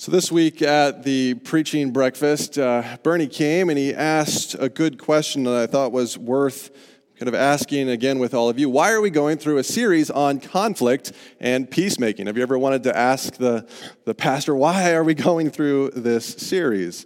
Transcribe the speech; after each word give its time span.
So, 0.00 0.10
this 0.10 0.32
week 0.32 0.62
at 0.62 1.02
the 1.02 1.34
preaching 1.34 1.90
breakfast, 1.90 2.56
uh, 2.58 2.96
Bernie 3.02 3.26
came 3.26 3.68
and 3.68 3.76
he 3.76 3.92
asked 3.92 4.56
a 4.58 4.70
good 4.70 4.98
question 4.98 5.42
that 5.44 5.54
I 5.54 5.66
thought 5.66 5.92
was 5.92 6.16
worth 6.16 6.70
kind 7.18 7.28
of 7.28 7.34
asking 7.34 7.90
again 7.90 8.18
with 8.18 8.32
all 8.32 8.48
of 8.48 8.58
you. 8.58 8.70
Why 8.70 8.92
are 8.92 9.02
we 9.02 9.10
going 9.10 9.36
through 9.36 9.58
a 9.58 9.62
series 9.62 10.10
on 10.10 10.40
conflict 10.40 11.12
and 11.38 11.70
peacemaking? 11.70 12.28
Have 12.28 12.38
you 12.38 12.42
ever 12.42 12.58
wanted 12.58 12.82
to 12.84 12.96
ask 12.96 13.34
the, 13.34 13.68
the 14.06 14.14
pastor, 14.14 14.54
why 14.54 14.94
are 14.94 15.04
we 15.04 15.12
going 15.28 15.50
through 15.50 15.90
this 15.90 16.24
series? 16.24 17.04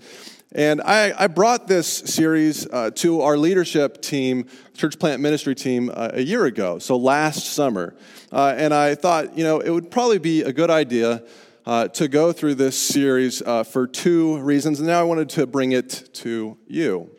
And 0.52 0.80
I, 0.80 1.12
I 1.18 1.26
brought 1.26 1.66
this 1.66 1.88
series 1.88 2.64
uh, 2.72 2.92
to 2.92 3.22
our 3.22 3.36
leadership 3.36 4.02
team, 4.02 4.46
church 4.76 5.00
plant 5.00 5.20
ministry 5.20 5.56
team, 5.56 5.90
uh, 5.92 6.10
a 6.12 6.22
year 6.22 6.44
ago, 6.44 6.78
so 6.78 6.96
last 6.96 7.54
summer. 7.54 7.96
Uh, 8.30 8.54
and 8.56 8.72
I 8.72 8.94
thought, 8.94 9.36
you 9.36 9.42
know, 9.42 9.58
it 9.58 9.70
would 9.70 9.90
probably 9.90 10.20
be 10.20 10.42
a 10.42 10.52
good 10.52 10.70
idea 10.70 11.24
uh, 11.66 11.88
to 11.88 12.08
go 12.08 12.32
through 12.32 12.54
this 12.54 12.78
series 12.78 13.42
uh, 13.42 13.64
for 13.64 13.86
two 13.86 14.38
reasons, 14.38 14.80
and 14.80 14.88
now 14.88 15.00
I 15.00 15.04
wanted 15.04 15.28
to 15.30 15.46
bring 15.46 15.72
it 15.72 16.10
to 16.14 16.56
you. 16.66 17.10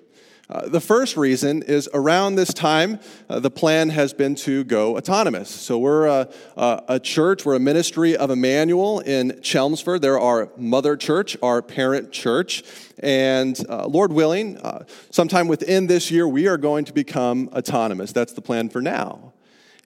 Uh, 0.48 0.68
the 0.68 0.80
first 0.80 1.18
reason 1.18 1.64
is 1.64 1.90
around 1.92 2.36
this 2.36 2.54
time, 2.54 3.00
uh, 3.30 3.40
the 3.40 3.50
plan 3.50 3.90
has 3.90 4.14
been 4.14 4.36
to 4.36 4.64
go 4.66 4.96
autonomous. 4.96 5.50
So 5.50 5.80
we're 5.80 6.06
a, 6.06 6.30
a, 6.56 6.84
a, 6.88 7.00
church, 7.00 7.46
we're 7.46 7.56
a 7.56 7.60
ministry 7.60 8.16
of 8.16 8.30
Immanuel 8.30 9.00
in 9.00 9.42
Chelmsford. 9.42 10.04
They're 10.04 10.20
our 10.20 10.52
mother 10.56 10.96
church, 10.98 11.36
our 11.42 11.64
parent 11.64 12.12
church. 12.12 12.64
And 13.00 13.60
uh, 13.68 13.88
Lord 13.88 14.14
willing, 14.14 14.58
uh, 14.60 14.86
sometime 15.10 15.48
within 15.48 15.88
this 15.88 16.12
year, 16.12 16.28
we 16.28 16.48
are 16.48 16.58
going 16.58 16.86
to 16.86 16.94
become 16.94 17.50
autonomous. 17.52 18.12
That's 18.12 18.34
the 18.34 18.42
plan 18.42 18.70
for 18.70 18.84
now. 18.84 19.34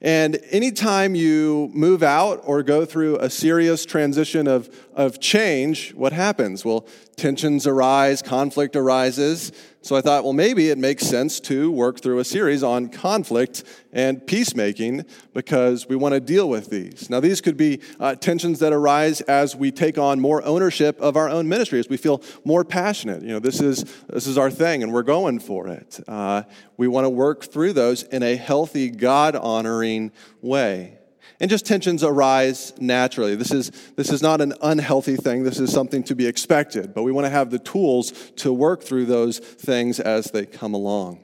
And 0.02 0.40
anytime 0.50 1.14
you 1.14 1.70
move 1.74 2.02
out 2.02 2.40
or 2.44 2.62
go 2.62 2.86
through 2.86 3.18
a 3.18 3.28
serious 3.28 3.84
transition 3.84 4.46
of, 4.46 4.74
of 4.94 5.20
change, 5.20 5.92
what 5.92 6.14
happens? 6.14 6.64
Well, 6.64 6.86
tensions 7.16 7.66
arise, 7.66 8.22
conflict 8.22 8.76
arises. 8.76 9.52
So 9.82 9.96
I 9.96 10.02
thought, 10.02 10.24
well, 10.24 10.34
maybe 10.34 10.68
it 10.68 10.76
makes 10.76 11.06
sense 11.06 11.40
to 11.40 11.70
work 11.70 12.00
through 12.00 12.18
a 12.18 12.24
series 12.24 12.62
on 12.62 12.88
conflict 12.90 13.64
and 13.94 14.24
peacemaking 14.26 15.06
because 15.32 15.88
we 15.88 15.96
want 15.96 16.12
to 16.12 16.20
deal 16.20 16.50
with 16.50 16.68
these. 16.68 17.08
Now, 17.08 17.18
these 17.20 17.40
could 17.40 17.56
be 17.56 17.80
uh, 17.98 18.14
tensions 18.14 18.58
that 18.58 18.74
arise 18.74 19.22
as 19.22 19.56
we 19.56 19.70
take 19.70 19.96
on 19.96 20.20
more 20.20 20.44
ownership 20.44 21.00
of 21.00 21.16
our 21.16 21.30
own 21.30 21.48
ministry, 21.48 21.78
as 21.78 21.88
we 21.88 21.96
feel 21.96 22.22
more 22.44 22.62
passionate. 22.62 23.22
You 23.22 23.30
know, 23.30 23.38
this 23.38 23.60
is, 23.62 23.84
this 24.08 24.26
is 24.26 24.36
our 24.36 24.50
thing 24.50 24.82
and 24.82 24.92
we're 24.92 25.02
going 25.02 25.40
for 25.40 25.68
it. 25.68 25.98
Uh, 26.06 26.42
we 26.76 26.86
want 26.86 27.06
to 27.06 27.10
work 27.10 27.44
through 27.44 27.72
those 27.72 28.02
in 28.02 28.22
a 28.22 28.36
healthy, 28.36 28.90
God 28.90 29.34
honoring 29.34 30.12
way. 30.42 30.99
And 31.38 31.50
just 31.50 31.66
tensions 31.66 32.02
arise 32.02 32.72
naturally. 32.80 33.36
This 33.36 33.52
is, 33.52 33.70
this 33.96 34.10
is 34.10 34.22
not 34.22 34.40
an 34.40 34.54
unhealthy 34.62 35.16
thing. 35.16 35.44
This 35.44 35.60
is 35.60 35.72
something 35.72 36.02
to 36.04 36.14
be 36.14 36.26
expected. 36.26 36.94
But 36.94 37.02
we 37.02 37.12
want 37.12 37.26
to 37.26 37.30
have 37.30 37.50
the 37.50 37.58
tools 37.58 38.12
to 38.36 38.52
work 38.52 38.82
through 38.82 39.06
those 39.06 39.38
things 39.38 40.00
as 40.00 40.26
they 40.26 40.46
come 40.46 40.74
along. 40.74 41.20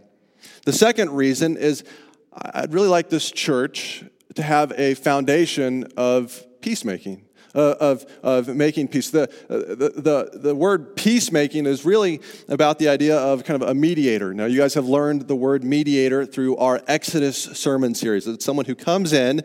The 0.65 0.73
second 0.73 1.11
reason 1.11 1.57
is 1.57 1.85
I'd 2.33 2.73
really 2.73 2.89
like 2.89 3.09
this 3.09 3.31
church 3.31 4.05
to 4.35 4.43
have 4.43 4.73
a 4.77 4.95
foundation 4.95 5.89
of 5.97 6.45
peacemaking. 6.61 7.23
Uh, 7.55 7.75
of, 7.81 8.05
of 8.23 8.55
making 8.55 8.87
peace. 8.87 9.09
The, 9.09 9.31
uh, 9.49 9.57
the, 9.57 9.93
the, 9.97 10.39
the 10.39 10.55
word 10.55 10.95
peacemaking 10.95 11.65
is 11.65 11.87
really 11.87 12.21
about 12.51 12.79
the 12.79 12.91
idea 12.91 13.17
of 13.17 13.45
kind 13.45 13.63
of 13.63 13.67
a 13.71 13.73
mediator. 13.73 14.35
Now, 14.35 14.45
you 14.45 14.59
guys 14.59 14.75
have 14.75 14.85
learned 14.85 15.27
the 15.27 15.37
word 15.37 15.65
mediator 15.65 16.27
through 16.27 16.59
our 16.59 16.83
Exodus 16.87 17.39
sermon 17.39 17.95
series. 17.95 18.27
It's 18.27 18.45
someone 18.45 18.67
who 18.67 18.75
comes 18.75 19.15
in 19.15 19.41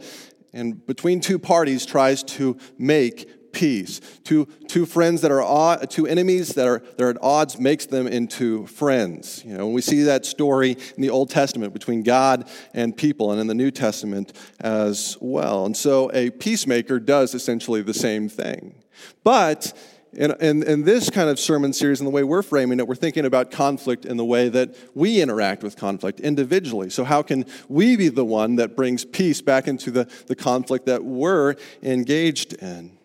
and 0.54 0.86
between 0.86 1.20
two 1.20 1.40
parties 1.40 1.86
tries 1.86 2.24
to 2.24 2.58
make 2.78 3.52
peace. 3.52 4.00
Two, 4.24 4.46
two 4.68 4.86
friends 4.86 5.22
that 5.22 5.32
are 5.32 5.86
two 5.88 6.08
enemies 6.08 6.50
that 6.50 6.68
are, 6.68 6.80
that 6.80 7.02
are 7.04 7.10
at 7.10 7.18
odds 7.22 7.60
makes 7.60 7.86
them 7.86 8.08
into 8.08 8.66
friends. 8.68 9.44
You 9.46 9.58
know, 9.58 9.68
we 9.68 9.82
see 9.82 10.04
that 10.04 10.26
story 10.26 10.72
in 10.96 11.02
the 11.02 11.10
Old 11.10 11.30
Testament 11.30 11.74
between 11.74 12.04
God 12.04 12.50
and 12.74 12.96
people, 12.96 13.32
and 13.32 13.42
in 13.42 13.48
the 13.48 13.54
New 13.54 13.72
Testament 13.72 14.34
as 14.60 15.18
well. 15.20 15.66
And 15.66 15.76
so 15.76 16.12
a 16.14 16.30
peacemaker 16.30 17.00
does 17.00 17.34
essentially 17.34 17.82
the 17.82 17.94
same 17.94 18.30
thing. 18.30 18.76
But 19.24 19.74
in, 20.14 20.32
in, 20.42 20.64
in, 20.64 20.84
this 20.84 21.10
kind 21.10 21.30
of 21.30 21.40
sermon 21.40 21.72
series 21.72 22.02
and 22.02 22.08
the 22.08 22.12
way 22.12 22.24
we're 22.24 22.42
framing 22.42 22.80
it, 22.80 22.88
we're 22.88 22.96
thinking 22.96 23.26
about 23.26 23.50
conflict 23.50 24.06
in 24.06 24.18
the 24.18 24.26
way 24.26 24.50
that 24.50 24.76
we 24.94 25.22
interact 25.22 25.64
with 25.64 25.78
conflict 25.78 26.20
individually. 26.20 26.90
So, 26.90 27.06
how 27.06 27.22
can 27.22 27.46
we 27.70 27.96
be 27.96 28.10
the 28.10 28.26
one 28.26 28.58
that 28.58 28.76
brings 28.76 29.06
peace 29.06 29.42
back 29.42 29.68
into 29.68 29.90
the, 29.90 30.12
the 30.28 30.36
conflict 30.36 30.86
that 30.88 31.06
we're 31.06 31.56
engaged 31.82 32.54
in? 32.54 32.98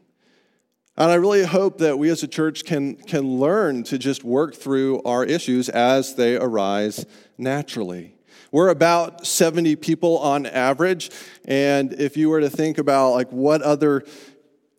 And 0.99 1.11
I 1.11 1.15
really 1.17 1.45
hope 1.45 1.79
that 1.79 1.99
we 1.99 2.09
as 2.09 2.23
a 2.23 2.29
church 2.29 2.65
can, 2.65 2.97
can 2.97 3.39
learn 3.39 3.85
to 3.85 3.99
just 3.99 4.25
work 4.25 4.55
through 4.55 5.03
our 5.03 5.25
issues 5.25 5.69
as 5.69 6.15
they 6.15 6.37
arise 6.37 7.05
naturally. 7.39 8.15
We're 8.51 8.69
about 8.69 9.27
70 9.27 9.77
people 9.77 10.19
on 10.19 10.47
average, 10.47 11.11
and 11.45 11.93
if 11.93 12.17
you 12.17 12.31
were 12.31 12.41
to 12.41 12.49
think 12.49 12.79
about 12.79 13.13
like 13.13 13.31
what 13.31 13.61
other 13.61 14.05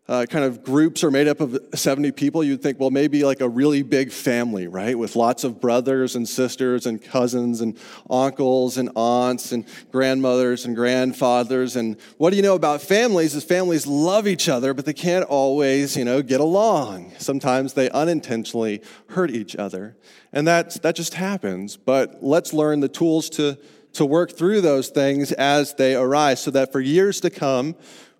uh, 0.08 0.24
kind 0.24 0.44
of 0.44 0.64
groups 0.64 1.04
are 1.04 1.10
made 1.10 1.28
up 1.28 1.40
of 1.40 1.58
70 1.74 2.12
people, 2.12 2.42
you'd 2.42 2.62
think, 2.62 2.80
well, 2.80 2.90
maybe 2.90 3.24
like 3.24 3.42
a 3.42 3.48
really 3.48 3.82
big 3.82 4.10
family, 4.10 4.66
right? 4.66 4.98
With 4.98 5.16
lots 5.16 5.44
of 5.44 5.60
brothers 5.60 6.16
and 6.16 6.26
sisters 6.26 6.86
and 6.86 7.02
cousins 7.02 7.60
and 7.60 7.78
uncles 8.08 8.78
and 8.78 8.88
aunts 8.96 9.52
and 9.52 9.66
grandmothers 9.92 10.64
and 10.64 10.74
grandfathers. 10.74 11.76
And 11.76 11.98
what 12.16 12.30
do 12.30 12.36
you 12.36 12.42
know 12.42 12.54
about 12.54 12.80
families 12.80 13.34
is 13.34 13.44
families 13.44 13.86
love 13.86 14.26
each 14.26 14.48
other, 14.48 14.72
but 14.72 14.86
they 14.86 14.94
can't 14.94 15.26
always, 15.26 15.94
you 15.94 16.06
know, 16.06 16.22
get 16.22 16.40
along. 16.40 17.12
Sometimes 17.18 17.74
they 17.74 17.90
unintentionally 17.90 18.80
hurt 19.08 19.30
each 19.30 19.56
other. 19.56 19.94
And 20.32 20.48
that's, 20.48 20.78
that 20.78 20.96
just 20.96 21.14
happens. 21.14 21.76
But 21.76 22.22
let's 22.24 22.54
learn 22.54 22.80
the 22.80 22.88
tools 22.88 23.28
to, 23.30 23.58
to 23.92 24.06
work 24.06 24.32
through 24.32 24.62
those 24.62 24.88
things 24.88 25.32
as 25.32 25.74
they 25.74 25.94
arise 25.94 26.42
so 26.42 26.50
that 26.52 26.72
for 26.72 26.80
years 26.80 27.20
to 27.20 27.30
come, 27.30 27.74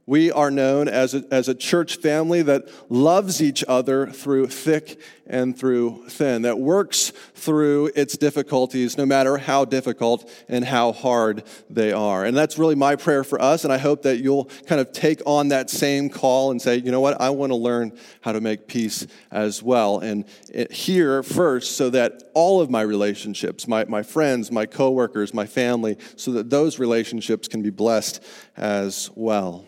we 0.08 0.32
are 0.32 0.50
known 0.50 0.88
as 0.88 1.14
a, 1.14 1.22
as 1.30 1.48
a 1.48 1.54
church 1.54 1.96
family 1.96 2.40
that 2.40 2.66
loves 2.88 3.42
each 3.42 3.62
other 3.68 4.06
through 4.06 4.46
thick 4.46 4.98
and 5.26 5.54
through 5.54 6.02
thin, 6.08 6.40
that 6.42 6.58
works 6.58 7.12
through 7.34 7.90
its 7.94 8.16
difficulties, 8.16 8.96
no 8.96 9.04
matter 9.04 9.36
how 9.36 9.66
difficult 9.66 10.26
and 10.48 10.64
how 10.64 10.92
hard 10.92 11.42
they 11.68 11.92
are. 11.92 12.24
And 12.24 12.34
that's 12.34 12.56
really 12.56 12.74
my 12.74 12.96
prayer 12.96 13.22
for 13.22 13.38
us. 13.38 13.64
And 13.64 13.72
I 13.72 13.76
hope 13.76 14.00
that 14.04 14.16
you'll 14.16 14.46
kind 14.66 14.80
of 14.80 14.92
take 14.92 15.20
on 15.26 15.48
that 15.48 15.68
same 15.68 16.08
call 16.08 16.52
and 16.52 16.62
say, 16.62 16.76
you 16.76 16.90
know 16.90 17.02
what, 17.02 17.20
I 17.20 17.28
want 17.28 17.52
to 17.52 17.56
learn 17.56 17.92
how 18.22 18.32
to 18.32 18.40
make 18.40 18.66
peace 18.66 19.06
as 19.30 19.62
well. 19.62 19.98
And 19.98 20.24
here 20.70 21.22
first, 21.22 21.76
so 21.76 21.90
that 21.90 22.30
all 22.32 22.62
of 22.62 22.70
my 22.70 22.80
relationships, 22.80 23.68
my, 23.68 23.84
my 23.84 24.02
friends, 24.02 24.50
my 24.50 24.64
coworkers, 24.64 25.34
my 25.34 25.44
family, 25.44 25.98
so 26.16 26.32
that 26.32 26.48
those 26.48 26.78
relationships 26.78 27.46
can 27.46 27.60
be 27.60 27.68
blessed 27.68 28.24
as 28.56 29.10
well. 29.14 29.67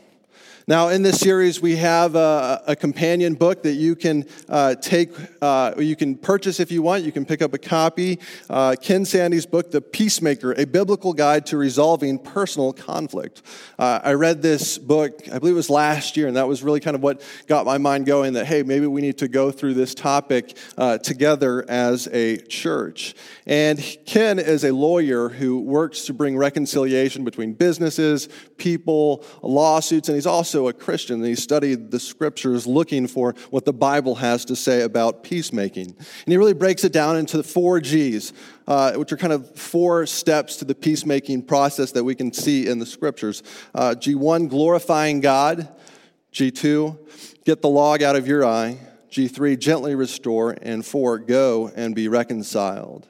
Now, 0.69 0.88
in 0.88 1.03
this 1.03 1.19
series, 1.19 1.60
we 1.60 1.76
have 1.76 2.15
a, 2.15 2.62
a 2.66 2.76
companion 2.76 3.34
book 3.34 3.62
that 3.62 3.72
you 3.72 3.97
can 3.97 4.26
uh, 4.48 4.75
take, 4.75 5.10
uh, 5.41 5.75
you 5.78 5.97
can 5.97 6.16
purchase 6.16 6.60
if 6.60 6.71
you 6.71 6.82
want. 6.82 7.03
You 7.03 7.12
can 7.12 7.25
pick 7.25 7.41
up 7.41 7.54
a 7.54 7.59
copy. 7.59 8.19
Uh, 8.48 8.76
Ken 8.81 9.04
Sande's 9.04 9.47
book, 9.47 9.71
The 9.71 9.81
Peacemaker, 9.81 10.53
a 10.53 10.66
biblical 10.66 11.12
guide 11.12 11.47
to 11.47 11.56
resolving 11.56 12.19
personal 12.19 12.72
conflict. 12.72 13.43
Uh, 13.78 14.00
I 14.04 14.12
read 14.12 14.43
this 14.43 14.76
book, 14.76 15.22
I 15.32 15.38
believe 15.38 15.54
it 15.54 15.56
was 15.56 15.71
last 15.71 16.16
year, 16.16 16.28
and 16.28 16.37
that 16.37 16.47
was 16.47 16.62
really 16.62 16.81
kind 16.81 16.94
of 16.94 17.03
what 17.03 17.22
got 17.47 17.65
my 17.65 17.78
mind 17.78 18.06
going 18.06 18.34
that, 18.34 18.47
hey, 18.47 18.62
maybe 18.62 18.87
we 18.87 19.00
need 19.00 19.19
to 19.19 19.28
go 19.28 19.50
through 19.50 19.75
this 19.75 19.94
topic 19.94 20.56
uh, 20.77 20.98
together 20.98 21.65
as 21.69 22.06
a 22.12 22.37
church. 22.37 23.15
And 23.47 23.78
Ken 24.04 24.38
is 24.38 24.65
a 24.65 24.72
lawyer 24.72 25.31
who 25.31 25.60
works 25.60 26.04
to 26.04 26.12
bring 26.12 26.37
reconciliation 26.37 27.25
between 27.25 27.54
businesses, 27.54 28.28
people, 28.59 29.25
lawsuits, 29.42 30.09
and 30.09 30.16
he's 30.16 30.27
also 30.27 30.59
a 30.69 30.72
Christian, 30.72 31.16
and 31.16 31.26
he 31.26 31.34
studied 31.34 31.91
the 31.91 32.00
scriptures 32.00 32.66
looking 32.66 33.06
for 33.06 33.34
what 33.50 33.65
the 33.65 33.72
Bible 33.72 34.16
has 34.16 34.44
to 34.47 34.56
say 34.56 34.82
about 34.82 35.22
peacemaking. 35.22 35.86
And 35.86 36.27
he 36.27 36.36
really 36.36 36.54
breaks 36.54 36.84
it 36.84 36.92
down 36.92 37.16
into 37.16 37.36
the 37.36 37.42
four 37.42 37.80
G's, 37.80 38.33
uh, 38.66 38.92
which 38.95 39.12
are 39.12 39.16
kind 39.16 39.33
of 39.33 39.57
four 39.57 40.07
steps 40.07 40.57
to 40.57 40.65
the 40.65 40.74
peacemaking 40.74 41.42
process 41.42 41.92
that 41.92 42.04
we 42.04 42.15
can 42.15 42.33
see 42.33 42.66
in 42.68 42.78
the 42.78 42.86
scriptures. 42.86 43.42
Uh, 43.74 43.95
G1, 43.97 44.48
glorifying 44.48 45.21
God. 45.21 45.68
G2, 46.33 47.45
get 47.45 47.60
the 47.63 47.68
log 47.68 48.03
out 48.03 48.16
of 48.16 48.28
your 48.28 48.45
eye. 48.45 48.78
G3, 49.10 49.59
gently 49.59 49.95
restore. 49.95 50.56
And 50.63 50.86
four, 50.86 51.18
go 51.18 51.72
and 51.74 51.95
be 51.95 52.09
reconciled. 52.09 53.09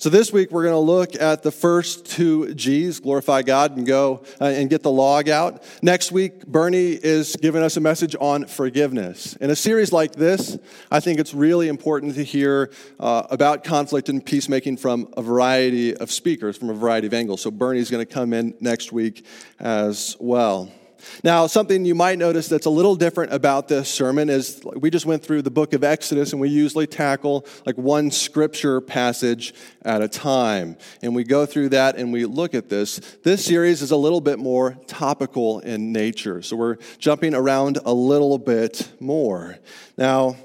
So 0.00 0.10
this 0.10 0.32
week 0.32 0.52
we're 0.52 0.62
going 0.62 0.74
to 0.74 0.78
look 0.78 1.20
at 1.20 1.42
the 1.42 1.50
first 1.50 2.06
two 2.06 2.54
G's, 2.54 3.00
glorify 3.00 3.42
God 3.42 3.76
and 3.76 3.84
go 3.84 4.22
uh, 4.40 4.44
and 4.44 4.70
get 4.70 4.84
the 4.84 4.92
log 4.92 5.28
out. 5.28 5.64
Next 5.82 6.12
week, 6.12 6.46
Bernie 6.46 6.92
is 6.92 7.34
giving 7.34 7.64
us 7.64 7.76
a 7.76 7.80
message 7.80 8.14
on 8.20 8.46
forgiveness. 8.46 9.34
In 9.34 9.50
a 9.50 9.56
series 9.56 9.90
like 9.90 10.12
this, 10.12 10.56
I 10.88 11.00
think 11.00 11.18
it's 11.18 11.34
really 11.34 11.66
important 11.66 12.14
to 12.14 12.22
hear 12.22 12.70
uh, 13.00 13.24
about 13.28 13.64
conflict 13.64 14.08
and 14.08 14.24
peacemaking 14.24 14.76
from 14.76 15.12
a 15.16 15.22
variety 15.22 15.96
of 15.96 16.12
speakers, 16.12 16.56
from 16.56 16.70
a 16.70 16.74
variety 16.74 17.08
of 17.08 17.12
angles. 17.12 17.42
So 17.42 17.50
Bernie's 17.50 17.90
going 17.90 18.06
to 18.06 18.12
come 18.14 18.32
in 18.32 18.54
next 18.60 18.92
week 18.92 19.26
as 19.58 20.16
well. 20.20 20.70
Now, 21.22 21.46
something 21.46 21.84
you 21.84 21.94
might 21.94 22.18
notice 22.18 22.48
that's 22.48 22.66
a 22.66 22.70
little 22.70 22.96
different 22.96 23.32
about 23.32 23.68
this 23.68 23.88
sermon 23.88 24.28
is 24.28 24.60
we 24.76 24.90
just 24.90 25.06
went 25.06 25.22
through 25.22 25.42
the 25.42 25.50
book 25.50 25.72
of 25.72 25.84
Exodus 25.84 26.32
and 26.32 26.40
we 26.40 26.48
usually 26.48 26.86
tackle 26.86 27.46
like 27.66 27.76
one 27.76 28.10
scripture 28.10 28.80
passage 28.80 29.54
at 29.82 30.02
a 30.02 30.08
time. 30.08 30.76
And 31.02 31.14
we 31.14 31.24
go 31.24 31.46
through 31.46 31.70
that 31.70 31.96
and 31.96 32.12
we 32.12 32.24
look 32.24 32.54
at 32.54 32.68
this. 32.68 32.98
This 33.22 33.44
series 33.44 33.82
is 33.82 33.90
a 33.90 33.96
little 33.96 34.20
bit 34.20 34.38
more 34.38 34.76
topical 34.86 35.60
in 35.60 35.92
nature. 35.92 36.42
So 36.42 36.56
we're 36.56 36.76
jumping 36.98 37.34
around 37.34 37.78
a 37.84 37.92
little 37.92 38.38
bit 38.38 38.90
more. 39.00 39.58
Now, 39.96 40.36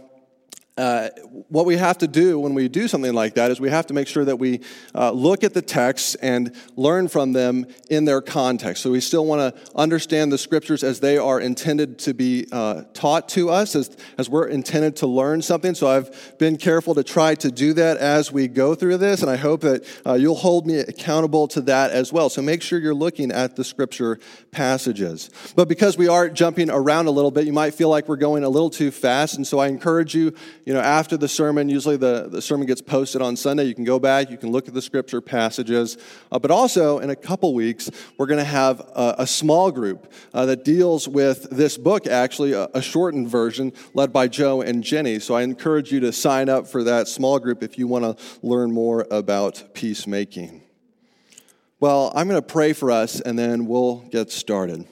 uh, 0.76 1.10
what 1.50 1.68
we 1.68 1.78
have 1.78 2.00
to 2.00 2.08
do 2.08 2.40
when 2.40 2.56
we 2.56 2.68
do 2.68 2.88
something 2.88 3.14
like 3.14 3.36
that 3.36 3.52
is 3.52 3.62
we 3.62 3.70
have 3.70 3.86
to 3.86 3.94
make 3.94 4.08
sure 4.08 4.26
that 4.26 4.38
we 4.38 4.60
uh, 4.96 5.12
look 5.12 5.44
at 5.44 5.54
the 5.54 5.62
texts 5.62 6.16
and 6.16 6.56
learn 6.76 7.08
from 7.08 7.32
them 7.32 7.68
in 7.92 8.06
their 8.06 8.22
context. 8.22 8.82
So 8.82 8.90
we 8.90 9.00
still 9.00 9.26
want 9.26 9.56
to 9.56 9.72
understand 9.76 10.32
the 10.32 10.38
scriptures 10.38 10.84
as 10.84 11.00
they 11.00 11.20
are 11.20 11.40
intended 11.40 12.00
to 12.00 12.16
be 12.16 12.48
uh, 12.52 12.84
taught 12.94 13.30
to 13.30 13.52
us, 13.52 13.76
as, 13.76 13.96
as 14.18 14.30
we're 14.30 14.48
intended 14.48 14.96
to 14.98 15.08
learn 15.08 15.44
something. 15.44 15.76
So 15.76 15.88
I've 15.88 16.38
been 16.40 16.58
careful 16.58 16.96
to 16.96 17.04
try 17.04 17.36
to 17.36 17.52
do 17.52 17.74
that 17.74 17.98
as 17.98 18.32
we 18.32 18.48
go 18.48 18.74
through 18.74 18.98
this, 18.98 19.22
and 19.22 19.30
I 19.30 19.36
hope 19.36 19.62
that 19.62 19.86
uh, 20.08 20.14
you'll 20.14 20.34
hold 20.34 20.66
me 20.66 20.80
accountable 20.80 21.48
to 21.50 21.62
that 21.62 21.92
as 21.92 22.12
well. 22.12 22.30
So 22.30 22.42
make 22.42 22.64
sure 22.64 22.80
you're 22.80 22.96
looking 22.96 23.32
at 23.32 23.56
the 23.56 23.64
scripture 23.64 24.20
passages. 24.50 25.30
But 25.56 25.68
because 25.68 26.00
we 26.00 26.08
are 26.08 26.30
jumping 26.30 26.72
around 26.72 27.06
a 27.06 27.12
little 27.12 27.32
bit, 27.32 27.46
you 27.46 27.54
might 27.54 27.76
feel 27.76 27.90
like 27.90 28.08
we're 28.08 28.16
going 28.16 28.44
a 28.44 28.50
little 28.50 28.72
too 28.72 28.90
fast, 28.90 29.36
and 29.36 29.46
so 29.46 29.60
I 29.60 29.68
encourage 29.68 30.16
you 30.16 30.34
you 30.66 30.74
know, 30.74 30.80
after 30.80 31.18
the 31.18 31.28
sermon, 31.28 31.68
usually 31.68 31.98
the, 31.98 32.30
the 32.30 32.42
sermon 32.42 32.66
gets 32.66 32.82
posted 32.82 33.22
on 33.22 33.36
Sunday. 33.36 33.66
You 33.66 33.76
can 33.76 33.84
go 33.84 34.00
back, 34.00 34.30
you 34.30 34.38
can 34.38 34.52
look 34.52 34.68
at 34.68 34.74
the 34.74 34.82
scripture 34.82 35.20
passages. 35.20 35.98
Uh, 36.32 36.40
but 36.40 36.52
also, 36.52 37.00
in 37.00 37.10
a 37.10 37.16
couple 37.16 37.54
weeks, 37.54 37.92
we're 38.18 38.28
going 38.28 38.40
to 38.40 38.46
have 38.46 38.80
a, 38.96 39.16
a, 39.20 39.28
small 39.28 39.72
group 39.72 40.12
uh, 40.34 40.46
that 40.46 40.64
deals 40.64 41.08
with 41.08 41.50
this 41.50 41.78
book, 41.78 42.08
actually, 42.08 42.54
a, 42.54 42.70
a 42.74 42.82
shortened 42.82 43.28
version 43.28 43.74
led 43.94 44.14
by 44.14 44.28
Joe 44.28 44.62
and 44.62 44.84
Jenny. 44.84 45.20
So 45.20 45.34
I 45.34 45.42
encourage 45.42 45.92
you 45.92 46.00
to 46.02 46.14
sign 46.14 46.48
up 46.48 46.68
for 46.68 46.84
that 46.86 47.08
small 47.08 47.40
group 47.40 47.62
if 47.62 47.78
you 47.78 47.88
want 47.88 48.06
to 48.06 48.24
learn 48.42 48.72
more 48.72 49.06
about 49.12 49.74
peacemaking. 49.74 50.64
Well, 51.80 52.14
I'm 52.16 52.30
going 52.30 52.42
to 52.42 52.48
pray 52.48 52.72
for 52.72 52.92
us 52.92 53.20
and 53.20 53.38
then 53.38 53.66
we'll 53.66 53.98
get 54.10 54.32
started. 54.32 54.88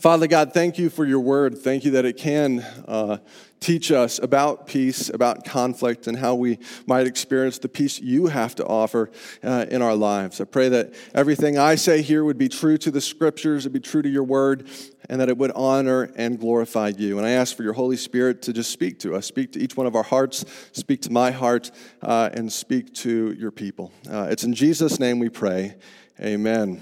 Father 0.00 0.26
God, 0.26 0.54
thank 0.54 0.78
you 0.78 0.88
for 0.88 1.04
your 1.04 1.20
word. 1.20 1.58
Thank 1.58 1.84
you 1.84 1.90
that 1.90 2.06
it 2.06 2.16
can 2.16 2.60
uh, 2.88 3.18
teach 3.60 3.92
us 3.92 4.18
about 4.18 4.66
peace, 4.66 5.10
about 5.10 5.44
conflict, 5.44 6.06
and 6.06 6.18
how 6.18 6.34
we 6.34 6.58
might 6.86 7.06
experience 7.06 7.58
the 7.58 7.68
peace 7.68 8.00
you 8.00 8.26
have 8.26 8.54
to 8.54 8.66
offer 8.66 9.10
uh, 9.44 9.66
in 9.70 9.82
our 9.82 9.94
lives. 9.94 10.40
I 10.40 10.44
pray 10.44 10.70
that 10.70 10.94
everything 11.14 11.58
I 11.58 11.74
say 11.74 12.00
here 12.00 12.24
would 12.24 12.38
be 12.38 12.48
true 12.48 12.78
to 12.78 12.90
the 12.90 13.00
scriptures, 13.00 13.64
would 13.64 13.74
be 13.74 13.80
true 13.80 14.02
to 14.02 14.08
your 14.08 14.24
word, 14.24 14.66
and 15.10 15.20
that 15.20 15.28
it 15.28 15.36
would 15.36 15.52
honor 15.52 16.10
and 16.16 16.38
glorify 16.38 16.92
you. 16.96 17.18
And 17.18 17.26
I 17.26 17.30
ask 17.30 17.54
for 17.54 17.62
your 17.62 17.74
Holy 17.74 17.96
Spirit 17.96 18.42
to 18.42 18.52
just 18.52 18.70
speak 18.70 18.98
to 19.00 19.14
us, 19.14 19.26
speak 19.26 19.52
to 19.52 19.60
each 19.60 19.76
one 19.76 19.86
of 19.86 19.94
our 19.94 20.02
hearts, 20.02 20.44
speak 20.72 21.02
to 21.02 21.12
my 21.12 21.30
heart, 21.30 21.70
uh, 22.00 22.30
and 22.32 22.50
speak 22.50 22.94
to 22.94 23.32
your 23.32 23.50
people. 23.50 23.92
Uh, 24.10 24.28
it's 24.30 24.44
in 24.44 24.54
Jesus' 24.54 24.98
name 24.98 25.18
we 25.18 25.28
pray. 25.28 25.76
Amen. 26.20 26.80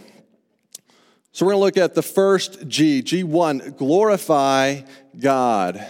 So 1.33 1.47
we're 1.47 1.53
going 1.53 1.61
to 1.61 1.65
look 1.67 1.77
at 1.77 1.95
the 1.95 2.03
first 2.03 2.67
G, 2.69 3.03
G1, 3.03 3.77
glorify 3.77 4.83
God. 5.19 5.87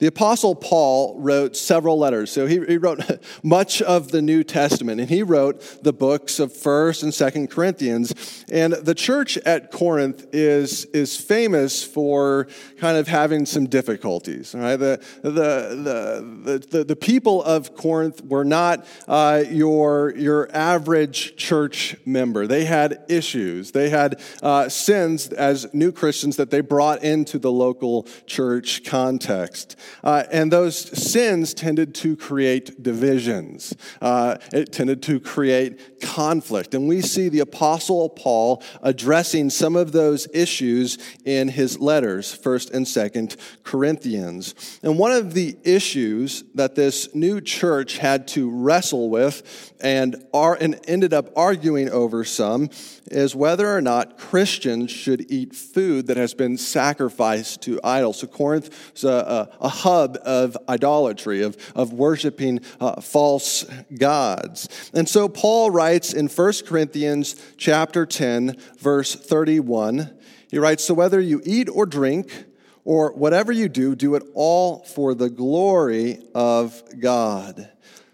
The 0.00 0.06
Apostle 0.06 0.54
Paul 0.54 1.14
wrote 1.20 1.54
several 1.54 1.98
letters. 1.98 2.32
So 2.32 2.46
he, 2.46 2.64
he 2.64 2.78
wrote 2.78 3.00
much 3.42 3.82
of 3.82 4.10
the 4.10 4.22
New 4.22 4.42
Testament, 4.42 4.98
and 4.98 5.10
he 5.10 5.22
wrote 5.22 5.60
the 5.84 5.92
books 5.92 6.40
of 6.40 6.54
1st 6.54 7.02
and 7.02 7.12
2nd 7.12 7.50
Corinthians. 7.50 8.44
And 8.50 8.72
the 8.72 8.94
church 8.94 9.36
at 9.38 9.70
Corinth 9.70 10.26
is, 10.32 10.86
is 10.86 11.18
famous 11.18 11.84
for 11.84 12.48
kind 12.78 12.96
of 12.96 13.08
having 13.08 13.44
some 13.44 13.66
difficulties. 13.66 14.54
Right? 14.54 14.76
The, 14.76 15.04
the, 15.20 15.30
the, 15.30 16.66
the, 16.70 16.84
the 16.84 16.96
people 16.96 17.42
of 17.42 17.76
Corinth 17.76 18.24
were 18.24 18.44
not 18.44 18.86
uh, 19.06 19.44
your, 19.50 20.14
your 20.16 20.48
average 20.56 21.36
church 21.36 21.94
member. 22.06 22.46
They 22.46 22.64
had 22.64 23.04
issues, 23.08 23.72
they 23.72 23.90
had 23.90 24.18
uh, 24.42 24.70
sins 24.70 25.28
as 25.28 25.72
new 25.74 25.92
Christians 25.92 26.36
that 26.36 26.50
they 26.50 26.62
brought 26.62 27.02
into 27.02 27.38
the 27.38 27.52
local 27.52 28.06
church 28.26 28.82
context. 28.84 29.76
Uh, 30.02 30.24
and 30.30 30.52
those 30.52 30.76
sins 30.76 31.54
tended 31.54 31.94
to 31.96 32.16
create 32.16 32.82
divisions, 32.82 33.74
uh, 34.00 34.36
it 34.52 34.72
tended 34.72 35.02
to 35.02 35.20
create 35.20 36.00
conflict. 36.00 36.74
And 36.74 36.88
we 36.88 37.00
see 37.00 37.28
the 37.28 37.40
Apostle 37.40 38.08
Paul 38.08 38.62
addressing 38.82 39.50
some 39.50 39.76
of 39.76 39.92
those 39.92 40.26
issues 40.32 40.98
in 41.24 41.48
his 41.48 41.78
letters, 41.78 42.36
1st 42.36 42.72
and 42.72 42.86
2nd 42.86 43.36
Corinthians. 43.62 44.78
And 44.82 44.98
one 44.98 45.12
of 45.12 45.34
the 45.34 45.56
issues 45.62 46.44
that 46.54 46.74
this 46.74 47.14
new 47.14 47.40
church 47.40 47.98
had 47.98 48.28
to 48.28 48.50
wrestle 48.50 49.10
with 49.10 49.72
and, 49.80 50.24
are, 50.32 50.56
and 50.60 50.80
ended 50.86 51.12
up 51.12 51.30
arguing 51.36 51.90
over 51.90 52.24
some 52.24 52.70
is 53.06 53.34
whether 53.34 53.68
or 53.74 53.80
not 53.80 54.18
Christians 54.18 54.90
should 54.90 55.30
eat 55.30 55.54
food 55.54 56.06
that 56.06 56.16
has 56.16 56.34
been 56.34 56.56
sacrificed 56.56 57.62
to 57.62 57.80
idols. 57.82 58.18
So 58.20 58.26
Corinth 58.26 58.70
a, 59.04 59.08
a, 59.08 59.48
a 59.60 59.68
hub 59.80 60.18
of 60.24 60.56
idolatry, 60.68 61.42
of, 61.42 61.56
of 61.74 61.92
worshiping 61.92 62.60
uh, 62.80 63.00
false 63.00 63.64
gods. 63.98 64.68
And 64.94 65.08
so 65.08 65.28
Paul 65.28 65.70
writes 65.70 66.12
in 66.12 66.28
1 66.28 66.52
Corinthians 66.66 67.36
chapter 67.56 68.06
10, 68.06 68.56
verse 68.78 69.14
31, 69.14 70.16
he 70.50 70.58
writes, 70.58 70.84
So 70.84 70.94
whether 70.94 71.20
you 71.20 71.40
eat 71.44 71.68
or 71.68 71.86
drink, 71.86 72.46
or 72.84 73.12
whatever 73.12 73.52
you 73.52 73.68
do, 73.68 73.94
do 73.94 74.14
it 74.14 74.22
all 74.34 74.84
for 74.84 75.14
the 75.14 75.30
glory 75.30 76.18
of 76.34 76.82
God. 76.98 77.68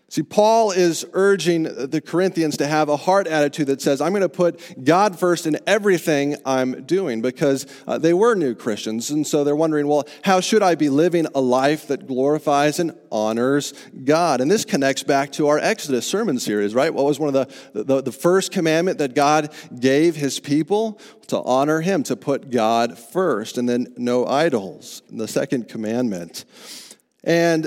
See, 0.08 0.23
Paul 0.23 0.70
is 0.70 1.05
urging 1.14 1.64
the 1.64 2.00
Corinthians 2.00 2.56
to 2.58 2.67
have 2.69 2.88
a 2.88 2.97
heart 2.97 3.26
attitude 3.26 3.67
that 3.67 3.82
says, 3.82 4.00
I'm 4.00 4.12
going 4.12 4.23
to 4.23 4.29
put 4.29 4.85
God 4.85 5.19
first 5.19 5.49
in 5.49 5.58
everything 5.67 6.37
I'm 6.47 6.85
doing 6.85 7.23
because 7.23 7.67
uh, 7.88 7.99
they 7.99 8.14
were 8.14 8.37
new 8.37 8.55
Christians. 8.55 9.11
And 9.11 9.26
so 9.26 9.43
they're 9.43 9.56
wondering, 9.56 9.88
well, 9.88 10.06
how 10.23 10.38
should 10.38 10.62
I 10.62 10.76
be 10.76 10.91
living 10.91 11.26
a 11.35 11.41
life 11.41 11.88
that 11.88 12.06
glorifies 12.06 12.79
and 12.79 12.97
honors 13.11 13.75
God? 14.05 14.41
And 14.41 14.49
this 14.49 14.64
connects 14.64 15.03
back 15.03 15.32
to 15.32 15.49
our 15.49 15.58
Exodus 15.58 16.06
sermon 16.06 16.38
series, 16.38 16.73
right? 16.73 16.94
What 16.94 17.05
was 17.05 17.19
one 17.19 17.35
of 17.35 17.49
the, 17.73 17.82
the, 17.82 18.00
the 18.02 18.12
first 18.12 18.52
commandment 18.52 18.99
that 18.99 19.17
God 19.17 19.52
gave 19.76 20.14
his 20.14 20.38
people? 20.38 21.00
To 21.26 21.43
honor 21.43 21.81
him, 21.81 22.05
to 22.05 22.14
put 22.14 22.52
God 22.52 22.97
first, 22.97 23.59
and 23.59 23.69
then 23.69 23.93
no 23.97 24.25
idols. 24.25 25.02
The 25.11 25.26
second 25.26 25.67
commandment. 25.67 26.44
And 27.25 27.66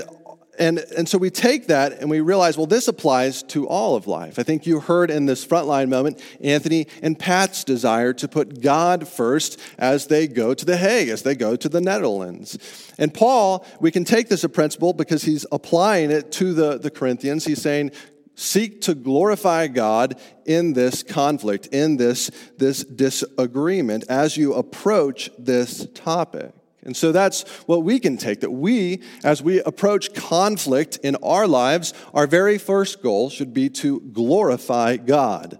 and, 0.60 0.78
and 0.96 1.08
so 1.08 1.16
we 1.16 1.30
take 1.30 1.68
that 1.68 1.94
and 1.94 2.10
we 2.10 2.20
realize, 2.20 2.58
well, 2.58 2.66
this 2.66 2.86
applies 2.86 3.42
to 3.44 3.66
all 3.66 3.96
of 3.96 4.06
life. 4.06 4.38
I 4.38 4.42
think 4.42 4.66
you 4.66 4.80
heard 4.80 5.10
in 5.10 5.24
this 5.24 5.44
frontline 5.44 5.88
moment 5.88 6.22
Anthony 6.40 6.86
and 7.02 7.18
Pat's 7.18 7.64
desire 7.64 8.12
to 8.12 8.28
put 8.28 8.60
God 8.60 9.08
first 9.08 9.58
as 9.78 10.06
they 10.08 10.28
go 10.28 10.52
to 10.52 10.64
The 10.64 10.76
Hague, 10.76 11.08
as 11.08 11.22
they 11.22 11.34
go 11.34 11.56
to 11.56 11.68
the 11.68 11.80
Netherlands. 11.80 12.58
And 12.98 13.12
Paul, 13.12 13.66
we 13.80 13.90
can 13.90 14.04
take 14.04 14.28
this 14.28 14.44
a 14.44 14.50
principle 14.50 14.92
because 14.92 15.24
he's 15.24 15.46
applying 15.50 16.10
it 16.10 16.30
to 16.32 16.52
the, 16.52 16.78
the 16.78 16.90
Corinthians. 16.90 17.46
He's 17.46 17.62
saying, 17.62 17.92
seek 18.34 18.82
to 18.82 18.94
glorify 18.94 19.66
God 19.66 20.20
in 20.44 20.74
this 20.74 21.02
conflict, 21.02 21.68
in 21.68 21.96
this, 21.96 22.30
this 22.58 22.84
disagreement 22.84 24.04
as 24.10 24.36
you 24.36 24.52
approach 24.52 25.30
this 25.38 25.86
topic. 25.94 26.52
And 26.82 26.96
so 26.96 27.12
that's 27.12 27.42
what 27.66 27.82
we 27.82 28.00
can 28.00 28.16
take 28.16 28.40
that 28.40 28.50
we, 28.50 29.02
as 29.22 29.42
we 29.42 29.60
approach 29.62 30.14
conflict 30.14 30.98
in 31.02 31.16
our 31.16 31.46
lives, 31.46 31.92
our 32.14 32.26
very 32.26 32.56
first 32.56 33.02
goal 33.02 33.28
should 33.28 33.52
be 33.52 33.68
to 33.70 34.00
glorify 34.00 34.96
God. 34.96 35.58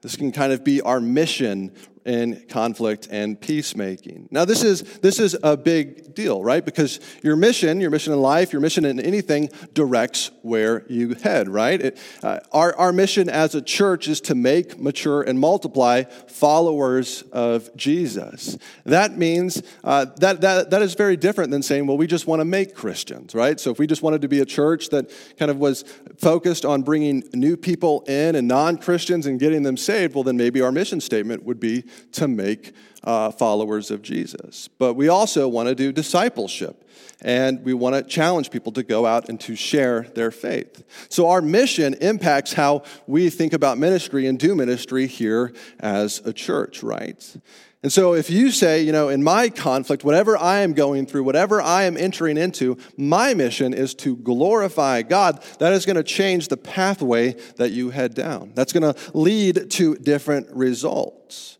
This 0.00 0.16
can 0.16 0.32
kind 0.32 0.52
of 0.52 0.64
be 0.64 0.80
our 0.80 1.00
mission 1.00 1.72
in 2.04 2.44
conflict 2.48 3.08
and 3.10 3.40
peacemaking. 3.40 4.28
Now, 4.30 4.44
this 4.44 4.62
is, 4.62 4.82
this 4.98 5.18
is 5.18 5.36
a 5.42 5.56
big 5.56 6.14
deal, 6.14 6.42
right? 6.42 6.64
Because 6.64 7.00
your 7.22 7.36
mission, 7.36 7.80
your 7.80 7.90
mission 7.90 8.12
in 8.12 8.20
life, 8.20 8.52
your 8.52 8.60
mission 8.60 8.84
in 8.84 8.98
anything 9.00 9.50
directs 9.74 10.30
where 10.42 10.84
you 10.88 11.14
head, 11.14 11.48
right? 11.48 11.80
It, 11.80 11.98
uh, 12.22 12.40
our, 12.52 12.76
our 12.76 12.92
mission 12.92 13.28
as 13.28 13.54
a 13.54 13.62
church 13.62 14.08
is 14.08 14.20
to 14.22 14.34
make, 14.34 14.78
mature, 14.78 15.22
and 15.22 15.38
multiply 15.38 16.04
followers 16.28 17.22
of 17.32 17.74
Jesus. 17.76 18.58
That 18.84 19.16
means 19.16 19.62
uh, 19.84 20.06
that, 20.16 20.40
that, 20.40 20.70
that 20.70 20.82
is 20.82 20.94
very 20.94 21.16
different 21.16 21.50
than 21.50 21.62
saying, 21.62 21.86
well, 21.86 21.96
we 21.96 22.06
just 22.06 22.26
want 22.26 22.40
to 22.40 22.44
make 22.44 22.74
Christians, 22.74 23.34
right? 23.34 23.58
So 23.60 23.70
if 23.70 23.78
we 23.78 23.86
just 23.86 24.02
wanted 24.02 24.22
to 24.22 24.28
be 24.28 24.40
a 24.40 24.46
church 24.46 24.88
that 24.90 25.10
kind 25.38 25.50
of 25.50 25.58
was 25.58 25.82
focused 26.18 26.64
on 26.64 26.82
bringing 26.82 27.22
new 27.32 27.56
people 27.56 28.02
in 28.02 28.34
and 28.34 28.48
non 28.48 28.78
Christians 28.78 29.26
and 29.26 29.38
getting 29.38 29.62
them 29.62 29.76
saved, 29.76 30.14
well, 30.14 30.24
then 30.24 30.36
maybe 30.36 30.60
our 30.60 30.72
mission 30.72 31.00
statement 31.00 31.44
would 31.44 31.60
be 31.60 31.84
to 32.12 32.28
make 32.28 32.74
uh, 33.04 33.30
followers 33.30 33.90
of 33.90 34.02
Jesus. 34.02 34.68
But 34.78 34.94
we 34.94 35.08
also 35.08 35.48
want 35.48 35.68
to 35.68 35.74
do 35.74 35.92
discipleship, 35.92 36.88
and 37.20 37.64
we 37.64 37.74
want 37.74 37.94
to 37.94 38.02
challenge 38.02 38.50
people 38.50 38.72
to 38.72 38.82
go 38.82 39.06
out 39.06 39.28
and 39.28 39.40
to 39.40 39.56
share 39.56 40.02
their 40.14 40.30
faith. 40.30 40.84
So 41.08 41.28
our 41.28 41.42
mission 41.42 41.94
impacts 41.94 42.52
how 42.52 42.82
we 43.06 43.30
think 43.30 43.52
about 43.52 43.78
ministry 43.78 44.26
and 44.26 44.38
do 44.38 44.54
ministry 44.54 45.06
here 45.06 45.52
as 45.80 46.20
a 46.24 46.32
church, 46.32 46.82
right? 46.82 47.36
And 47.82 47.92
so, 47.92 48.14
if 48.14 48.30
you 48.30 48.52
say, 48.52 48.82
you 48.82 48.92
know, 48.92 49.08
in 49.08 49.24
my 49.24 49.48
conflict, 49.48 50.04
whatever 50.04 50.38
I 50.38 50.60
am 50.60 50.72
going 50.72 51.04
through, 51.04 51.24
whatever 51.24 51.60
I 51.60 51.82
am 51.82 51.96
entering 51.96 52.36
into, 52.36 52.78
my 52.96 53.34
mission 53.34 53.74
is 53.74 53.92
to 53.96 54.16
glorify 54.16 55.02
God, 55.02 55.42
that 55.58 55.72
is 55.72 55.84
going 55.84 55.96
to 55.96 56.04
change 56.04 56.46
the 56.46 56.56
pathway 56.56 57.32
that 57.56 57.72
you 57.72 57.90
head 57.90 58.14
down. 58.14 58.52
That's 58.54 58.72
going 58.72 58.94
to 58.94 58.96
lead 59.14 59.68
to 59.72 59.96
different 59.96 60.48
results. 60.52 61.58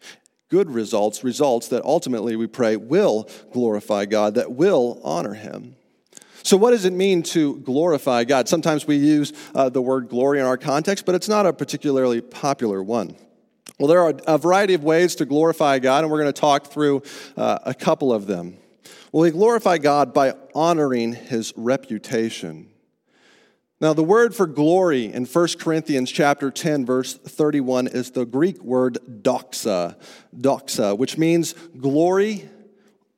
Good 0.52 0.71
results, 0.71 1.25
results 1.25 1.68
that 1.68 1.82
ultimately 1.82 2.37
we 2.37 2.47
pray 2.47 2.76
will 2.76 3.26
glorify 3.54 4.04
God, 4.04 4.35
that 4.35 4.52
will 4.52 5.00
honor 5.02 5.32
Him. 5.32 5.76
So, 6.42 6.59
what 6.59 6.73
does 6.73 6.85
it 6.85 6.92
mean 6.92 7.23
to 7.23 7.56
glorify 7.61 8.25
God? 8.25 8.50
Sometimes 8.50 8.87
we 8.87 8.97
use 8.97 9.32
uh, 9.54 9.71
the 9.71 9.80
word 9.80 10.11
glory 10.11 10.40
in 10.40 10.44
our 10.44 10.59
context, 10.59 11.06
but 11.06 11.14
it's 11.14 11.26
not 11.26 11.47
a 11.47 11.54
particularly 11.54 12.21
popular 12.21 12.82
one. 12.82 13.16
Well, 13.78 13.88
there 13.88 14.00
are 14.00 14.12
a 14.26 14.37
variety 14.37 14.75
of 14.75 14.85
ways 14.85 15.14
to 15.16 15.25
glorify 15.25 15.78
God, 15.78 16.04
and 16.04 16.12
we're 16.12 16.21
going 16.21 16.35
to 16.35 16.38
talk 16.38 16.66
through 16.66 17.02
uh, 17.35 17.61
a 17.64 17.73
couple 17.73 18.12
of 18.12 18.26
them. 18.26 18.59
Well, 19.11 19.23
we 19.23 19.30
glorify 19.30 19.78
God 19.78 20.12
by 20.12 20.35
honoring 20.54 21.14
his 21.14 21.54
reputation. 21.56 22.71
Now, 23.82 23.94
the 23.94 24.04
word 24.04 24.32
for 24.32 24.46
glory 24.46 25.12
in 25.12 25.24
1 25.24 25.48
Corinthians 25.58 26.12
chapter 26.12 26.52
10, 26.52 26.86
verse 26.86 27.14
31 27.14 27.88
is 27.88 28.12
the 28.12 28.24
Greek 28.24 28.62
word 28.62 28.98
doxa, 29.22 29.96
doxa, 30.36 30.96
which 30.96 31.18
means 31.18 31.54
glory, 31.80 32.48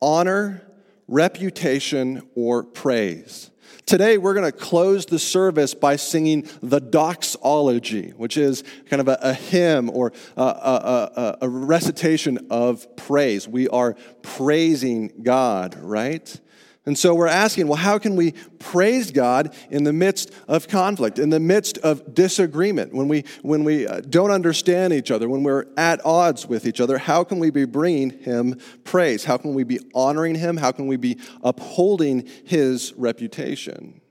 honor, 0.00 0.62
reputation, 1.06 2.22
or 2.34 2.62
praise. 2.62 3.50
Today, 3.84 4.16
we're 4.16 4.32
going 4.32 4.50
to 4.50 4.56
close 4.56 5.04
the 5.04 5.18
service 5.18 5.74
by 5.74 5.96
singing 5.96 6.48
the 6.62 6.80
doxology, 6.80 8.14
which 8.16 8.38
is 8.38 8.64
kind 8.88 9.02
of 9.02 9.08
a, 9.08 9.18
a 9.20 9.34
hymn 9.34 9.90
or 9.90 10.14
a, 10.38 10.42
a, 10.42 11.38
a, 11.42 11.48
recitation 11.50 12.46
of 12.48 12.96
praise. 12.96 13.46
We 13.46 13.68
are 13.68 13.96
praising 14.22 15.12
God, 15.22 15.76
right? 15.78 16.40
And 16.86 16.98
so 16.98 17.14
we're 17.14 17.28
asking, 17.28 17.68
well, 17.68 17.78
how 17.78 17.98
can 17.98 18.14
we 18.14 18.32
praise 18.58 19.10
God 19.10 19.54
in 19.70 19.84
the 19.84 19.92
midst 19.92 20.30
of 20.46 20.68
conflict, 20.68 21.18
in 21.18 21.30
the 21.30 21.40
midst 21.40 21.78
of 21.78 22.14
disagreement, 22.14 22.92
when 22.92 23.08
we, 23.08 23.24
when 23.40 23.64
we 23.64 23.86
uh, 23.86 24.00
don't 24.00 24.30
understand 24.30 24.92
each 24.92 25.10
other, 25.10 25.26
when 25.26 25.42
we're 25.42 25.64
at 25.78 26.04
odds 26.04 26.46
with 26.46 26.66
each 26.66 26.82
other? 26.82 26.98
How 26.98 27.24
can 27.24 27.38
we 27.38 27.48
be 27.48 27.64
bringing 27.64 28.10
Him 28.10 28.58
praise? 28.84 29.24
How 29.24 29.38
can 29.38 29.54
we 29.54 29.64
be 29.64 29.80
honoring 29.94 30.34
Him? 30.34 30.58
How 30.58 30.72
can 30.72 30.86
we 30.86 30.96
be 30.96 31.18
upholding 31.42 32.28
His 32.44 32.92
reputation? 32.98 34.02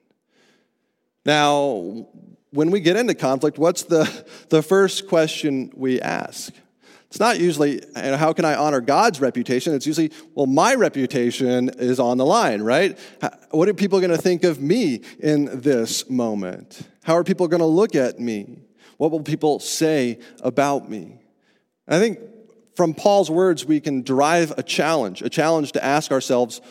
Now, 1.26 2.08
when 2.50 2.72
we 2.72 2.80
get 2.80 2.96
into 2.96 3.14
conflict, 3.14 3.60
what's 3.60 3.84
the, 3.84 4.26
the 4.50 4.64
first 4.64 5.08
question 5.08 5.72
we 5.76 6.02
ask? 6.02 6.54
It's 7.14 7.20
not 7.20 7.40
usually, 7.40 7.80
how 7.96 8.34
can 8.34 8.44
I 8.44 8.56
honor 8.56 8.82
God's 8.82 9.22
reputation? 9.22 9.76
It's 9.76 9.86
usually, 9.86 10.12
well, 10.34 10.48
my 10.48 10.74
reputation 10.74 11.70
is 11.78 12.00
on 12.00 12.18
the 12.18 12.26
line, 12.26 12.64
right? 12.64 12.98
What 13.52 13.70
are 13.70 13.76
people 13.76 14.00
going 14.00 14.10
to 14.10 14.18
think 14.18 14.44
of 14.44 14.60
me 14.60 15.02
in 15.20 15.62
this 15.62 16.10
moment? 16.10 16.82
How 17.04 17.14
are 17.14 17.24
people 17.24 17.48
going 17.48 17.60
to 17.60 17.68
look 17.68 17.94
at 17.94 18.20
me? 18.20 18.64
What 18.98 19.12
will 19.12 19.22
people 19.22 19.60
say 19.60 20.18
about 20.42 20.90
me? 20.90 21.20
I 21.88 22.00
think 22.00 22.18
from 22.76 22.96
Paul's 22.96 23.30
words, 23.30 23.64
we 23.64 23.80
can 23.80 24.02
derive 24.02 24.52
a 24.58 24.64
challenge, 24.64 25.22
a 25.22 25.30
challenge 25.30 25.74
to 25.74 25.86
ask 25.86 26.12
ourselves, 26.12 26.62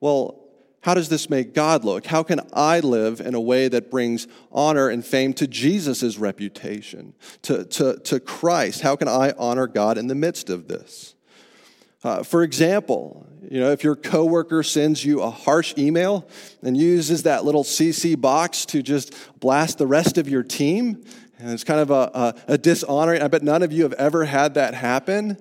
well, 0.00 0.39
how 0.82 0.94
does 0.94 1.10
this 1.10 1.28
make 1.28 1.52
God 1.52 1.84
look? 1.84 2.06
How 2.06 2.22
can 2.22 2.40
I 2.52 2.80
live 2.80 3.20
in 3.20 3.34
a 3.34 3.40
way 3.40 3.68
that 3.68 3.90
brings 3.90 4.26
honor 4.50 4.88
and 4.88 5.04
fame 5.04 5.34
to 5.34 5.46
Jesus' 5.46 6.16
reputation, 6.16 7.12
to, 7.42 7.64
to, 7.64 7.98
to 7.98 8.18
Christ? 8.18 8.80
How 8.80 8.96
can 8.96 9.06
I 9.06 9.32
honor 9.36 9.66
God 9.66 9.98
in 9.98 10.06
the 10.06 10.14
midst 10.14 10.48
of 10.48 10.68
this? 10.68 11.14
Uh, 12.02 12.22
for 12.22 12.42
example, 12.42 13.26
you 13.50 13.60
know, 13.60 13.72
if 13.72 13.84
your 13.84 13.94
coworker 13.94 14.62
sends 14.62 15.04
you 15.04 15.20
a 15.20 15.30
harsh 15.30 15.74
email 15.76 16.26
and 16.62 16.74
uses 16.74 17.24
that 17.24 17.44
little 17.44 17.64
CC 17.64 18.18
box 18.18 18.64
to 18.66 18.82
just 18.82 19.14
blast 19.38 19.76
the 19.76 19.86
rest 19.86 20.16
of 20.16 20.28
your 20.28 20.42
team, 20.42 21.04
and 21.40 21.50
it's 21.50 21.64
kind 21.64 21.80
of 21.80 21.90
a, 21.90 22.10
a, 22.14 22.34
a 22.54 22.58
dishonoring. 22.58 23.22
I 23.22 23.28
bet 23.28 23.42
none 23.42 23.62
of 23.62 23.72
you 23.72 23.82
have 23.82 23.92
ever 23.94 24.24
had 24.24 24.54
that 24.54 24.74
happen. 24.74 25.36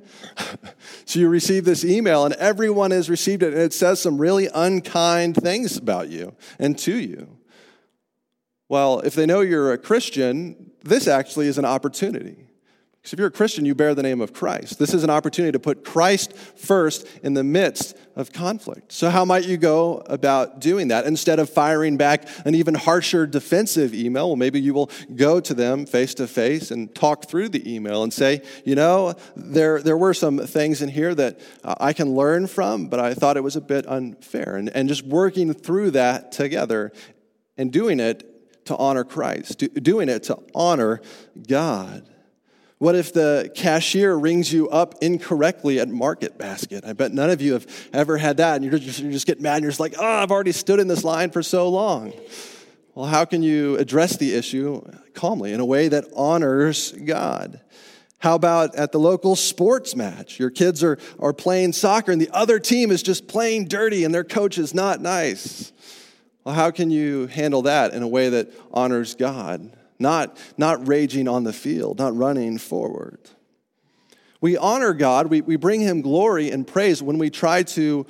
so 1.05 1.19
you 1.19 1.29
receive 1.29 1.65
this 1.65 1.83
email, 1.85 2.25
and 2.25 2.33
everyone 2.35 2.91
has 2.91 3.09
received 3.09 3.43
it, 3.43 3.53
and 3.53 3.61
it 3.61 3.73
says 3.73 3.99
some 3.99 4.17
really 4.17 4.49
unkind 4.53 5.35
things 5.35 5.77
about 5.77 6.09
you 6.09 6.35
and 6.57 6.77
to 6.79 6.97
you. 6.97 7.37
Well, 8.67 8.99
if 8.99 9.15
they 9.15 9.25
know 9.25 9.41
you're 9.41 9.73
a 9.73 9.77
Christian, 9.77 10.71
this 10.83 11.07
actually 11.07 11.47
is 11.47 11.57
an 11.57 11.65
opportunity. 11.65 12.48
Because 13.01 13.13
if 13.13 13.19
you're 13.19 13.29
a 13.29 13.31
Christian, 13.31 13.63
you 13.63 13.75
bear 13.75 13.95
the 13.95 14.03
name 14.03 14.19
of 14.19 14.33
Christ. 14.33 14.77
This 14.77 14.93
is 14.93 15.05
an 15.05 15.09
opportunity 15.09 15.53
to 15.53 15.59
put 15.59 15.85
Christ 15.85 16.35
first 16.35 17.07
in 17.23 17.33
the 17.33 17.45
midst 17.45 17.95
of 18.17 18.33
conflict. 18.33 18.91
So, 18.91 19.09
how 19.09 19.23
might 19.23 19.45
you 19.45 19.55
go 19.55 20.03
about 20.07 20.59
doing 20.59 20.89
that? 20.89 21.05
Instead 21.05 21.39
of 21.39 21.49
firing 21.49 21.95
back 21.95 22.27
an 22.45 22.55
even 22.55 22.75
harsher 22.75 23.25
defensive 23.25 23.93
email, 23.93 24.27
well, 24.27 24.35
maybe 24.35 24.59
you 24.59 24.73
will 24.73 24.91
go 25.15 25.39
to 25.39 25.53
them 25.53 25.85
face 25.85 26.13
to 26.15 26.27
face 26.27 26.71
and 26.71 26.93
talk 26.93 27.25
through 27.25 27.49
the 27.49 27.73
email 27.73 28.03
and 28.03 28.11
say, 28.11 28.41
you 28.65 28.75
know, 28.75 29.15
there, 29.33 29.81
there 29.81 29.97
were 29.97 30.13
some 30.13 30.39
things 30.39 30.81
in 30.81 30.89
here 30.89 31.15
that 31.15 31.39
uh, 31.63 31.75
I 31.79 31.93
can 31.93 32.13
learn 32.13 32.47
from, 32.47 32.89
but 32.89 32.99
I 32.99 33.13
thought 33.13 33.37
it 33.37 33.43
was 33.43 33.55
a 33.55 33.61
bit 33.61 33.87
unfair. 33.87 34.57
And, 34.57 34.69
and 34.75 34.89
just 34.89 35.05
working 35.05 35.53
through 35.53 35.91
that 35.91 36.33
together 36.33 36.91
and 37.57 37.71
doing 37.71 38.01
it 38.01 38.65
to 38.65 38.75
honor 38.75 39.05
Christ, 39.05 39.63
doing 39.81 40.09
it 40.09 40.23
to 40.23 40.37
honor 40.53 41.01
God. 41.47 42.07
What 42.79 42.95
if 42.95 43.11
the 43.11 43.51
cashier 43.55 44.17
rings 44.17 44.53
you 44.53 44.69
up 44.69 44.95
incorrectly 45.01 45.81
at 45.81 45.89
Market 45.89 46.37
Basket? 46.37 46.85
I 46.85 46.93
bet 46.93 47.11
none 47.11 47.29
of 47.29 47.41
you 47.41 47.51
have 47.51 47.67
ever 47.91 48.17
had 48.17 48.37
that, 48.37 48.55
and 48.55 48.63
you're 48.63 48.79
just, 48.79 48.99
you 48.99 49.11
just 49.11 49.27
get 49.27 49.41
mad 49.41 49.55
and 49.55 49.63
you're 49.63 49.71
just 49.71 49.81
like, 49.81 49.95
oh, 49.99 50.05
I've 50.05 50.31
already 50.31 50.53
stood 50.53 50.79
in 50.79 50.87
this 50.87 51.03
line 51.03 51.29
for 51.29 51.43
so 51.43 51.67
long. 51.67 52.13
Well, 52.95 53.05
how 53.05 53.25
can 53.25 53.43
you 53.43 53.75
address 53.77 54.15
the 54.15 54.33
issue 54.33 54.81
calmly 55.13 55.51
in 55.51 55.59
a 55.59 55.65
way 55.65 55.89
that 55.89 56.05
honors 56.15 56.93
God? 56.93 57.59
How 58.19 58.35
about 58.35 58.75
at 58.75 58.93
the 58.93 58.99
local 58.99 59.35
sports 59.35 59.93
match? 59.93 60.39
Your 60.39 60.49
kids 60.49 60.81
are, 60.81 60.97
are 61.19 61.33
playing 61.33 61.73
soccer 61.73 62.13
and 62.13 62.21
the 62.21 62.29
other 62.31 62.59
team 62.59 62.91
is 62.91 63.03
just 63.03 63.27
playing 63.27 63.67
dirty 63.67 64.05
and 64.05 64.13
their 64.13 64.23
coach 64.23 64.57
is 64.57 64.73
not 64.73 65.01
nice. 65.01 65.73
Well, 66.45 66.55
how 66.55 66.71
can 66.71 66.91
you 66.91 67.27
handle 67.27 67.63
that 67.63 67.93
in 67.93 68.03
a 68.03 68.07
way 68.07 68.29
that 68.29 68.51
honors 68.71 69.15
God? 69.15 69.71
Not, 69.99 70.37
not 70.57 70.87
raging 70.87 71.27
on 71.27 71.43
the 71.43 71.53
field, 71.53 71.99
not 71.99 72.15
running 72.15 72.57
forward. 72.57 73.19
We 74.41 74.55
honor 74.55 74.93
God, 74.93 75.27
we, 75.27 75.41
we 75.41 75.57
bring 75.57 75.81
Him 75.81 76.01
glory 76.01 76.49
and 76.49 76.65
praise 76.65 77.03
when 77.03 77.17
we 77.17 77.29
try 77.29 77.63
to 77.63 78.05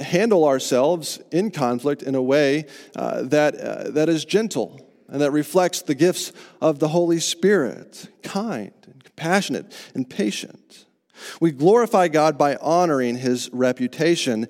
handle 0.00 0.44
ourselves 0.44 1.20
in 1.32 1.50
conflict 1.50 2.02
in 2.02 2.14
a 2.14 2.22
way 2.22 2.66
uh, 2.94 3.22
that, 3.22 3.56
uh, 3.56 3.90
that 3.90 4.08
is 4.08 4.24
gentle 4.24 4.80
and 5.08 5.20
that 5.20 5.32
reflects 5.32 5.82
the 5.82 5.96
gifts 5.96 6.32
of 6.60 6.78
the 6.78 6.88
Holy 6.88 7.18
Spirit 7.18 8.08
kind 8.22 8.72
and 8.84 9.02
compassionate 9.02 9.72
and 9.94 10.08
patient. 10.08 10.86
We 11.40 11.50
glorify 11.50 12.08
God 12.08 12.38
by 12.38 12.56
honoring 12.56 13.16
His 13.16 13.50
reputation. 13.52 14.46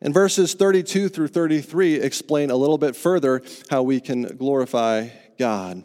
And 0.00 0.12
verses 0.12 0.54
32 0.54 1.08
through 1.08 1.28
33 1.28 1.94
explain 1.94 2.50
a 2.50 2.56
little 2.56 2.78
bit 2.78 2.96
further 2.96 3.42
how 3.70 3.84
we 3.84 4.00
can 4.00 4.22
glorify 4.36 5.08
God. 5.38 5.84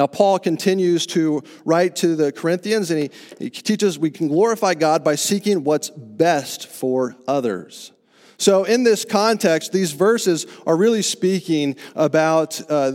Now, 0.00 0.06
Paul 0.06 0.38
continues 0.38 1.04
to 1.08 1.42
write 1.66 1.94
to 1.96 2.16
the 2.16 2.32
Corinthians, 2.32 2.90
and 2.90 3.02
he, 3.02 3.10
he 3.38 3.50
teaches 3.50 3.98
we 3.98 4.10
can 4.10 4.28
glorify 4.28 4.72
God 4.72 5.04
by 5.04 5.14
seeking 5.14 5.62
what's 5.62 5.90
best 5.90 6.68
for 6.68 7.16
others. 7.28 7.92
So, 8.38 8.64
in 8.64 8.82
this 8.82 9.04
context, 9.04 9.72
these 9.72 9.92
verses 9.92 10.46
are 10.66 10.74
really 10.74 11.02
speaking 11.02 11.76
about 11.94 12.62
uh, 12.70 12.92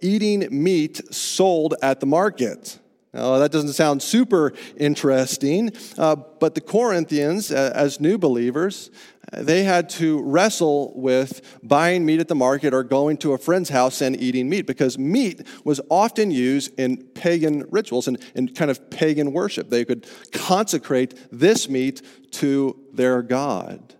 eating 0.00 0.46
meat 0.52 1.12
sold 1.12 1.74
at 1.82 1.98
the 1.98 2.06
market. 2.06 2.78
Now, 3.12 3.38
that 3.38 3.50
doesn't 3.50 3.72
sound 3.72 4.00
super 4.00 4.52
interesting, 4.76 5.72
uh, 5.98 6.14
but 6.14 6.54
the 6.54 6.60
Corinthians, 6.60 7.50
uh, 7.50 7.72
as 7.74 7.98
new 7.98 8.16
believers, 8.16 8.92
they 9.32 9.64
had 9.64 9.88
to 9.90 10.22
wrestle 10.22 10.92
with 10.94 11.58
buying 11.62 12.04
meat 12.04 12.20
at 12.20 12.28
the 12.28 12.34
market 12.34 12.74
or 12.74 12.82
going 12.82 13.16
to 13.18 13.32
a 13.32 13.38
friend's 13.38 13.70
house 13.70 14.00
and 14.00 14.20
eating 14.20 14.48
meat 14.48 14.66
because 14.66 14.98
meat 14.98 15.46
was 15.64 15.80
often 15.90 16.30
used 16.30 16.78
in 16.78 16.98
pagan 17.14 17.64
rituals 17.70 18.08
and 18.08 18.18
in 18.34 18.48
kind 18.48 18.70
of 18.70 18.90
pagan 18.90 19.32
worship. 19.32 19.70
They 19.70 19.84
could 19.84 20.06
consecrate 20.32 21.14
this 21.32 21.68
meat 21.68 22.02
to 22.32 22.78
their 22.92 23.22
God. 23.22 23.94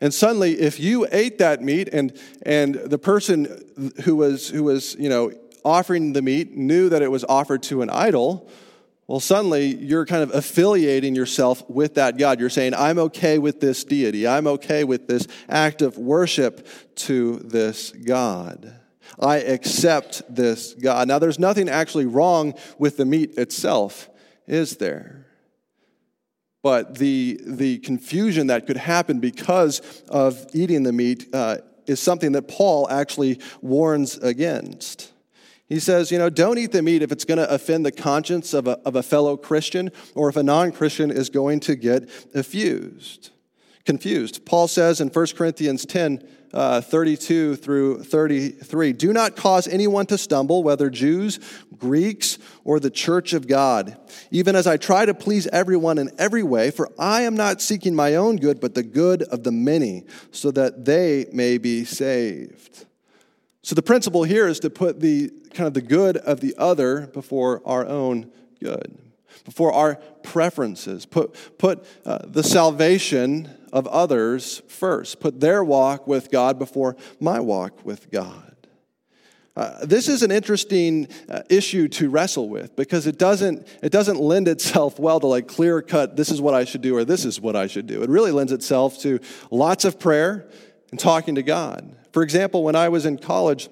And 0.00 0.12
suddenly, 0.12 0.60
if 0.60 0.78
you 0.78 1.06
ate 1.12 1.38
that 1.38 1.62
meat 1.62 1.88
and, 1.92 2.18
and 2.42 2.74
the 2.74 2.98
person 2.98 3.64
who 4.04 4.16
was, 4.16 4.48
who 4.48 4.64
was, 4.64 4.94
you 4.96 5.08
know, 5.08 5.32
offering 5.64 6.12
the 6.12 6.20
meat 6.20 6.54
knew 6.54 6.88
that 6.90 7.00
it 7.00 7.10
was 7.10 7.24
offered 7.24 7.62
to 7.64 7.80
an 7.80 7.88
idol, 7.88 8.50
well, 9.06 9.20
suddenly 9.20 9.66
you're 9.66 10.06
kind 10.06 10.22
of 10.22 10.34
affiliating 10.34 11.14
yourself 11.14 11.68
with 11.68 11.94
that 11.94 12.16
God. 12.16 12.40
You're 12.40 12.48
saying, 12.48 12.74
I'm 12.74 12.98
okay 12.98 13.38
with 13.38 13.60
this 13.60 13.84
deity. 13.84 14.26
I'm 14.26 14.46
okay 14.46 14.84
with 14.84 15.06
this 15.08 15.28
act 15.48 15.82
of 15.82 15.98
worship 15.98 16.66
to 16.96 17.36
this 17.36 17.90
God. 17.90 18.74
I 19.20 19.36
accept 19.36 20.22
this 20.34 20.72
God. 20.72 21.08
Now, 21.08 21.18
there's 21.18 21.38
nothing 21.38 21.68
actually 21.68 22.06
wrong 22.06 22.54
with 22.78 22.96
the 22.96 23.04
meat 23.04 23.36
itself, 23.36 24.08
is 24.46 24.78
there? 24.78 25.26
But 26.62 26.96
the, 26.96 27.38
the 27.44 27.78
confusion 27.80 28.46
that 28.46 28.66
could 28.66 28.78
happen 28.78 29.20
because 29.20 30.02
of 30.08 30.46
eating 30.54 30.82
the 30.82 30.92
meat 30.92 31.28
uh, 31.34 31.58
is 31.86 32.00
something 32.00 32.32
that 32.32 32.48
Paul 32.48 32.88
actually 32.88 33.38
warns 33.60 34.16
against. 34.16 35.12
He 35.66 35.80
says, 35.80 36.10
you 36.10 36.18
know, 36.18 36.28
don't 36.28 36.58
eat 36.58 36.72
the 36.72 36.82
meat 36.82 37.02
if 37.02 37.10
it's 37.10 37.24
going 37.24 37.38
to 37.38 37.50
offend 37.52 37.86
the 37.86 37.92
conscience 37.92 38.52
of 38.52 38.66
a, 38.66 38.78
of 38.84 38.96
a 38.96 39.02
fellow 39.02 39.36
Christian 39.36 39.90
or 40.14 40.28
if 40.28 40.36
a 40.36 40.42
non 40.42 40.72
Christian 40.72 41.10
is 41.10 41.30
going 41.30 41.60
to 41.60 41.74
get 41.74 42.08
effused, 42.34 43.30
confused. 43.84 44.44
Paul 44.44 44.68
says 44.68 45.00
in 45.00 45.08
1 45.08 45.26
Corinthians 45.36 45.86
10, 45.86 46.22
uh, 46.54 46.80
32 46.80 47.56
through 47.56 48.04
33. 48.04 48.92
Do 48.92 49.12
not 49.12 49.34
cause 49.34 49.66
anyone 49.66 50.06
to 50.06 50.16
stumble, 50.16 50.62
whether 50.62 50.88
Jews, 50.88 51.40
Greeks, 51.76 52.38
or 52.62 52.78
the 52.78 52.90
church 52.90 53.32
of 53.32 53.48
God, 53.48 53.96
even 54.30 54.54
as 54.54 54.66
I 54.66 54.76
try 54.76 55.04
to 55.04 55.14
please 55.14 55.48
everyone 55.48 55.98
in 55.98 56.12
every 56.16 56.44
way, 56.44 56.70
for 56.70 56.90
I 56.96 57.22
am 57.22 57.34
not 57.34 57.60
seeking 57.60 57.94
my 57.96 58.14
own 58.14 58.36
good, 58.36 58.60
but 58.60 58.74
the 58.74 58.84
good 58.84 59.24
of 59.24 59.42
the 59.42 59.50
many, 59.50 60.04
so 60.30 60.52
that 60.52 60.84
they 60.84 61.26
may 61.32 61.58
be 61.58 61.84
saved. 61.84 62.83
So 63.64 63.74
the 63.74 63.82
principle 63.82 64.24
here 64.24 64.46
is 64.46 64.60
to 64.60 64.68
put 64.68 65.00
the 65.00 65.30
kind 65.54 65.66
of 65.66 65.72
the 65.72 65.80
good 65.80 66.18
of 66.18 66.40
the 66.40 66.54
other 66.58 67.06
before 67.06 67.62
our 67.64 67.86
own 67.86 68.30
good, 68.62 68.98
before 69.46 69.72
our 69.72 69.94
preferences. 70.22 71.06
Put, 71.06 71.34
put 71.56 71.82
uh, 72.04 72.18
the 72.26 72.42
salvation 72.42 73.48
of 73.72 73.86
others 73.86 74.60
first. 74.68 75.18
Put 75.18 75.40
their 75.40 75.64
walk 75.64 76.06
with 76.06 76.30
God 76.30 76.58
before 76.58 76.94
my 77.20 77.40
walk 77.40 77.86
with 77.86 78.10
God. 78.10 78.54
Uh, 79.56 79.86
this 79.86 80.08
is 80.08 80.22
an 80.22 80.30
interesting 80.30 81.08
uh, 81.30 81.40
issue 81.48 81.88
to 81.88 82.10
wrestle 82.10 82.50
with 82.50 82.76
because 82.76 83.06
it 83.06 83.18
doesn't, 83.18 83.66
it 83.82 83.90
doesn't 83.90 84.20
lend 84.20 84.46
itself 84.46 84.98
well 84.98 85.20
to 85.20 85.26
like 85.26 85.48
clear 85.48 85.80
cut, 85.80 86.16
this 86.16 86.30
is 86.30 86.38
what 86.38 86.52
I 86.52 86.66
should 86.66 86.82
do 86.82 86.98
or 86.98 87.04
this 87.06 87.24
is 87.24 87.40
what 87.40 87.56
I 87.56 87.66
should 87.66 87.86
do. 87.86 88.02
It 88.02 88.10
really 88.10 88.30
lends 88.30 88.52
itself 88.52 89.00
to 89.00 89.20
lots 89.50 89.86
of 89.86 89.98
prayer 89.98 90.50
and 90.90 91.00
talking 91.00 91.36
to 91.36 91.42
God. 91.42 91.96
For 92.14 92.22
example, 92.22 92.62
when 92.62 92.76
I 92.76 92.90
was 92.90 93.06
in 93.06 93.18
college, 93.18 93.68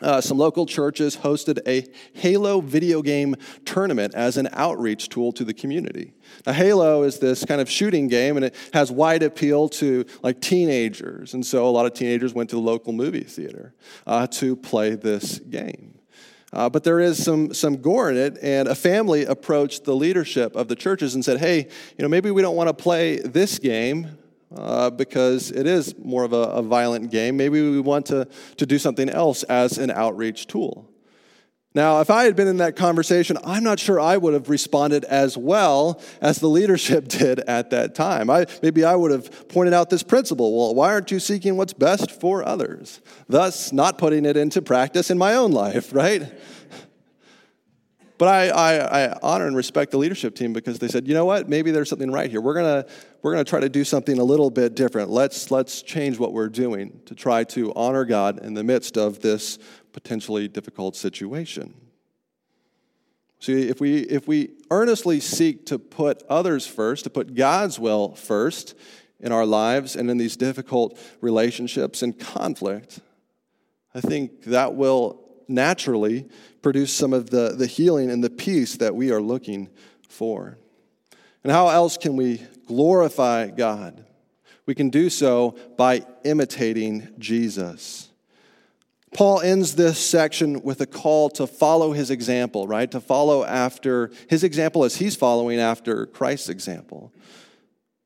uh, 0.00 0.20
some 0.20 0.38
local 0.38 0.64
churches 0.64 1.16
hosted 1.16 1.58
a 1.66 1.84
Halo 2.12 2.60
video 2.60 3.02
game 3.02 3.34
tournament 3.64 4.14
as 4.14 4.36
an 4.36 4.48
outreach 4.52 5.08
tool 5.08 5.32
to 5.32 5.44
the 5.44 5.52
community. 5.52 6.14
Now, 6.46 6.52
Halo 6.52 7.02
is 7.02 7.18
this 7.18 7.44
kind 7.44 7.60
of 7.60 7.68
shooting 7.68 8.06
game, 8.06 8.36
and 8.36 8.44
it 8.44 8.54
has 8.72 8.92
wide 8.92 9.24
appeal 9.24 9.68
to 9.70 10.04
like 10.22 10.40
teenagers, 10.40 11.34
and 11.34 11.44
so 11.44 11.66
a 11.66 11.72
lot 11.72 11.84
of 11.84 11.94
teenagers 11.94 12.32
went 12.32 12.48
to 12.50 12.56
the 12.56 12.62
local 12.62 12.92
movie 12.92 13.24
theater 13.24 13.74
uh, 14.06 14.28
to 14.28 14.54
play 14.54 14.94
this 14.94 15.40
game. 15.40 15.98
Uh, 16.52 16.70
but 16.70 16.84
there 16.84 17.00
is 17.00 17.20
some, 17.20 17.52
some 17.52 17.78
gore 17.78 18.08
in 18.08 18.16
it, 18.16 18.38
and 18.40 18.68
a 18.68 18.76
family 18.76 19.24
approached 19.24 19.82
the 19.82 19.96
leadership 19.96 20.54
of 20.54 20.68
the 20.68 20.76
churches 20.76 21.16
and 21.16 21.24
said, 21.24 21.40
"Hey, 21.40 21.66
you 21.98 22.02
know, 22.02 22.08
maybe 22.08 22.30
we 22.30 22.40
don't 22.40 22.54
want 22.54 22.68
to 22.68 22.74
play 22.74 23.18
this 23.18 23.58
game 23.58 24.16
uh, 24.54 24.90
because 24.90 25.50
it 25.50 25.66
is 25.66 25.96
more 25.98 26.24
of 26.24 26.32
a, 26.32 26.36
a, 26.36 26.62
violent 26.62 27.10
game. 27.10 27.36
Maybe 27.36 27.60
we 27.60 27.80
want 27.80 28.06
to, 28.06 28.28
to 28.56 28.66
do 28.66 28.78
something 28.78 29.08
else 29.08 29.42
as 29.44 29.78
an 29.78 29.90
outreach 29.90 30.46
tool. 30.46 30.90
Now, 31.76 32.00
if 32.00 32.08
I 32.08 32.22
had 32.22 32.36
been 32.36 32.46
in 32.46 32.58
that 32.58 32.76
conversation, 32.76 33.36
I'm 33.42 33.64
not 33.64 33.80
sure 33.80 33.98
I 33.98 34.16
would 34.16 34.32
have 34.32 34.48
responded 34.48 35.02
as 35.04 35.36
well 35.36 36.00
as 36.20 36.38
the 36.38 36.46
leadership 36.48 37.08
did 37.08 37.40
at 37.40 37.70
that 37.70 37.96
time. 37.96 38.30
I, 38.30 38.46
maybe 38.62 38.84
I 38.84 38.94
would 38.94 39.10
have 39.10 39.48
pointed 39.48 39.74
out 39.74 39.90
this 39.90 40.04
principle 40.04 40.56
well, 40.56 40.74
why 40.74 40.92
aren't 40.92 41.10
you 41.10 41.18
seeking 41.18 41.56
what's 41.56 41.72
best 41.72 42.12
for 42.12 42.46
others? 42.46 43.00
Thus, 43.28 43.72
not 43.72 43.98
putting 43.98 44.24
it 44.24 44.36
into 44.36 44.62
practice 44.62 45.10
in 45.10 45.18
my 45.18 45.34
own 45.34 45.50
life, 45.50 45.92
right? 45.92 46.32
But 48.16 48.28
I, 48.28 48.48
I, 48.48 49.04
I, 49.06 49.18
honor 49.22 49.46
and 49.46 49.56
respect 49.56 49.90
the 49.90 49.98
leadership 49.98 50.36
team 50.36 50.52
because 50.52 50.78
they 50.78 50.86
said, 50.86 51.08
you 51.08 51.14
know 51.14 51.24
what, 51.24 51.48
maybe 51.48 51.72
there's 51.72 51.88
something 51.88 52.12
right 52.12 52.30
here. 52.30 52.40
We're 52.40 52.54
gonna, 52.54 52.86
we're 53.22 53.32
gonna 53.32 53.42
try 53.42 53.58
to 53.58 53.68
do 53.68 53.82
something 53.82 54.18
a 54.18 54.24
little 54.24 54.50
bit 54.50 54.76
different. 54.76 55.10
Let's, 55.10 55.50
let's 55.50 55.82
change 55.82 56.18
what 56.18 56.32
we're 56.32 56.48
doing 56.48 57.00
to 57.06 57.14
try 57.16 57.42
to 57.44 57.72
honor 57.74 58.04
God 58.04 58.38
in 58.38 58.54
the 58.54 58.62
midst 58.62 58.96
of 58.96 59.20
this 59.20 59.58
potentially 59.92 60.46
difficult 60.46 60.94
situation. 60.94 61.74
See, 63.40 63.68
if 63.68 63.80
we, 63.80 63.98
if 63.98 64.28
we 64.28 64.52
earnestly 64.70 65.18
seek 65.20 65.66
to 65.66 65.78
put 65.78 66.22
others 66.30 66.66
first, 66.66 67.04
to 67.04 67.10
put 67.10 67.34
God's 67.34 67.78
will 67.78 68.14
first 68.14 68.74
in 69.20 69.32
our 69.32 69.44
lives 69.44 69.96
and 69.96 70.08
in 70.08 70.18
these 70.18 70.36
difficult 70.36 70.98
relationships 71.20 72.02
and 72.02 72.18
conflict, 72.18 73.00
I 73.92 74.00
think 74.00 74.44
that 74.44 74.74
will 74.74 75.23
naturally 75.48 76.26
produce 76.62 76.92
some 76.92 77.12
of 77.12 77.30
the, 77.30 77.54
the 77.56 77.66
healing 77.66 78.10
and 78.10 78.22
the 78.22 78.30
peace 78.30 78.76
that 78.76 78.94
we 78.94 79.10
are 79.10 79.20
looking 79.20 79.68
for. 80.08 80.58
And 81.42 81.52
how 81.52 81.68
else 81.68 81.96
can 81.96 82.16
we 82.16 82.42
glorify 82.66 83.48
God? 83.48 84.04
We 84.66 84.74
can 84.74 84.88
do 84.88 85.10
so 85.10 85.56
by 85.76 86.06
imitating 86.24 87.08
Jesus. 87.18 88.08
Paul 89.12 89.40
ends 89.42 89.76
this 89.76 89.98
section 89.98 90.62
with 90.62 90.80
a 90.80 90.86
call 90.86 91.30
to 91.30 91.46
follow 91.46 91.92
his 91.92 92.10
example, 92.10 92.66
right? 92.66 92.90
To 92.90 93.00
follow 93.00 93.44
after 93.44 94.10
his 94.28 94.42
example 94.42 94.84
as 94.84 94.96
he's 94.96 95.14
following 95.14 95.60
after 95.60 96.06
Christ's 96.06 96.48
example. 96.48 97.12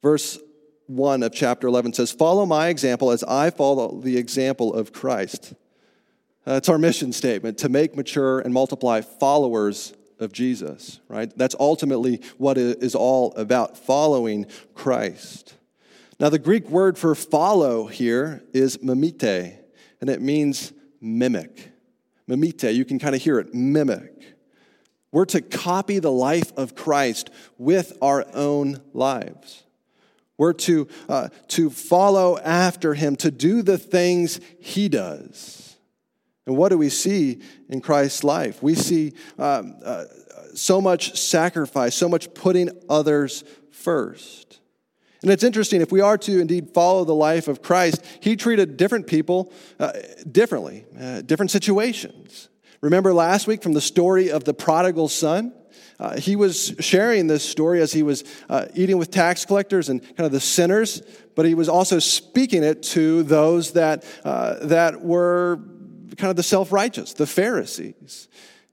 Verse 0.02 0.38
1 0.86 1.22
of 1.22 1.32
chapter 1.32 1.66
11 1.66 1.94
says, 1.94 2.12
Follow 2.12 2.44
my 2.44 2.68
example 2.68 3.10
as 3.10 3.24
I 3.24 3.50
follow 3.50 4.00
the 4.00 4.18
example 4.18 4.74
of 4.74 4.92
Christ. 4.92 5.54
That's 6.44 6.68
our 6.68 6.78
mission 6.78 7.12
statement 7.12 7.58
to 7.58 7.68
make 7.68 7.96
mature 7.96 8.40
and 8.40 8.54
multiply 8.54 9.00
followers 9.00 9.92
of 10.18 10.32
Jesus, 10.32 11.00
right? 11.08 11.30
That's 11.36 11.54
ultimately 11.58 12.20
what 12.38 12.58
it 12.58 12.82
is 12.82 12.94
all 12.94 13.32
about 13.34 13.76
following 13.76 14.46
Christ. 14.74 15.54
Now, 16.20 16.28
the 16.28 16.38
Greek 16.38 16.68
word 16.68 16.98
for 16.98 17.14
follow 17.14 17.86
here 17.86 18.42
is 18.52 18.78
mimete, 18.78 19.56
and 20.00 20.10
it 20.10 20.20
means 20.20 20.72
mimic. 21.00 21.70
Mimete, 22.26 22.74
you 22.74 22.84
can 22.84 22.98
kind 22.98 23.14
of 23.14 23.22
hear 23.22 23.38
it, 23.38 23.54
mimic. 23.54 24.36
We're 25.12 25.26
to 25.26 25.40
copy 25.40 26.00
the 26.00 26.12
life 26.12 26.52
of 26.56 26.74
Christ 26.74 27.30
with 27.56 27.96
our 28.02 28.26
own 28.34 28.80
lives. 28.92 29.62
We're 30.36 30.52
to, 30.54 30.88
uh, 31.08 31.28
to 31.48 31.70
follow 31.70 32.38
after 32.38 32.94
him, 32.94 33.16
to 33.16 33.30
do 33.30 33.62
the 33.62 33.78
things 33.78 34.40
he 34.60 34.88
does. 34.88 35.67
And 36.48 36.56
what 36.56 36.70
do 36.70 36.78
we 36.78 36.88
see 36.88 37.42
in 37.68 37.82
Christ's 37.82 38.24
life? 38.24 38.62
We 38.62 38.74
see 38.74 39.12
um, 39.38 39.76
uh, 39.84 40.06
so 40.54 40.80
much 40.80 41.14
sacrifice, 41.18 41.94
so 41.94 42.08
much 42.08 42.32
putting 42.32 42.70
others 42.88 43.44
first. 43.70 44.58
And 45.20 45.30
it's 45.30 45.44
interesting, 45.44 45.82
if 45.82 45.92
we 45.92 46.00
are 46.00 46.16
to 46.16 46.40
indeed 46.40 46.70
follow 46.72 47.04
the 47.04 47.14
life 47.14 47.48
of 47.48 47.60
Christ, 47.60 48.02
he 48.20 48.34
treated 48.34 48.78
different 48.78 49.06
people 49.06 49.52
uh, 49.78 49.92
differently, 50.32 50.86
uh, 50.98 51.20
different 51.20 51.50
situations. 51.50 52.48
Remember 52.80 53.12
last 53.12 53.46
week 53.46 53.62
from 53.62 53.74
the 53.74 53.82
story 53.82 54.30
of 54.30 54.44
the 54.44 54.54
prodigal 54.54 55.08
son? 55.08 55.52
Uh, 56.00 56.18
he 56.18 56.34
was 56.34 56.74
sharing 56.80 57.26
this 57.26 57.46
story 57.46 57.82
as 57.82 57.92
he 57.92 58.02
was 58.02 58.24
uh, 58.48 58.64
eating 58.74 58.96
with 58.96 59.10
tax 59.10 59.44
collectors 59.44 59.90
and 59.90 60.00
kind 60.00 60.24
of 60.24 60.32
the 60.32 60.40
sinners, 60.40 61.02
but 61.34 61.44
he 61.44 61.54
was 61.54 61.68
also 61.68 61.98
speaking 61.98 62.62
it 62.62 62.82
to 62.84 63.22
those 63.24 63.72
that, 63.72 64.02
uh, 64.24 64.64
that 64.66 65.02
were 65.02 65.60
kind 66.16 66.30
of 66.30 66.36
the 66.36 66.42
self 66.42 66.72
righteous, 66.72 67.12
the 67.12 67.26
Pharisees. 67.26 68.28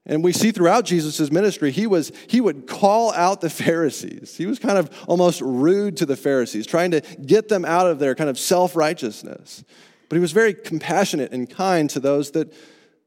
And 0.08 0.22
we 0.22 0.32
see 0.32 0.52
throughout 0.52 0.84
Jesus' 0.84 1.32
ministry, 1.32 1.72
he, 1.72 1.88
was, 1.88 2.12
he 2.28 2.40
would 2.40 2.68
call 2.68 3.12
out 3.12 3.40
the 3.40 3.50
Pharisees. 3.64 4.36
He 4.36 4.46
was 4.46 4.58
kind 4.58 4.78
of 4.78 4.90
almost 5.08 5.40
rude 5.40 5.96
to 5.98 6.06
the 6.06 6.16
Pharisees, 6.16 6.66
trying 6.66 6.92
to 6.92 7.00
get 7.00 7.48
them 7.48 7.64
out 7.64 7.88
of 7.88 7.98
their 7.98 8.14
kind 8.14 8.30
of 8.30 8.38
self 8.38 8.76
righteousness. 8.76 9.64
But 10.08 10.16
he 10.16 10.20
was 10.20 10.32
very 10.32 10.54
compassionate 10.54 11.32
and 11.32 11.50
kind 11.50 11.90
to 11.90 12.00
those 12.00 12.30
that, 12.32 12.52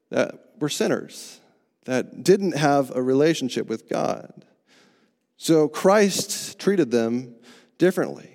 that 0.09 0.35
were 0.59 0.67
sinners, 0.67 1.39
that 1.85 2.23
didn't 2.23 2.57
have 2.57 2.93
a 2.93 3.01
relationship 3.01 3.67
with 3.67 3.87
God. 3.87 4.45
So 5.37 5.69
Christ 5.69 6.59
treated 6.59 6.91
them 6.91 7.35
differently. 7.77 8.29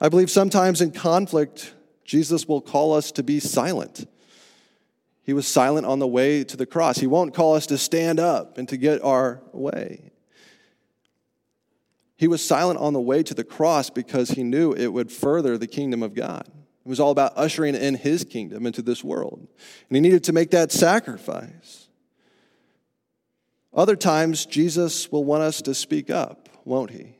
I 0.00 0.08
believe 0.08 0.30
sometimes 0.30 0.80
in 0.80 0.90
conflict, 0.90 1.74
Jesus 2.04 2.48
will 2.48 2.60
call 2.60 2.94
us 2.94 3.12
to 3.12 3.22
be 3.22 3.38
silent 3.38 4.08
he 5.30 5.34
was 5.34 5.46
silent 5.46 5.86
on 5.86 6.00
the 6.00 6.08
way 6.08 6.42
to 6.42 6.56
the 6.56 6.66
cross. 6.66 6.98
He 6.98 7.06
won't 7.06 7.34
call 7.34 7.54
us 7.54 7.66
to 7.66 7.78
stand 7.78 8.18
up 8.18 8.58
and 8.58 8.68
to 8.68 8.76
get 8.76 9.00
our 9.04 9.40
way. 9.52 10.10
He 12.16 12.26
was 12.26 12.44
silent 12.44 12.80
on 12.80 12.94
the 12.94 13.00
way 13.00 13.22
to 13.22 13.32
the 13.32 13.44
cross 13.44 13.90
because 13.90 14.30
he 14.30 14.42
knew 14.42 14.72
it 14.72 14.88
would 14.88 15.12
further 15.12 15.56
the 15.56 15.68
kingdom 15.68 16.02
of 16.02 16.14
God. 16.14 16.48
It 16.48 16.88
was 16.88 16.98
all 16.98 17.12
about 17.12 17.34
ushering 17.36 17.76
in 17.76 17.94
his 17.94 18.24
kingdom 18.24 18.66
into 18.66 18.82
this 18.82 19.04
world. 19.04 19.46
And 19.88 19.96
he 19.96 20.00
needed 20.00 20.24
to 20.24 20.32
make 20.32 20.50
that 20.50 20.72
sacrifice. 20.72 21.86
Other 23.72 23.94
times, 23.94 24.46
Jesus 24.46 25.12
will 25.12 25.22
want 25.22 25.44
us 25.44 25.62
to 25.62 25.74
speak 25.74 26.10
up, 26.10 26.48
won't 26.64 26.90
he? 26.90 27.14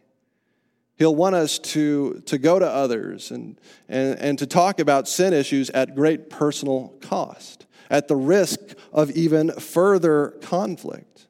He'll 0.97 1.15
want 1.15 1.37
us 1.37 1.61
to, 1.61 2.25
to 2.27 2.39
go 2.39 2.59
to 2.59 2.69
others 2.69 3.31
and, 3.31 3.57
and, 3.89 4.19
and 4.19 4.39
to 4.41 4.49
talk 4.49 4.81
about 4.81 5.07
sin 5.07 5.33
issues 5.33 5.71
at 5.71 5.95
great 5.95 6.29
personal 6.29 6.89
cost, 7.01 7.67
at 7.91 8.09
the 8.09 8.17
risk 8.17 8.59
of 8.93 9.11
even 9.11 9.51
further 9.53 10.31
conflict. 10.41 11.27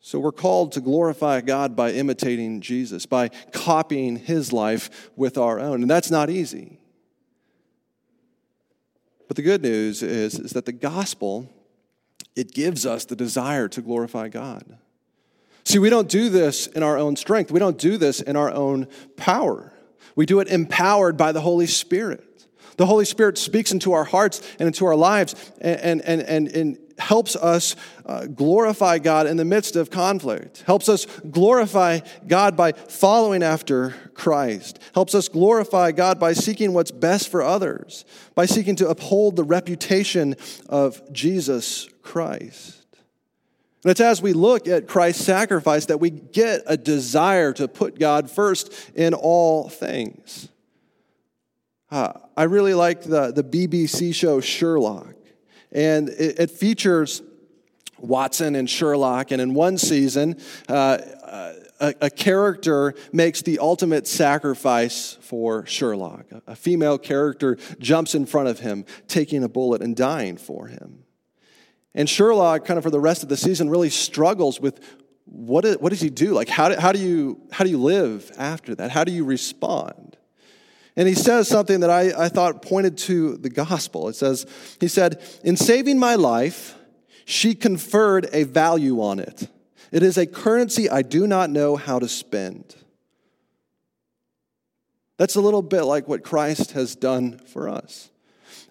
So 0.00 0.18
we're 0.18 0.32
called 0.32 0.72
to 0.72 0.80
glorify 0.80 1.40
God 1.40 1.76
by 1.76 1.92
imitating 1.92 2.60
Jesus, 2.60 3.06
by 3.06 3.28
copying 3.52 4.16
his 4.16 4.52
life 4.52 5.10
with 5.16 5.38
our 5.38 5.60
own. 5.60 5.82
And 5.82 5.90
that's 5.90 6.10
not 6.10 6.28
easy. 6.28 6.78
But 9.28 9.36
the 9.36 9.42
good 9.42 9.62
news 9.62 10.02
is, 10.02 10.38
is 10.38 10.50
that 10.52 10.66
the 10.66 10.72
gospel, 10.72 11.50
it 12.36 12.52
gives 12.52 12.84
us 12.84 13.04
the 13.04 13.16
desire 13.16 13.68
to 13.68 13.80
glorify 13.80 14.28
God. 14.28 14.78
See, 15.64 15.78
we 15.78 15.88
don't 15.88 16.08
do 16.08 16.28
this 16.28 16.66
in 16.66 16.82
our 16.82 16.98
own 16.98 17.16
strength. 17.16 17.50
We 17.50 17.58
don't 17.58 17.78
do 17.78 17.96
this 17.96 18.20
in 18.20 18.36
our 18.36 18.50
own 18.50 18.86
power. 19.16 19.72
We 20.14 20.26
do 20.26 20.40
it 20.40 20.48
empowered 20.48 21.16
by 21.16 21.32
the 21.32 21.40
Holy 21.40 21.66
Spirit. 21.66 22.33
The 22.76 22.86
Holy 22.86 23.04
Spirit 23.04 23.38
speaks 23.38 23.72
into 23.72 23.92
our 23.92 24.04
hearts 24.04 24.40
and 24.58 24.66
into 24.66 24.86
our 24.86 24.96
lives 24.96 25.34
and, 25.60 26.02
and, 26.02 26.22
and, 26.22 26.48
and 26.48 26.78
helps 26.98 27.36
us 27.36 27.76
uh, 28.06 28.26
glorify 28.26 28.98
God 28.98 29.26
in 29.26 29.36
the 29.36 29.44
midst 29.44 29.76
of 29.76 29.90
conflict, 29.90 30.62
helps 30.66 30.88
us 30.88 31.06
glorify 31.30 32.00
God 32.26 32.56
by 32.56 32.72
following 32.72 33.42
after 33.42 33.94
Christ, 34.14 34.78
helps 34.94 35.14
us 35.14 35.28
glorify 35.28 35.92
God 35.92 36.20
by 36.20 36.32
seeking 36.32 36.72
what's 36.72 36.90
best 36.90 37.28
for 37.28 37.42
others, 37.42 38.04
by 38.34 38.46
seeking 38.46 38.76
to 38.76 38.88
uphold 38.88 39.36
the 39.36 39.44
reputation 39.44 40.36
of 40.68 41.12
Jesus 41.12 41.88
Christ. 42.02 42.80
And 43.82 43.90
it's 43.90 44.00
as 44.00 44.22
we 44.22 44.32
look 44.32 44.66
at 44.66 44.88
Christ's 44.88 45.24
sacrifice 45.24 45.86
that 45.86 46.00
we 46.00 46.08
get 46.08 46.62
a 46.66 46.76
desire 46.76 47.52
to 47.54 47.68
put 47.68 47.98
God 47.98 48.30
first 48.30 48.72
in 48.94 49.12
all 49.12 49.68
things. 49.68 50.48
Uh, 51.94 52.12
I 52.36 52.42
really 52.42 52.74
like 52.74 53.02
the, 53.02 53.30
the 53.30 53.44
BBC 53.44 54.12
show 54.16 54.40
Sherlock, 54.40 55.14
and 55.70 56.08
it, 56.08 56.40
it 56.40 56.50
features 56.50 57.22
Watson 57.98 58.56
and 58.56 58.68
Sherlock, 58.68 59.30
and 59.30 59.40
in 59.40 59.54
one 59.54 59.78
season, 59.78 60.40
uh, 60.68 60.98
a, 61.78 61.94
a, 62.00 62.10
character 62.10 62.94
makes 63.12 63.42
the 63.42 63.60
ultimate 63.60 64.08
sacrifice 64.08 65.18
for 65.20 65.66
Sherlock. 65.66 66.26
A 66.48 66.56
female 66.56 66.98
character 66.98 67.58
jumps 67.78 68.16
in 68.16 68.26
front 68.26 68.48
of 68.48 68.58
him, 68.58 68.84
taking 69.06 69.44
a 69.44 69.48
bullet 69.48 69.80
and 69.80 69.94
dying 69.94 70.36
for 70.36 70.66
him. 70.66 71.04
And 71.94 72.10
Sherlock, 72.10 72.64
kind 72.64 72.76
of 72.76 72.82
for 72.82 72.90
the 72.90 72.98
rest 72.98 73.22
of 73.22 73.28
the 73.28 73.36
season, 73.36 73.70
really 73.70 73.90
struggles 73.90 74.58
with 74.60 74.80
what, 75.26 75.64
is, 75.64 75.78
what 75.78 75.90
does 75.90 76.00
he 76.00 76.10
do? 76.10 76.32
Like, 76.32 76.48
how 76.48 76.70
do, 76.70 76.74
how, 76.74 76.90
do 76.90 76.98
you, 76.98 77.40
how 77.52 77.62
do 77.62 77.70
you 77.70 77.78
live 77.78 78.32
after 78.36 78.74
that? 78.74 78.90
How 78.90 79.04
do 79.04 79.12
you 79.12 79.24
respond? 79.24 80.16
And 80.96 81.08
he 81.08 81.14
says 81.14 81.48
something 81.48 81.80
that 81.80 81.90
I, 81.90 82.24
I 82.24 82.28
thought 82.28 82.62
pointed 82.62 82.98
to 82.98 83.36
the 83.36 83.50
gospel. 83.50 84.08
It 84.08 84.14
says, 84.14 84.46
he 84.80 84.88
said, 84.88 85.20
In 85.42 85.56
saving 85.56 85.98
my 85.98 86.14
life, 86.14 86.76
she 87.24 87.54
conferred 87.54 88.28
a 88.32 88.44
value 88.44 89.02
on 89.02 89.18
it. 89.18 89.48
It 89.90 90.02
is 90.02 90.18
a 90.18 90.26
currency 90.26 90.88
I 90.88 91.02
do 91.02 91.26
not 91.26 91.50
know 91.50 91.76
how 91.76 91.98
to 91.98 92.08
spend. 92.08 92.76
That's 95.16 95.36
a 95.36 95.40
little 95.40 95.62
bit 95.62 95.82
like 95.82 96.08
what 96.08 96.24
Christ 96.24 96.72
has 96.72 96.96
done 96.96 97.38
for 97.38 97.68
us 97.68 98.10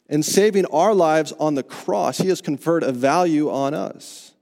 in 0.09 0.21
saving 0.21 0.65
our 0.67 0.93
lives 0.93 1.31
on 1.39 1.55
the 1.55 1.63
cross, 1.63 2.17
He 2.19 2.27
has 2.27 2.41
conferred 2.41 2.83
a 2.83 2.91
value 2.91 3.49
on 3.49 3.73
us. 3.73 4.33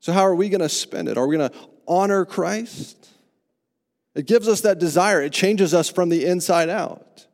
So, 0.00 0.12
how 0.12 0.22
are 0.22 0.34
we 0.34 0.48
going 0.48 0.60
to 0.60 0.68
spend 0.68 1.08
it? 1.08 1.18
Are 1.18 1.26
we 1.26 1.36
going 1.36 1.50
to 1.50 1.56
honor 1.86 2.24
Christ? 2.24 3.10
It 4.14 4.26
gives 4.26 4.48
us 4.48 4.60
that 4.62 4.78
desire, 4.78 5.22
it 5.22 5.32
changes 5.32 5.72
us 5.72 5.88
from 5.88 6.08
the 6.08 6.26
inside 6.26 6.68
out. 6.68 7.26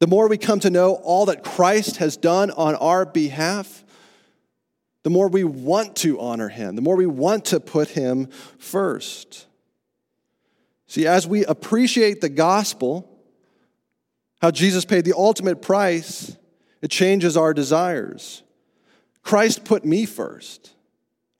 The 0.00 0.06
more 0.06 0.28
we 0.28 0.36
come 0.36 0.60
to 0.60 0.70
know 0.70 0.94
all 0.94 1.26
that 1.26 1.42
Christ 1.42 1.96
has 1.96 2.16
done 2.16 2.50
on 2.50 2.74
our 2.74 3.06
behalf, 3.06 3.84
the 5.02 5.10
more 5.10 5.28
we 5.28 5.44
want 5.44 5.96
to 5.96 6.20
honor 6.20 6.48
Him, 6.48 6.76
the 6.76 6.82
more 6.82 6.96
we 6.96 7.06
want 7.06 7.46
to 7.46 7.60
put 7.60 7.88
Him 7.88 8.26
first. 8.58 9.46
See, 10.86 11.06
as 11.06 11.26
we 11.26 11.44
appreciate 11.44 12.20
the 12.20 12.28
gospel, 12.28 13.10
how 14.42 14.50
Jesus 14.50 14.84
paid 14.84 15.04
the 15.04 15.16
ultimate 15.16 15.62
price, 15.62 16.36
it 16.82 16.90
changes 16.90 17.36
our 17.36 17.54
desires. 17.54 18.42
Christ 19.22 19.64
put 19.64 19.84
me 19.84 20.04
first. 20.04 20.74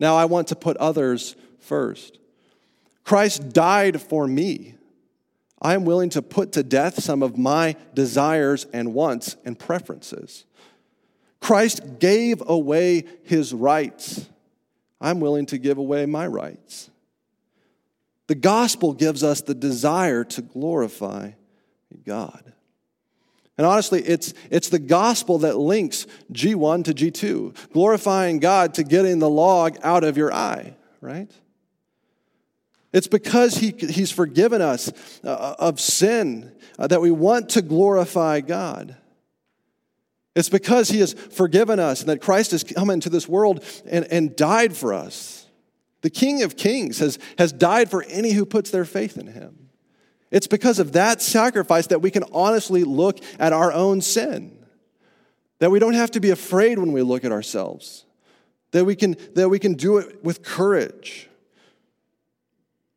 Now 0.00 0.16
I 0.16 0.24
want 0.24 0.48
to 0.48 0.56
put 0.56 0.76
others 0.78 1.36
first. 1.58 2.18
Christ 3.04 3.52
died 3.52 4.00
for 4.00 4.26
me. 4.26 4.74
I 5.60 5.74
am 5.74 5.84
willing 5.84 6.10
to 6.10 6.22
put 6.22 6.52
to 6.52 6.62
death 6.62 7.02
some 7.02 7.22
of 7.22 7.38
my 7.38 7.76
desires 7.94 8.66
and 8.72 8.92
wants 8.92 9.36
and 9.44 9.58
preferences. 9.58 10.44
Christ 11.40 11.98
gave 11.98 12.42
away 12.46 13.04
his 13.22 13.52
rights. 13.54 14.28
I'm 15.00 15.20
willing 15.20 15.46
to 15.46 15.58
give 15.58 15.78
away 15.78 16.06
my 16.06 16.26
rights. 16.26 16.90
The 18.26 18.34
gospel 18.34 18.94
gives 18.94 19.22
us 19.22 19.42
the 19.42 19.54
desire 19.54 20.24
to 20.24 20.42
glorify 20.42 21.32
God. 22.06 22.52
And 23.56 23.66
honestly, 23.66 24.02
it's, 24.02 24.34
it's 24.50 24.68
the 24.68 24.78
gospel 24.78 25.38
that 25.40 25.56
links 25.56 26.06
G1 26.32 26.84
to 26.84 26.94
G2, 26.94 27.72
glorifying 27.72 28.38
God 28.38 28.74
to 28.74 28.82
getting 28.82 29.18
the 29.18 29.28
log 29.28 29.76
out 29.82 30.02
of 30.02 30.16
your 30.16 30.32
eye, 30.32 30.74
right? 31.00 31.30
It's 32.94 33.08
because 33.08 33.56
he, 33.56 33.74
He's 33.76 34.12
forgiven 34.12 34.62
us 34.62 34.90
uh, 35.24 35.56
of 35.58 35.80
sin 35.80 36.52
uh, 36.78 36.86
that 36.86 37.00
we 37.00 37.10
want 37.10 37.50
to 37.50 37.62
glorify 37.62 38.40
God. 38.40 38.96
It's 40.36 40.48
because 40.48 40.88
He 40.88 41.00
has 41.00 41.12
forgiven 41.12 41.80
us 41.80 42.00
and 42.00 42.08
that 42.08 42.22
Christ 42.22 42.52
has 42.52 42.62
come 42.62 42.90
into 42.90 43.10
this 43.10 43.28
world 43.28 43.64
and, 43.84 44.06
and 44.10 44.36
died 44.36 44.76
for 44.76 44.94
us. 44.94 45.46
The 46.02 46.10
King 46.10 46.44
of 46.44 46.56
Kings 46.56 47.00
has, 47.00 47.18
has 47.36 47.52
died 47.52 47.90
for 47.90 48.04
any 48.04 48.32
who 48.32 48.46
puts 48.46 48.70
their 48.70 48.84
faith 48.84 49.18
in 49.18 49.26
Him. 49.26 49.70
It's 50.30 50.46
because 50.46 50.78
of 50.78 50.92
that 50.92 51.20
sacrifice 51.20 51.88
that 51.88 52.00
we 52.00 52.12
can 52.12 52.24
honestly 52.32 52.84
look 52.84 53.18
at 53.40 53.52
our 53.52 53.72
own 53.72 54.02
sin. 54.02 54.56
That 55.58 55.72
we 55.72 55.80
don't 55.80 55.94
have 55.94 56.12
to 56.12 56.20
be 56.20 56.30
afraid 56.30 56.78
when 56.78 56.92
we 56.92 57.02
look 57.02 57.24
at 57.24 57.32
ourselves. 57.32 58.04
That 58.70 58.84
we 58.84 58.94
can, 58.94 59.16
that 59.34 59.48
we 59.48 59.58
can 59.58 59.74
do 59.74 59.98
it 59.98 60.22
with 60.22 60.44
courage. 60.44 61.28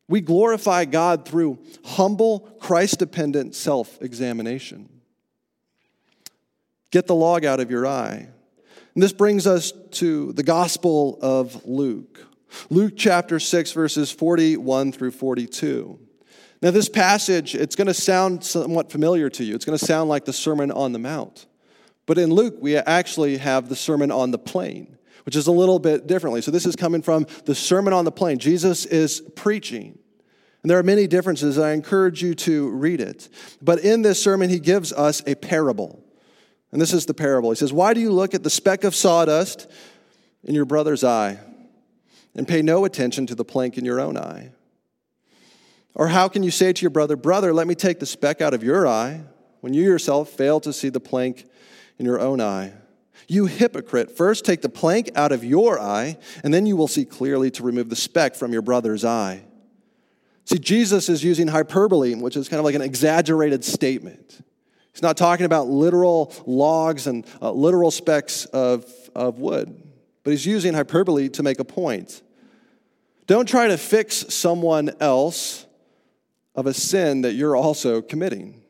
We 0.08 0.20
glorify 0.22 0.86
God 0.86 1.26
through 1.26 1.58
humble, 1.84 2.40
Christ 2.60 2.98
dependent 2.98 3.54
self 3.54 4.00
examination. 4.02 4.88
Get 6.90 7.06
the 7.06 7.14
log 7.14 7.44
out 7.44 7.60
of 7.60 7.70
your 7.70 7.86
eye. 7.86 8.28
And 8.94 9.02
this 9.02 9.12
brings 9.12 9.46
us 9.46 9.72
to 9.92 10.32
the 10.32 10.42
Gospel 10.42 11.18
of 11.22 11.64
Luke. 11.66 12.26
Luke 12.70 12.94
chapter 12.96 13.38
6, 13.38 13.72
verses 13.72 14.10
41 14.10 14.92
through 14.92 15.12
42. 15.12 16.00
Now, 16.60 16.72
this 16.72 16.88
passage, 16.88 17.54
it's 17.54 17.76
going 17.76 17.86
to 17.86 17.94
sound 17.94 18.42
somewhat 18.42 18.90
familiar 18.90 19.30
to 19.30 19.44
you. 19.44 19.54
It's 19.54 19.64
going 19.64 19.78
to 19.78 19.84
sound 19.84 20.08
like 20.08 20.24
the 20.24 20.32
Sermon 20.32 20.72
on 20.72 20.92
the 20.92 20.98
Mount. 20.98 21.46
But 22.06 22.18
in 22.18 22.30
Luke, 22.30 22.56
we 22.60 22.76
actually 22.76 23.36
have 23.36 23.68
the 23.68 23.76
Sermon 23.76 24.10
on 24.10 24.32
the 24.32 24.38
Plain, 24.38 24.97
which 25.28 25.36
is 25.36 25.46
a 25.46 25.52
little 25.52 25.78
bit 25.78 26.06
differently. 26.06 26.40
So, 26.40 26.50
this 26.50 26.64
is 26.64 26.74
coming 26.74 27.02
from 27.02 27.26
the 27.44 27.54
Sermon 27.54 27.92
on 27.92 28.06
the 28.06 28.10
Plain. 28.10 28.38
Jesus 28.38 28.86
is 28.86 29.20
preaching. 29.36 29.98
And 30.62 30.70
there 30.70 30.78
are 30.78 30.82
many 30.82 31.06
differences. 31.06 31.58
I 31.58 31.72
encourage 31.72 32.22
you 32.22 32.34
to 32.36 32.70
read 32.70 33.02
it. 33.02 33.28
But 33.60 33.80
in 33.80 34.00
this 34.00 34.22
sermon, 34.22 34.48
he 34.48 34.58
gives 34.58 34.90
us 34.90 35.22
a 35.26 35.34
parable. 35.34 36.02
And 36.72 36.80
this 36.80 36.94
is 36.94 37.04
the 37.04 37.12
parable. 37.12 37.50
He 37.50 37.56
says, 37.56 37.74
Why 37.74 37.92
do 37.92 38.00
you 38.00 38.10
look 38.10 38.32
at 38.32 38.42
the 38.42 38.48
speck 38.48 38.84
of 38.84 38.94
sawdust 38.94 39.70
in 40.44 40.54
your 40.54 40.64
brother's 40.64 41.04
eye 41.04 41.38
and 42.34 42.48
pay 42.48 42.62
no 42.62 42.86
attention 42.86 43.26
to 43.26 43.34
the 43.34 43.44
plank 43.44 43.76
in 43.76 43.84
your 43.84 44.00
own 44.00 44.16
eye? 44.16 44.52
Or 45.94 46.08
how 46.08 46.28
can 46.28 46.42
you 46.42 46.50
say 46.50 46.72
to 46.72 46.80
your 46.80 46.88
brother, 46.88 47.16
Brother, 47.16 47.52
let 47.52 47.66
me 47.66 47.74
take 47.74 48.00
the 48.00 48.06
speck 48.06 48.40
out 48.40 48.54
of 48.54 48.64
your 48.64 48.88
eye, 48.88 49.24
when 49.60 49.74
you 49.74 49.82
yourself 49.82 50.30
fail 50.30 50.58
to 50.60 50.72
see 50.72 50.88
the 50.88 51.00
plank 51.00 51.44
in 51.98 52.06
your 52.06 52.18
own 52.18 52.40
eye? 52.40 52.72
You 53.28 53.44
hypocrite, 53.44 54.10
first 54.10 54.46
take 54.46 54.62
the 54.62 54.70
plank 54.70 55.10
out 55.14 55.32
of 55.32 55.44
your 55.44 55.78
eye, 55.78 56.16
and 56.42 56.52
then 56.52 56.64
you 56.64 56.76
will 56.76 56.88
see 56.88 57.04
clearly 57.04 57.50
to 57.52 57.62
remove 57.62 57.90
the 57.90 57.96
speck 57.96 58.34
from 58.34 58.52
your 58.54 58.62
brother's 58.62 59.04
eye. 59.04 59.44
See, 60.46 60.58
Jesus 60.58 61.10
is 61.10 61.22
using 61.22 61.48
hyperbole, 61.48 62.14
which 62.14 62.34
is 62.34 62.48
kind 62.48 62.58
of 62.58 62.64
like 62.64 62.74
an 62.74 62.80
exaggerated 62.80 63.66
statement. 63.66 64.42
He's 64.94 65.02
not 65.02 65.18
talking 65.18 65.44
about 65.44 65.68
literal 65.68 66.32
logs 66.46 67.06
and 67.06 67.26
uh, 67.42 67.52
literal 67.52 67.90
specks 67.90 68.46
of, 68.46 68.86
of 69.14 69.38
wood, 69.38 69.78
but 70.24 70.30
he's 70.30 70.46
using 70.46 70.72
hyperbole 70.72 71.28
to 71.28 71.42
make 71.42 71.60
a 71.60 71.64
point. 71.64 72.22
Don't 73.26 73.46
try 73.46 73.68
to 73.68 73.76
fix 73.76 74.34
someone 74.34 74.90
else 75.00 75.66
of 76.54 76.66
a 76.66 76.72
sin 76.72 77.20
that 77.20 77.34
you're 77.34 77.54
also 77.54 78.00
committing. 78.00 78.62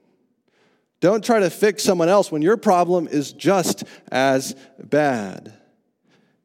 Don't 1.00 1.24
try 1.24 1.40
to 1.40 1.50
fix 1.50 1.84
someone 1.84 2.08
else 2.08 2.32
when 2.32 2.42
your 2.42 2.56
problem 2.56 3.06
is 3.06 3.32
just 3.32 3.84
as 4.10 4.56
bad. 4.82 5.54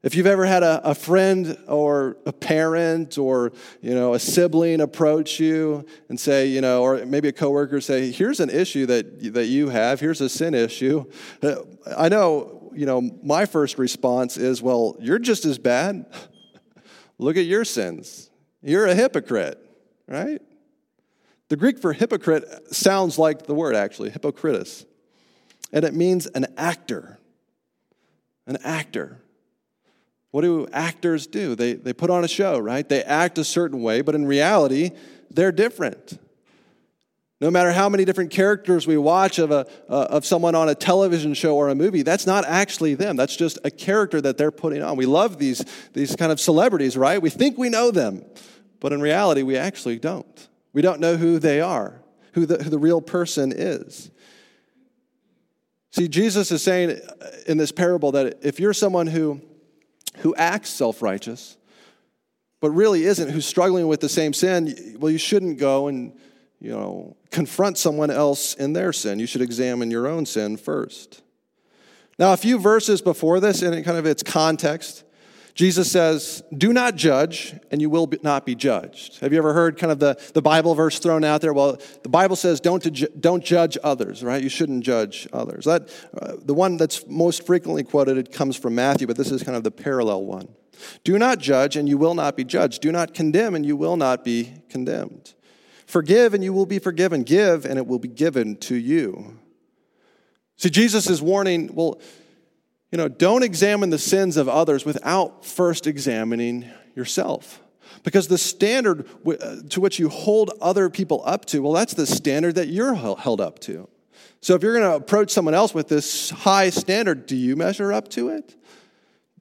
If 0.03 0.15
you've 0.15 0.27
ever 0.27 0.45
had 0.45 0.63
a, 0.63 0.89
a 0.89 0.93
friend 0.93 1.57
or 1.65 2.17
a 2.25 2.33
parent 2.33 3.17
or 3.17 3.53
you 3.81 3.95
know 3.95 4.13
a 4.13 4.19
sibling 4.19 4.81
approach 4.81 5.39
you 5.39 5.85
and 6.09 6.19
say, 6.19 6.47
you 6.47 6.59
know, 6.59 6.83
or 6.83 7.05
maybe 7.05 7.29
a 7.29 7.31
coworker 7.31 7.79
say, 7.79 8.11
"Here's 8.11 8.41
an 8.41 8.49
issue 8.49 8.85
that 8.87 9.33
that 9.33 9.45
you 9.45 9.69
have. 9.69 10.01
Here's 10.01 10.19
a 10.19 10.27
sin 10.27 10.53
issue." 10.53 11.05
Uh, 11.41 11.55
I 11.97 12.09
know, 12.09 12.69
you 12.75 12.85
know, 12.85 12.99
my 13.23 13.45
first 13.45 13.77
response 13.77 14.35
is, 14.35 14.61
"Well, 14.61 14.97
you're 14.99 15.19
just 15.19 15.45
as 15.45 15.57
bad. 15.57 16.05
Look 17.17 17.37
at 17.37 17.45
your 17.45 17.63
sins. 17.63 18.29
You're 18.61 18.87
a 18.87 18.95
hypocrite, 18.95 19.57
right?" 20.05 20.41
The 21.53 21.57
Greek 21.57 21.77
for 21.77 21.93
hypocrite 21.93 22.73
sounds 22.73 23.19
like 23.19 23.45
the 23.45 23.53
word 23.53 23.75
actually, 23.75 24.09
hypocritus, 24.09 24.85
and 25.71 25.85
it 25.85 25.93
means 25.93 26.25
an 26.25 26.47
actor. 26.57 27.19
An 28.47 28.57
actor. 28.63 29.19
What 30.31 30.41
do 30.41 30.67
actors 30.73 31.27
do? 31.27 31.53
They, 31.53 31.73
they 31.73 31.93
put 31.93 32.09
on 32.09 32.23
a 32.23 32.27
show, 32.27 32.57
right? 32.57 32.89
They 32.89 33.03
act 33.03 33.37
a 33.37 33.43
certain 33.43 33.83
way, 33.83 34.01
but 34.01 34.15
in 34.15 34.25
reality, 34.25 34.93
they're 35.29 35.51
different. 35.51 36.17
No 37.39 37.51
matter 37.51 37.71
how 37.71 37.87
many 37.87 38.03
different 38.03 38.31
characters 38.31 38.87
we 38.87 38.97
watch 38.97 39.37
of, 39.37 39.51
a, 39.51 39.67
uh, 39.87 40.07
of 40.09 40.25
someone 40.25 40.55
on 40.55 40.69
a 40.69 40.73
television 40.73 41.35
show 41.35 41.55
or 41.55 41.69
a 41.69 41.75
movie, 41.75 42.01
that's 42.01 42.25
not 42.25 42.45
actually 42.45 42.95
them. 42.95 43.15
That's 43.15 43.35
just 43.35 43.59
a 43.63 43.69
character 43.69 44.19
that 44.21 44.39
they're 44.39 44.49
putting 44.49 44.81
on. 44.81 44.97
We 44.97 45.05
love 45.05 45.37
these, 45.37 45.63
these 45.93 46.15
kind 46.15 46.31
of 46.31 46.39
celebrities, 46.39 46.97
right? 46.97 47.21
We 47.21 47.29
think 47.29 47.59
we 47.59 47.69
know 47.69 47.91
them, 47.91 48.25
but 48.79 48.91
in 48.91 49.01
reality, 49.01 49.43
we 49.43 49.55
actually 49.55 49.99
don't. 49.99 50.47
We 50.73 50.81
don't 50.81 50.99
know 50.99 51.15
who 51.15 51.39
they 51.39 51.61
are, 51.61 52.01
who 52.33 52.45
the, 52.45 52.63
who 52.63 52.69
the 52.69 52.79
real 52.79 53.01
person 53.01 53.53
is. 53.55 54.11
See, 55.91 56.07
Jesus 56.07 56.51
is 56.51 56.63
saying 56.63 56.99
in 57.45 57.57
this 57.57 57.71
parable 57.71 58.11
that 58.13 58.39
if 58.41 58.59
you're 58.59 58.73
someone 58.73 59.07
who 59.07 59.41
who 60.17 60.35
acts 60.35 60.69
self 60.69 61.01
righteous, 61.01 61.57
but 62.59 62.71
really 62.71 63.03
isn't, 63.03 63.29
who's 63.29 63.45
struggling 63.45 63.87
with 63.87 63.99
the 63.99 64.09
same 64.09 64.33
sin, 64.33 64.95
well, 64.99 65.11
you 65.11 65.17
shouldn't 65.17 65.57
go 65.57 65.87
and, 65.87 66.17
you 66.59 66.71
know, 66.71 67.17
confront 67.29 67.77
someone 67.77 68.09
else 68.09 68.53
in 68.53 68.73
their 68.73 68.93
sin. 68.93 69.19
You 69.19 69.25
should 69.25 69.41
examine 69.41 69.91
your 69.91 70.07
own 70.07 70.25
sin 70.25 70.57
first. 70.57 71.21
Now, 72.19 72.31
a 72.31 72.37
few 72.37 72.59
verses 72.59 73.01
before 73.01 73.39
this, 73.39 73.61
in 73.61 73.83
kind 73.83 73.97
of 73.97 74.05
its 74.05 74.23
context, 74.23 75.03
Jesus 75.55 75.91
says, 75.91 76.43
Do 76.55 76.73
not 76.73 76.95
judge, 76.95 77.53
and 77.69 77.79
you 77.79 77.89
will 77.89 78.11
not 78.23 78.45
be 78.45 78.55
judged. 78.55 79.19
Have 79.19 79.31
you 79.31 79.37
ever 79.37 79.53
heard 79.53 79.77
kind 79.77 79.91
of 79.91 79.99
the, 79.99 80.19
the 80.33 80.41
Bible 80.41 80.73
verse 80.73 80.97
thrown 80.97 81.23
out 81.23 81.41
there? 81.41 81.53
Well, 81.53 81.79
the 82.01 82.09
Bible 82.09 82.35
says, 82.35 82.59
Don't, 82.59 83.21
don't 83.21 83.43
judge 83.43 83.77
others, 83.83 84.23
right? 84.23 84.41
You 84.41 84.49
shouldn't 84.49 84.83
judge 84.83 85.27
others. 85.31 85.65
That, 85.65 85.89
uh, 86.19 86.33
the 86.43 86.55
one 86.55 86.77
that's 86.77 87.05
most 87.07 87.45
frequently 87.45 87.83
quoted 87.83 88.17
it 88.17 88.31
comes 88.31 88.57
from 88.57 88.73
Matthew, 88.73 89.05
but 89.05 89.15
this 89.15 89.31
is 89.31 89.43
kind 89.43 89.55
of 89.55 89.63
the 89.63 89.71
parallel 89.71 90.25
one. 90.25 90.49
Do 91.03 91.19
not 91.19 91.37
judge, 91.37 91.75
and 91.75 91.87
you 91.87 91.99
will 91.99 92.15
not 92.15 92.35
be 92.35 92.43
judged. 92.43 92.81
Do 92.81 92.91
not 92.91 93.13
condemn, 93.13 93.53
and 93.53 93.63
you 93.63 93.75
will 93.75 93.95
not 93.95 94.23
be 94.23 94.53
condemned. 94.69 95.35
Forgive, 95.85 96.33
and 96.33 96.43
you 96.43 96.51
will 96.51 96.65
be 96.65 96.79
forgiven. 96.79 97.21
Give, 97.21 97.65
and 97.65 97.77
it 97.77 97.85
will 97.85 97.99
be 97.99 98.07
given 98.07 98.55
to 98.57 98.75
you. 98.75 99.39
See, 100.57 100.71
Jesus 100.71 101.09
is 101.09 101.21
warning, 101.21 101.69
well, 101.73 101.99
you 102.93 102.97
know, 102.97 103.07
don't 103.07 103.41
examine 103.41 103.89
the 103.89 103.97
sins 103.97 104.37
of 104.37 104.47
others 104.47 104.85
without 104.85 105.43
first 105.43 105.87
examining 105.87 106.69
yourself. 106.95 107.59
Because 108.03 108.27
the 108.27 108.37
standard 108.37 109.09
uh, 109.27 109.55
to 109.69 109.81
which 109.81 109.97
you 109.97 110.09
hold 110.09 110.51
other 110.61 110.91
people 110.91 111.23
up 111.25 111.45
to, 111.45 111.63
well, 111.63 111.73
that's 111.73 111.95
the 111.95 112.05
standard 112.05 112.53
that 112.53 112.67
you're 112.67 112.93
held 112.93 113.41
up 113.41 113.57
to. 113.61 113.89
So 114.41 114.53
if 114.53 114.61
you're 114.61 114.77
going 114.77 114.91
to 114.91 114.95
approach 114.95 115.31
someone 115.31 115.55
else 115.55 115.73
with 115.73 115.87
this 115.87 116.29
high 116.29 116.69
standard, 116.69 117.25
do 117.25 117.35
you 117.35 117.55
measure 117.55 117.91
up 117.91 118.09
to 118.09 118.29
it? 118.29 118.55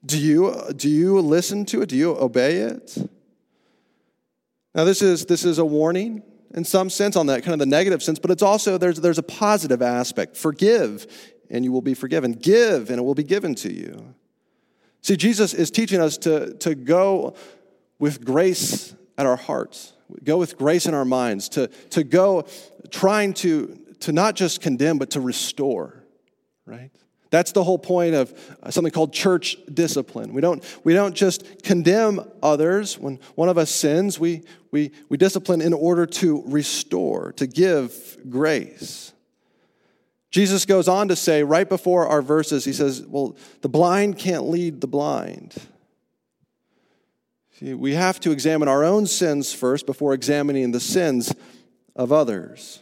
Do 0.07 0.19
you, 0.19 0.73
do 0.75 0.89
you 0.89 1.21
listen 1.21 1.67
to 1.67 1.83
it? 1.83 1.91
Do 1.91 1.97
you 1.97 2.17
obey 2.17 2.57
it? 2.57 2.97
Now, 4.75 4.85
this 4.85 5.03
is, 5.03 5.27
this 5.27 5.45
is 5.45 5.59
a 5.59 5.65
warning 5.67 6.23
in 6.55 6.65
some 6.65 6.89
sense 6.89 7.17
on 7.17 7.27
that 7.27 7.43
kind 7.43 7.53
of 7.53 7.59
the 7.59 7.67
negative 7.67 8.03
sense, 8.03 8.19
but 8.19 8.31
it's 8.31 8.43
also, 8.43 8.79
there's, 8.79 9.01
there's 9.01 9.19
a 9.19 9.23
positive 9.23 9.83
aspect. 9.83 10.39
Forgive 10.39 11.07
and 11.53 11.65
you 11.65 11.71
will 11.71 11.83
be 11.83 11.95
forgiven. 11.95 12.33
Give, 12.33 12.91
and 12.91 12.99
it 12.99 13.03
will 13.03 13.15
be 13.15 13.23
given 13.23 13.55
to 13.57 13.73
you. 13.73 14.15
See, 15.03 15.17
Jesus 15.17 15.55
is 15.55 15.71
teaching 15.71 16.01
us 16.01 16.17
to, 16.19 16.55
to 16.55 16.75
go 16.75 17.35
with 17.99 18.25
grace 18.25 18.95
at 19.19 19.27
our 19.27 19.37
hearts, 19.37 19.93
go 20.25 20.39
with 20.39 20.57
grace 20.57 20.87
in 20.87 20.95
our 20.95 21.05
minds, 21.05 21.49
to, 21.51 21.69
to 21.91 22.03
go 22.03 22.47
trying 22.91 23.35
to, 23.35 23.79
to 24.01 24.13
not 24.13 24.35
just 24.35 24.61
condemn, 24.61 24.99
but 24.99 25.11
to 25.11 25.21
restore, 25.21 26.03
right? 26.67 26.91
That's 27.31 27.53
the 27.53 27.65
whole 27.65 27.79
point 27.79 28.15
of 28.15 28.33
something 28.71 28.93
called 28.93 29.13
church 29.13 29.57
discipline. 29.73 30.35
We 30.35 30.41
don't, 30.41 30.63
we 30.85 30.93
don't 30.93 31.15
just 31.15 31.63
condemn 31.63 32.21
others 32.43 32.99
when 32.99 33.21
one 33.37 33.49
of 33.49 33.57
us 33.57 33.71
sins, 33.71 34.21
we, 34.21 34.43
we, 34.71 34.93
we 35.09 35.17
discipline 35.17 35.63
in 35.63 35.73
order 35.73 36.05
to 36.07 36.43
restore, 36.47 37.33
to 37.33 37.47
give 37.47 38.19
grace. 38.29 39.13
Jesus 40.33 40.65
goes 40.65 40.89
on 40.89 41.09
to 41.09 41.17
say, 41.17 41.45
right 41.45 41.69
before 41.69 42.09
our 42.09 42.23
verses, 42.23 42.65
he 42.65 42.73
says, 42.73 43.03
Well, 43.07 43.37
the 43.61 43.69
blind 43.69 44.19
can't 44.19 44.49
lead 44.49 44.81
the 44.81 44.87
blind. 44.87 45.55
See, 47.61 47.75
we 47.75 47.95
have 47.95 48.19
to 48.21 48.33
examine 48.33 48.67
our 48.67 48.83
own 48.83 49.07
sins 49.07 49.53
first 49.53 49.87
before 49.87 50.15
examining 50.15 50.73
the 50.73 50.81
sins 50.81 51.35
of 51.95 52.11
others. 52.11 52.81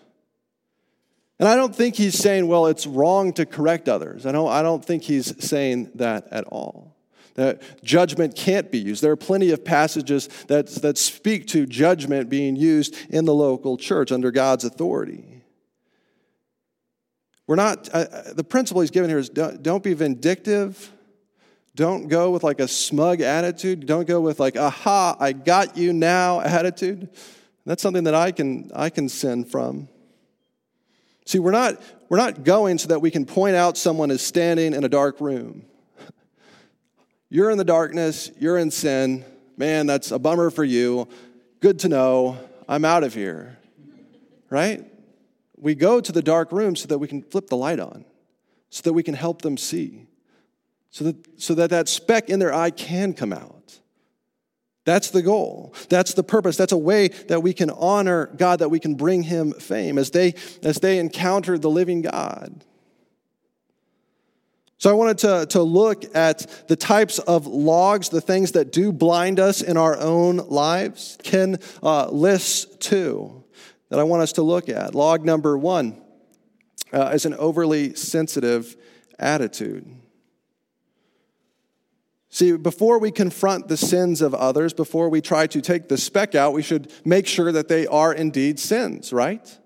And 1.40 1.48
I 1.48 1.56
don't 1.56 1.74
think 1.74 1.96
he's 1.96 2.16
saying, 2.16 2.46
well, 2.46 2.66
it's 2.66 2.86
wrong 2.86 3.32
to 3.32 3.46
correct 3.46 3.88
others. 3.88 4.26
I 4.26 4.32
don't, 4.32 4.50
I 4.50 4.62
don't 4.62 4.84
think 4.84 5.02
he's 5.02 5.42
saying 5.42 5.90
that 5.96 6.28
at 6.30 6.44
all. 6.44 6.94
That 7.34 7.62
judgment 7.82 8.36
can't 8.36 8.70
be 8.70 8.78
used. 8.78 9.02
There 9.02 9.12
are 9.12 9.16
plenty 9.16 9.50
of 9.50 9.64
passages 9.64 10.28
that, 10.48 10.66
that 10.82 10.98
speak 10.98 11.46
to 11.48 11.64
judgment 11.64 12.28
being 12.28 12.56
used 12.56 12.94
in 13.08 13.24
the 13.24 13.34
local 13.34 13.78
church 13.78 14.12
under 14.12 14.30
God's 14.30 14.64
authority. 14.64 15.39
We're 17.50 17.56
not, 17.56 17.88
uh, 17.92 18.06
uh, 18.12 18.32
the 18.32 18.44
principle 18.44 18.80
he's 18.80 18.92
given 18.92 19.10
here 19.10 19.18
is 19.18 19.28
don't, 19.28 19.60
don't 19.60 19.82
be 19.82 19.92
vindictive. 19.92 20.92
Don't 21.74 22.06
go 22.06 22.30
with 22.30 22.44
like 22.44 22.60
a 22.60 22.68
smug 22.68 23.22
attitude. 23.22 23.86
Don't 23.86 24.06
go 24.06 24.20
with 24.20 24.38
like, 24.38 24.56
aha, 24.56 25.16
I 25.18 25.32
got 25.32 25.76
you 25.76 25.92
now 25.92 26.40
attitude. 26.40 27.08
That's 27.66 27.82
something 27.82 28.04
that 28.04 28.14
I 28.14 28.30
can, 28.30 28.70
I 28.72 28.88
can 28.88 29.08
sin 29.08 29.44
from. 29.44 29.88
See, 31.26 31.40
we're 31.40 31.50
not, 31.50 31.82
we're 32.08 32.18
not 32.18 32.44
going 32.44 32.78
so 32.78 32.86
that 32.86 33.00
we 33.00 33.10
can 33.10 33.26
point 33.26 33.56
out 33.56 33.76
someone 33.76 34.12
is 34.12 34.22
standing 34.22 34.72
in 34.72 34.84
a 34.84 34.88
dark 34.88 35.20
room. 35.20 35.64
You're 37.30 37.50
in 37.50 37.58
the 37.58 37.64
darkness, 37.64 38.30
you're 38.38 38.58
in 38.58 38.70
sin. 38.70 39.24
Man, 39.56 39.88
that's 39.88 40.12
a 40.12 40.20
bummer 40.20 40.50
for 40.50 40.62
you. 40.62 41.08
Good 41.58 41.80
to 41.80 41.88
know. 41.88 42.38
I'm 42.68 42.84
out 42.84 43.02
of 43.02 43.12
here. 43.12 43.58
Right? 44.50 44.89
We 45.60 45.74
go 45.74 46.00
to 46.00 46.12
the 46.12 46.22
dark 46.22 46.52
room 46.52 46.76
so 46.76 46.86
that 46.88 46.98
we 46.98 47.08
can 47.08 47.22
flip 47.22 47.48
the 47.48 47.56
light 47.56 47.80
on, 47.80 48.04
so 48.70 48.82
that 48.82 48.92
we 48.92 49.02
can 49.02 49.14
help 49.14 49.42
them 49.42 49.56
see, 49.56 50.06
so 50.90 51.04
that, 51.04 51.40
so 51.40 51.54
that 51.54 51.70
that 51.70 51.88
speck 51.88 52.28
in 52.28 52.38
their 52.38 52.52
eye 52.52 52.70
can 52.70 53.12
come 53.12 53.32
out. 53.32 53.78
That's 54.84 55.10
the 55.10 55.22
goal. 55.22 55.74
That's 55.88 56.14
the 56.14 56.22
purpose. 56.22 56.56
That's 56.56 56.72
a 56.72 56.78
way 56.78 57.08
that 57.28 57.42
we 57.42 57.52
can 57.52 57.70
honor 57.70 58.26
God, 58.36 58.60
that 58.60 58.70
we 58.70 58.80
can 58.80 58.94
bring 58.94 59.22
him 59.22 59.52
fame 59.52 59.98
as 59.98 60.10
they, 60.10 60.34
as 60.62 60.78
they 60.78 60.98
encounter 60.98 61.58
the 61.58 61.70
living 61.70 62.02
God. 62.02 62.64
So 64.78 64.88
I 64.88 64.94
wanted 64.94 65.18
to, 65.18 65.46
to 65.50 65.62
look 65.62 66.16
at 66.16 66.66
the 66.68 66.76
types 66.76 67.18
of 67.18 67.46
logs, 67.46 68.08
the 68.08 68.22
things 68.22 68.52
that 68.52 68.72
do 68.72 68.92
blind 68.92 69.38
us 69.38 69.60
in 69.60 69.76
our 69.76 69.98
own 69.98 70.38
lives. 70.38 71.18
Ken 71.22 71.58
uh, 71.82 72.08
lists 72.10 72.64
two 72.78 73.39
that 73.90 73.98
I 73.98 74.04
want 74.04 74.22
us 74.22 74.32
to 74.32 74.42
look 74.42 74.68
at. 74.68 74.94
Log 74.94 75.24
number 75.24 75.58
one 75.58 76.00
uh, 76.92 77.10
is 77.12 77.26
an 77.26 77.34
overly 77.34 77.94
sensitive 77.94 78.76
attitude. 79.18 79.86
See, 82.30 82.56
before 82.56 82.98
we 82.98 83.10
confront 83.10 83.66
the 83.66 83.76
sins 83.76 84.22
of 84.22 84.34
others, 84.34 84.72
before 84.72 85.08
we 85.08 85.20
try 85.20 85.48
to 85.48 85.60
take 85.60 85.88
the 85.88 85.98
speck 85.98 86.34
out, 86.34 86.52
we 86.52 86.62
should 86.62 86.92
make 87.04 87.26
sure 87.26 87.50
that 87.50 87.66
they 87.66 87.88
are 87.88 88.14
indeed 88.14 88.58
sins, 88.58 89.12
right? 89.12 89.58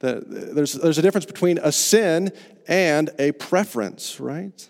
there's, 0.00 0.74
there's 0.74 0.98
a 0.98 1.02
difference 1.02 1.26
between 1.26 1.58
a 1.58 1.72
sin 1.72 2.30
and 2.68 3.10
a 3.18 3.32
preference, 3.32 4.20
right? 4.20 4.68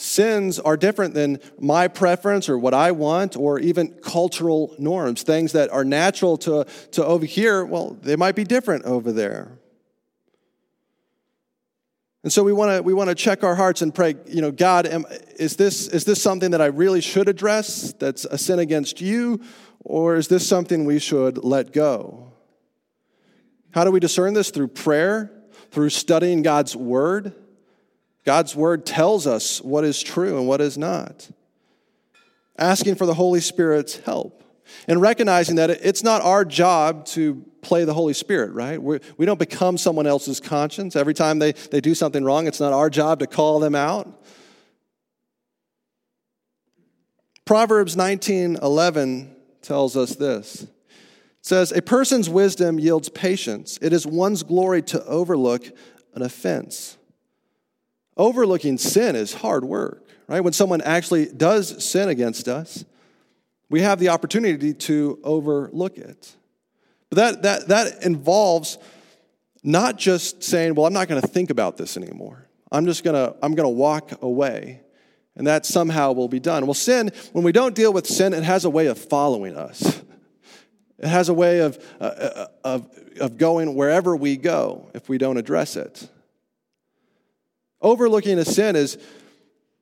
Sins 0.00 0.58
are 0.58 0.78
different 0.78 1.12
than 1.12 1.38
my 1.58 1.86
preference 1.86 2.48
or 2.48 2.58
what 2.58 2.72
I 2.72 2.90
want 2.90 3.36
or 3.36 3.58
even 3.58 3.88
cultural 4.02 4.74
norms. 4.78 5.22
Things 5.22 5.52
that 5.52 5.68
are 5.68 5.84
natural 5.84 6.38
to, 6.38 6.66
to 6.92 7.04
over 7.04 7.26
here, 7.26 7.66
well, 7.66 7.98
they 8.00 8.16
might 8.16 8.34
be 8.34 8.44
different 8.44 8.86
over 8.86 9.12
there. 9.12 9.58
And 12.22 12.32
so 12.32 12.42
we 12.42 12.54
want 12.54 12.78
to 12.78 12.82
we 12.82 12.94
want 12.94 13.10
to 13.10 13.14
check 13.14 13.44
our 13.44 13.54
hearts 13.54 13.82
and 13.82 13.94
pray, 13.94 14.14
you 14.26 14.40
know, 14.40 14.50
God, 14.50 14.86
am, 14.86 15.04
is 15.38 15.56
this 15.56 15.86
is 15.88 16.04
this 16.04 16.22
something 16.22 16.52
that 16.52 16.62
I 16.62 16.66
really 16.66 17.02
should 17.02 17.28
address 17.28 17.92
that's 17.92 18.24
a 18.24 18.38
sin 18.38 18.58
against 18.58 19.02
you 19.02 19.42
or 19.80 20.16
is 20.16 20.28
this 20.28 20.48
something 20.48 20.86
we 20.86 20.98
should 20.98 21.44
let 21.44 21.74
go? 21.74 22.32
How 23.72 23.84
do 23.84 23.90
we 23.90 24.00
discern 24.00 24.32
this 24.32 24.50
through 24.50 24.68
prayer, 24.68 25.30
through 25.70 25.90
studying 25.90 26.40
God's 26.40 26.74
word? 26.74 27.34
God's 28.30 28.54
word 28.54 28.86
tells 28.86 29.26
us 29.26 29.60
what 29.60 29.82
is 29.82 30.00
true 30.00 30.38
and 30.38 30.46
what 30.46 30.60
is 30.60 30.78
not. 30.78 31.28
Asking 32.56 32.94
for 32.94 33.04
the 33.04 33.14
Holy 33.14 33.40
Spirit's 33.40 33.96
help 33.96 34.44
and 34.86 35.00
recognizing 35.00 35.56
that 35.56 35.68
it's 35.68 36.04
not 36.04 36.22
our 36.22 36.44
job 36.44 37.06
to 37.06 37.44
play 37.60 37.84
the 37.84 37.92
Holy 37.92 38.12
Spirit, 38.12 38.52
right? 38.52 38.80
We're, 38.80 39.00
we 39.16 39.26
do 39.26 39.32
not 39.32 39.40
become 39.40 39.76
someone 39.76 40.06
else's 40.06 40.38
conscience. 40.38 40.94
Every 40.94 41.12
time 41.12 41.40
they, 41.40 41.50
they 41.72 41.80
do 41.80 41.92
something 41.92 42.22
wrong, 42.22 42.46
it's 42.46 42.60
not 42.60 42.72
our 42.72 42.88
job 42.88 43.18
to 43.18 43.26
call 43.26 43.58
them 43.58 43.74
out. 43.74 44.24
Proverbs 47.44 47.96
19 47.96 48.58
11 48.62 49.34
tells 49.60 49.96
us 49.96 50.14
this. 50.14 50.62
It 50.62 50.70
says, 51.40 51.72
A 51.72 51.82
person's 51.82 52.30
wisdom 52.30 52.78
yields 52.78 53.08
patience. 53.08 53.76
It 53.82 53.92
is 53.92 54.06
one's 54.06 54.44
glory 54.44 54.82
to 54.82 55.04
overlook 55.06 55.64
an 56.14 56.22
offense. 56.22 56.96
Overlooking 58.16 58.78
sin 58.78 59.16
is 59.16 59.32
hard 59.32 59.64
work, 59.64 60.06
right? 60.28 60.40
When 60.40 60.52
someone 60.52 60.80
actually 60.80 61.26
does 61.26 61.84
sin 61.84 62.08
against 62.08 62.48
us, 62.48 62.84
we 63.68 63.82
have 63.82 63.98
the 63.98 64.08
opportunity 64.08 64.74
to 64.74 65.18
overlook 65.22 65.96
it. 65.96 66.34
But 67.08 67.16
that, 67.16 67.42
that, 67.42 67.68
that 67.68 68.04
involves 68.04 68.78
not 69.62 69.96
just 69.96 70.42
saying, 70.42 70.74
well, 70.74 70.86
I'm 70.86 70.92
not 70.92 71.08
going 71.08 71.20
to 71.20 71.26
think 71.26 71.50
about 71.50 71.76
this 71.76 71.96
anymore. 71.96 72.46
I'm 72.72 72.86
just 72.86 73.04
going 73.04 73.14
to, 73.14 73.36
I'm 73.42 73.54
going 73.54 73.68
to 73.68 73.74
walk 73.74 74.22
away. 74.22 74.80
And 75.36 75.46
that 75.46 75.64
somehow 75.64 76.12
will 76.12 76.28
be 76.28 76.40
done. 76.40 76.66
Well, 76.66 76.74
sin, 76.74 77.12
when 77.32 77.44
we 77.44 77.52
don't 77.52 77.74
deal 77.74 77.92
with 77.92 78.06
sin, 78.06 78.34
it 78.34 78.42
has 78.42 78.64
a 78.64 78.70
way 78.70 78.86
of 78.86 78.98
following 78.98 79.56
us. 79.56 80.02
It 80.98 81.08
has 81.08 81.28
a 81.28 81.34
way 81.34 81.60
of, 81.60 81.82
uh, 82.00 82.04
uh 82.04 82.46
of, 82.62 82.98
of 83.20 83.38
going 83.38 83.74
wherever 83.74 84.14
we 84.14 84.36
go 84.36 84.90
if 84.92 85.08
we 85.08 85.16
don't 85.16 85.38
address 85.38 85.76
it. 85.76 86.08
Overlooking 87.82 88.38
a 88.38 88.44
sin 88.44 88.76
is, 88.76 88.98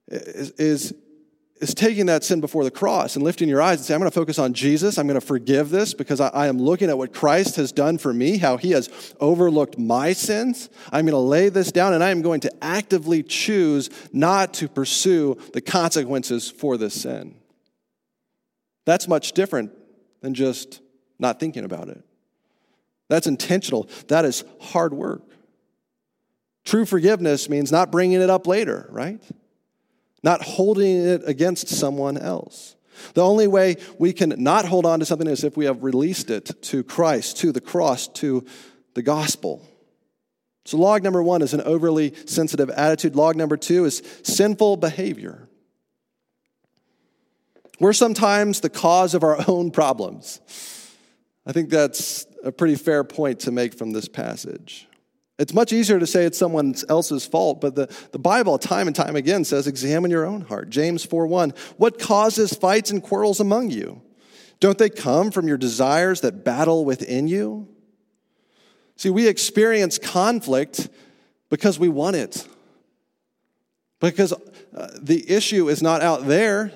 is, 0.09 0.51
is 0.53 0.95
is 1.61 1.75
taking 1.75 2.07
that 2.07 2.25
sin 2.25 2.41
before 2.41 2.65
the 2.65 2.71
cross 2.71 3.17
and 3.17 3.25
lifting 3.25 3.49
your 3.49 3.61
eyes 3.61 3.79
and 3.79 3.87
say, 3.87 3.95
I'm 3.95 4.01
going 4.01 4.11
to 4.11 4.15
focus 4.15 4.39
on 4.39 4.55
Jesus. 4.55 4.99
I'm 4.99 5.07
going 5.07 5.21
to 5.21 5.27
forgive 5.27 5.71
this 5.71 5.95
because 5.95 6.21
I, 6.21 6.29
I, 6.29 6.47
am 6.47 6.59
looking 6.59 6.89
at 6.89 6.97
what 6.97 7.13
Christ 7.13 7.57
has 7.57 7.73
done 7.73 7.99
for 7.99 8.13
me, 8.13 8.39
how 8.39 8.57
he 8.57 8.71
has 8.73 9.15
overlooked 9.21 9.79
my 9.79 10.13
sins. 10.13 10.69
I'm 10.93 11.05
going 11.05 11.13
to 11.13 11.19
lay 11.19 11.49
this 11.49 11.73
down 11.73 11.95
and 11.95 12.05
I 12.05 12.11
am 12.11 12.23
going 12.23 12.41
to 12.41 12.65
actively 12.65 13.23
choose 13.23 13.91
not 14.13 14.55
to 14.55 14.69
pursue 14.69 15.37
the 15.53 15.61
consequences 15.61 16.51
for 16.51 16.77
this 16.77 17.03
sin. 17.03 17.35
That's 18.85 19.09
much 19.09 19.33
different 19.33 19.73
than 20.21 20.35
just 20.35 20.81
not 21.19 21.41
thinking 21.41 21.65
about 21.65 21.89
it. 21.89 22.03
That's 23.09 23.27
intentional, 23.27 23.89
that 24.09 24.25
is 24.25 24.45
hard 24.61 24.93
work. 24.93 25.23
True 26.69 26.85
forgiveness 26.85 27.49
means 27.49 27.73
not 27.73 27.91
bringing 27.91 28.21
it 28.21 28.29
up 28.29 28.47
later, 28.47 28.89
right? 28.91 29.21
not 30.23 30.43
holding 30.43 31.07
it 31.07 31.23
against 31.27 31.69
someone 31.69 32.17
else. 32.17 32.77
The 33.15 33.25
only 33.25 33.47
way 33.47 33.77
we 33.99 34.13
can 34.13 34.35
not 34.39 34.65
hold 34.65 34.85
on 34.85 34.99
to 35.01 35.07
something 35.07 35.29
is 35.29 35.45
if 35.45 35.57
we 35.57 35.67
have 35.67 35.85
released 35.85 36.31
it 36.31 36.51
to 36.63 36.83
Christ, 36.83 37.39
to 37.39 37.53
the 37.53 37.61
cross, 37.61 38.09
to 38.09 38.45
the 38.95 39.03
gospel. 39.03 39.67
So, 40.65 40.77
log 40.77 41.03
number 41.03 41.23
one 41.23 41.43
is 41.43 41.55
an 41.55 41.61
overly 41.63 42.15
sensitive 42.27 42.71
attitude. 42.71 43.15
Log 43.15 43.37
number 43.37 43.57
two 43.57 43.85
is 43.85 44.03
sinful 44.23 44.79
behavior. 44.79 45.49
We're 47.79 47.93
sometimes 47.93 48.61
the 48.61 48.69
cause 48.69 49.15
of 49.15 49.23
our 49.23 49.39
own 49.49 49.71
problems. 49.71 50.41
I 51.47 51.53
think 51.53 51.71
that's 51.71 52.27
a 52.45 52.51
pretty 52.51 52.75
fair 52.75 53.05
point 53.05 53.41
to 53.41 53.53
make 53.53 53.73
from 53.75 53.93
this 53.93 54.09
passage. 54.09 54.88
It's 55.39 55.55
much 55.55 55.73
easier 55.73 56.01
to 56.01 56.07
say 56.07 56.25
it's 56.25 56.39
someone 56.39 56.75
else's 56.89 57.25
fault, 57.25 57.61
but 57.61 57.77
the, 57.77 57.87
the 58.11 58.19
Bible, 58.19 58.59
time 58.59 58.89
and 58.89 58.97
time 58.97 59.15
again, 59.15 59.45
says, 59.45 59.69
examine 59.69 60.11
your 60.11 60.27
own 60.27 60.41
heart. 60.41 60.69
James 60.69 61.05
4 61.05 61.27
1. 61.29 61.55
What 61.77 61.99
causes 61.99 62.53
fights 62.55 62.91
and 62.91 63.03
quarrels 63.03 63.39
among 63.39 63.71
you? 63.71 64.03
Don't 64.59 64.79
they 64.79 64.91
come 64.91 65.31
from 65.31 65.47
your 65.47 65.57
desires 65.57 66.23
that 66.23 66.45
battle 66.45 66.85
within 66.85 67.29
you? 67.29 67.69
See, 68.97 69.11
we 69.11 69.29
experience 69.29 69.97
conflict 69.97 70.89
because 71.51 71.79
we 71.79 71.89
want 71.89 72.17
it. 72.17 72.47
Because 74.01 74.33
uh, 74.33 74.89
the 75.01 75.31
issue 75.31 75.69
is 75.69 75.83
not 75.83 76.03
out 76.03 76.27
there. 76.27 76.73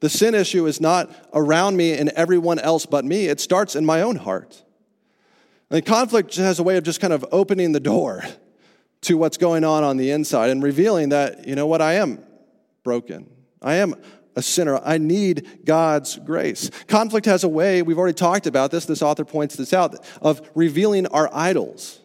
The 0.00 0.10
sin 0.10 0.34
issue 0.34 0.66
is 0.66 0.80
not 0.80 1.10
around 1.32 1.78
me 1.78 1.94
and 1.94 2.10
everyone 2.10 2.58
else 2.58 2.84
but 2.84 3.06
me. 3.06 3.26
It 3.26 3.40
starts 3.40 3.74
in 3.74 3.86
my 3.86 4.02
own 4.02 4.16
heart. 4.16 4.63
And 5.74 5.84
conflict 5.84 6.36
has 6.36 6.60
a 6.60 6.62
way 6.62 6.76
of 6.76 6.84
just 6.84 7.00
kind 7.00 7.12
of 7.12 7.26
opening 7.32 7.72
the 7.72 7.80
door 7.80 8.22
to 9.00 9.16
what's 9.16 9.36
going 9.36 9.64
on 9.64 9.82
on 9.82 9.96
the 9.96 10.12
inside 10.12 10.50
and 10.50 10.62
revealing 10.62 11.08
that, 11.08 11.48
you 11.48 11.56
know 11.56 11.66
what, 11.66 11.82
I 11.82 11.94
am 11.94 12.22
broken. 12.84 13.28
I 13.60 13.74
am 13.74 13.96
a 14.36 14.40
sinner. 14.40 14.78
I 14.84 14.98
need 14.98 15.64
God's 15.64 16.16
grace. 16.16 16.70
Conflict 16.86 17.26
has 17.26 17.42
a 17.42 17.48
way, 17.48 17.82
we've 17.82 17.98
already 17.98 18.14
talked 18.14 18.46
about 18.46 18.70
this, 18.70 18.86
this 18.86 19.02
author 19.02 19.24
points 19.24 19.56
this 19.56 19.72
out, 19.72 19.96
of 20.22 20.48
revealing 20.54 21.08
our 21.08 21.28
idols. 21.32 21.98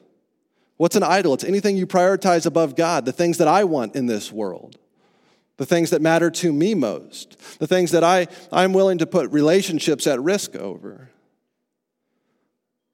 What's 0.78 0.96
an 0.96 1.04
idol? 1.04 1.36
It's 1.36 1.44
anything 1.44 1.78
you 1.78 1.86
prioritize 1.86 2.48
above 2.48 2.76
God, 2.76 3.06
the 3.06 3.12
things 3.12 3.38
that 3.38 3.48
I 3.48 3.66
want 3.66 3.96
in 3.96 4.08
this 4.08 4.32
world, 4.32 4.80
the 5.58 5.66
things 5.68 5.92
that 5.92 6.02
matter 6.02 6.32
to 6.32 6.52
me 6.52 6.74
most, 6.74 7.60
the 7.60 7.68
things 7.68 7.92
that 7.92 8.04
I, 8.04 8.30
I'm 8.52 8.74
willing 8.74 8.98
to 8.98 9.06
put 9.06 9.30
relationships 9.30 10.08
at 10.08 10.20
risk 10.20 10.56
over 10.56 11.12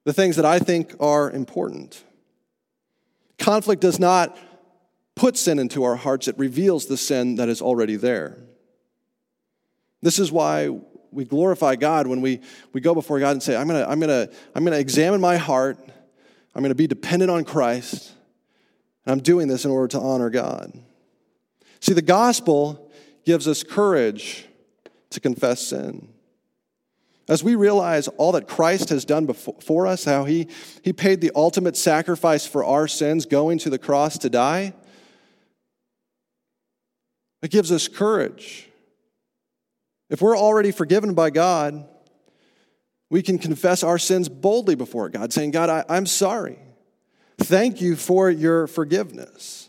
the 0.06 0.12
things 0.12 0.36
that 0.36 0.44
I 0.44 0.60
think 0.60 0.94
are 1.00 1.28
important. 1.32 2.04
Conflict 3.38 3.82
does 3.82 3.98
not 3.98 4.38
put 5.16 5.36
sin 5.36 5.58
into 5.58 5.82
our 5.82 5.96
hearts, 5.96 6.28
it 6.28 6.38
reveals 6.38 6.86
the 6.86 6.96
sin 6.96 7.34
that 7.36 7.48
is 7.48 7.60
already 7.60 7.96
there. 7.96 8.38
This 10.02 10.20
is 10.20 10.30
why 10.30 10.68
we 11.10 11.24
glorify 11.24 11.74
God 11.74 12.06
when 12.06 12.20
we, 12.20 12.40
we 12.72 12.80
go 12.80 12.94
before 12.94 13.18
God 13.18 13.32
and 13.32 13.42
say, 13.42 13.56
I'm 13.56 13.66
gonna, 13.66 13.84
I'm, 13.84 13.98
gonna, 13.98 14.28
I'm 14.54 14.64
gonna 14.64 14.78
examine 14.78 15.20
my 15.20 15.38
heart, 15.38 15.76
I'm 16.54 16.62
gonna 16.62 16.76
be 16.76 16.86
dependent 16.86 17.30
on 17.32 17.42
Christ, 17.42 18.12
and 19.04 19.12
I'm 19.12 19.20
doing 19.20 19.48
this 19.48 19.64
in 19.64 19.72
order 19.72 19.88
to 19.88 20.00
honor 20.00 20.30
God. 20.30 20.72
See, 21.80 21.94
the 21.94 22.02
gospel 22.02 22.92
gives 23.24 23.48
us 23.48 23.64
courage 23.64 24.46
to 25.10 25.18
confess 25.18 25.66
sin. 25.66 26.12
As 27.28 27.42
we 27.42 27.56
realize 27.56 28.06
all 28.08 28.32
that 28.32 28.46
Christ 28.46 28.90
has 28.90 29.04
done 29.04 29.32
for 29.32 29.86
us, 29.86 30.04
how 30.04 30.24
he, 30.24 30.48
he 30.82 30.92
paid 30.92 31.20
the 31.20 31.32
ultimate 31.34 31.76
sacrifice 31.76 32.46
for 32.46 32.64
our 32.64 32.86
sins, 32.86 33.26
going 33.26 33.58
to 33.58 33.70
the 33.70 33.78
cross 33.78 34.16
to 34.18 34.30
die, 34.30 34.74
it 37.42 37.50
gives 37.50 37.72
us 37.72 37.88
courage. 37.88 38.68
If 40.08 40.22
we're 40.22 40.38
already 40.38 40.70
forgiven 40.70 41.14
by 41.14 41.30
God, 41.30 41.88
we 43.10 43.22
can 43.22 43.38
confess 43.38 43.82
our 43.82 43.98
sins 43.98 44.28
boldly 44.28 44.74
before 44.74 45.08
God, 45.08 45.32
saying, 45.32 45.50
God, 45.50 45.68
I, 45.68 45.84
I'm 45.88 46.06
sorry. 46.06 46.58
Thank 47.38 47.80
you 47.80 47.96
for 47.96 48.30
your 48.30 48.66
forgiveness. 48.66 49.68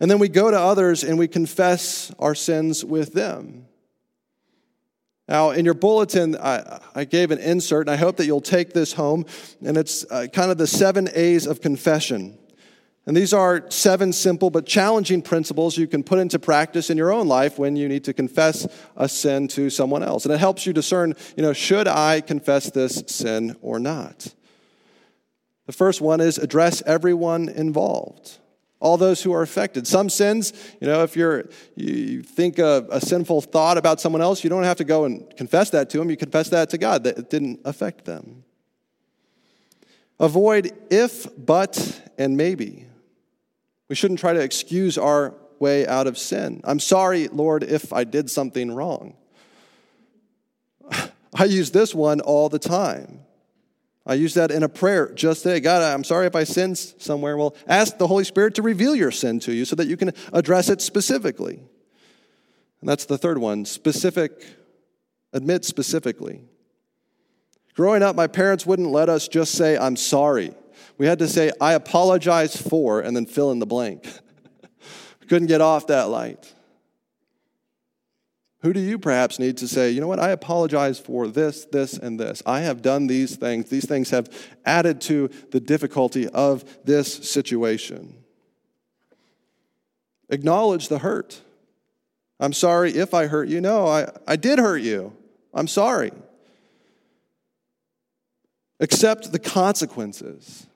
And 0.00 0.10
then 0.10 0.18
we 0.18 0.28
go 0.28 0.50
to 0.50 0.58
others 0.58 1.02
and 1.02 1.18
we 1.18 1.28
confess 1.28 2.12
our 2.18 2.34
sins 2.34 2.84
with 2.84 3.14
them. 3.14 3.65
Now, 5.28 5.50
in 5.50 5.64
your 5.64 5.74
bulletin, 5.74 6.36
I, 6.36 6.80
I, 6.94 7.04
gave 7.04 7.32
an 7.32 7.38
insert, 7.38 7.88
and 7.88 7.90
I 7.90 7.96
hope 7.96 8.16
that 8.18 8.26
you'll 8.26 8.40
take 8.40 8.72
this 8.72 8.92
home. 8.92 9.26
And 9.64 9.76
it's 9.76 10.04
uh, 10.10 10.28
kind 10.32 10.52
of 10.52 10.58
the 10.58 10.68
seven 10.68 11.08
A's 11.14 11.46
of 11.46 11.60
confession. 11.60 12.38
And 13.06 13.16
these 13.16 13.32
are 13.32 13.68
seven 13.70 14.12
simple 14.12 14.50
but 14.50 14.66
challenging 14.66 15.22
principles 15.22 15.76
you 15.78 15.86
can 15.86 16.04
put 16.04 16.18
into 16.18 16.38
practice 16.38 16.90
in 16.90 16.96
your 16.96 17.12
own 17.12 17.26
life 17.28 17.58
when 17.58 17.76
you 17.76 17.88
need 17.88 18.04
to 18.04 18.12
confess 18.12 18.66
a 18.96 19.08
sin 19.08 19.48
to 19.48 19.70
someone 19.70 20.02
else. 20.02 20.24
And 20.24 20.34
it 20.34 20.38
helps 20.38 20.66
you 20.66 20.72
discern, 20.72 21.14
you 21.36 21.42
know, 21.42 21.52
should 21.52 21.88
I 21.88 22.20
confess 22.20 22.70
this 22.70 23.02
sin 23.06 23.56
or 23.62 23.78
not? 23.78 24.32
The 25.66 25.72
first 25.72 26.00
one 26.00 26.20
is 26.20 26.38
address 26.38 26.82
everyone 26.82 27.48
involved 27.48 28.38
all 28.80 28.96
those 28.96 29.22
who 29.22 29.32
are 29.32 29.42
affected. 29.42 29.86
Some 29.86 30.10
sins, 30.10 30.52
you 30.80 30.86
know, 30.86 31.02
if 31.02 31.16
you're 31.16 31.48
you 31.74 32.22
think 32.22 32.58
a, 32.58 32.86
a, 32.90 33.00
sinful 33.00 33.40
thought 33.42 33.78
about 33.78 34.00
someone 34.00 34.20
else, 34.22 34.44
you 34.44 34.50
don't 34.50 34.64
have 34.64 34.76
to 34.78 34.84
go 34.84 35.04
and 35.04 35.34
confess 35.36 35.70
that 35.70 35.88
to 35.90 35.98
them. 35.98 36.10
You 36.10 36.16
confess 36.16 36.50
that 36.50 36.70
to 36.70 36.78
God 36.78 37.04
that 37.04 37.18
it 37.18 37.30
didn't 37.30 37.60
affect 37.64 38.04
them. 38.04 38.44
Avoid 40.18 40.72
if, 40.90 41.26
but, 41.36 42.02
and 42.16 42.36
maybe. 42.36 42.86
We 43.88 43.94
shouldn't 43.94 44.20
try 44.20 44.32
to 44.32 44.40
excuse 44.40 44.98
our 44.98 45.34
way 45.58 45.86
out 45.86 46.06
of 46.06 46.18
sin. 46.18 46.60
I'm 46.64 46.80
sorry, 46.80 47.28
Lord, 47.28 47.62
if 47.62 47.92
I 47.92 48.04
did 48.04 48.30
something 48.30 48.74
wrong. 48.74 49.14
I 51.34 51.44
use 51.44 51.70
this 51.70 51.94
one 51.94 52.20
all 52.20 52.48
the 52.48 52.58
time. 52.58 53.20
I 54.06 54.14
use 54.14 54.34
that 54.34 54.52
in 54.52 54.62
a 54.62 54.68
prayer 54.68 55.10
just 55.12 55.42
today. 55.42 55.58
God, 55.58 55.82
I'm 55.82 56.04
sorry 56.04 56.26
if 56.26 56.36
I 56.36 56.44
sinned 56.44 56.78
somewhere. 56.78 57.36
Well, 57.36 57.56
ask 57.66 57.98
the 57.98 58.06
Holy 58.06 58.22
Spirit 58.22 58.54
to 58.54 58.62
reveal 58.62 58.94
your 58.94 59.10
sin 59.10 59.40
to 59.40 59.52
you 59.52 59.64
so 59.64 59.74
that 59.76 59.88
you 59.88 59.96
can 59.96 60.12
address 60.32 60.68
it 60.68 60.80
specifically. 60.80 61.60
And 62.80 62.88
that's 62.88 63.06
the 63.06 63.18
third 63.18 63.38
one 63.38 63.64
specific, 63.64 64.46
admit 65.32 65.64
specifically. 65.64 66.42
Growing 67.74 68.02
up, 68.02 68.14
my 68.14 68.28
parents 68.28 68.64
wouldn't 68.64 68.90
let 68.90 69.08
us 69.08 69.26
just 69.26 69.54
say, 69.54 69.76
I'm 69.76 69.96
sorry. 69.96 70.54
We 70.98 71.06
had 71.06 71.18
to 71.18 71.28
say, 71.28 71.50
I 71.60 71.72
apologize 71.72 72.56
for, 72.56 73.00
and 73.00 73.14
then 73.14 73.26
fill 73.26 73.50
in 73.50 73.58
the 73.58 73.66
blank. 73.66 74.06
couldn't 75.28 75.48
get 75.48 75.60
off 75.60 75.88
that 75.88 76.04
light. 76.08 76.54
Who 78.60 78.72
do 78.72 78.80
you 78.80 78.98
perhaps 78.98 79.38
need 79.38 79.58
to 79.58 79.68
say, 79.68 79.90
you 79.90 80.00
know 80.00 80.08
what, 80.08 80.18
I 80.18 80.30
apologize 80.30 80.98
for 80.98 81.28
this, 81.28 81.66
this, 81.66 81.92
and 81.92 82.18
this. 82.18 82.42
I 82.46 82.60
have 82.60 82.82
done 82.82 83.06
these 83.06 83.36
things. 83.36 83.68
These 83.68 83.86
things 83.86 84.10
have 84.10 84.28
added 84.64 85.00
to 85.02 85.28
the 85.50 85.60
difficulty 85.60 86.26
of 86.28 86.64
this 86.84 87.12
situation. 87.28 88.14
Acknowledge 90.30 90.88
the 90.88 90.98
hurt. 90.98 91.42
I'm 92.40 92.52
sorry 92.52 92.92
if 92.96 93.14
I 93.14 93.26
hurt 93.26 93.48
you. 93.48 93.60
No, 93.60 93.86
I, 93.86 94.08
I 94.26 94.36
did 94.36 94.58
hurt 94.58 94.82
you. 94.82 95.16
I'm 95.54 95.68
sorry. 95.68 96.12
Accept 98.80 99.32
the 99.32 99.38
consequences. 99.38 100.66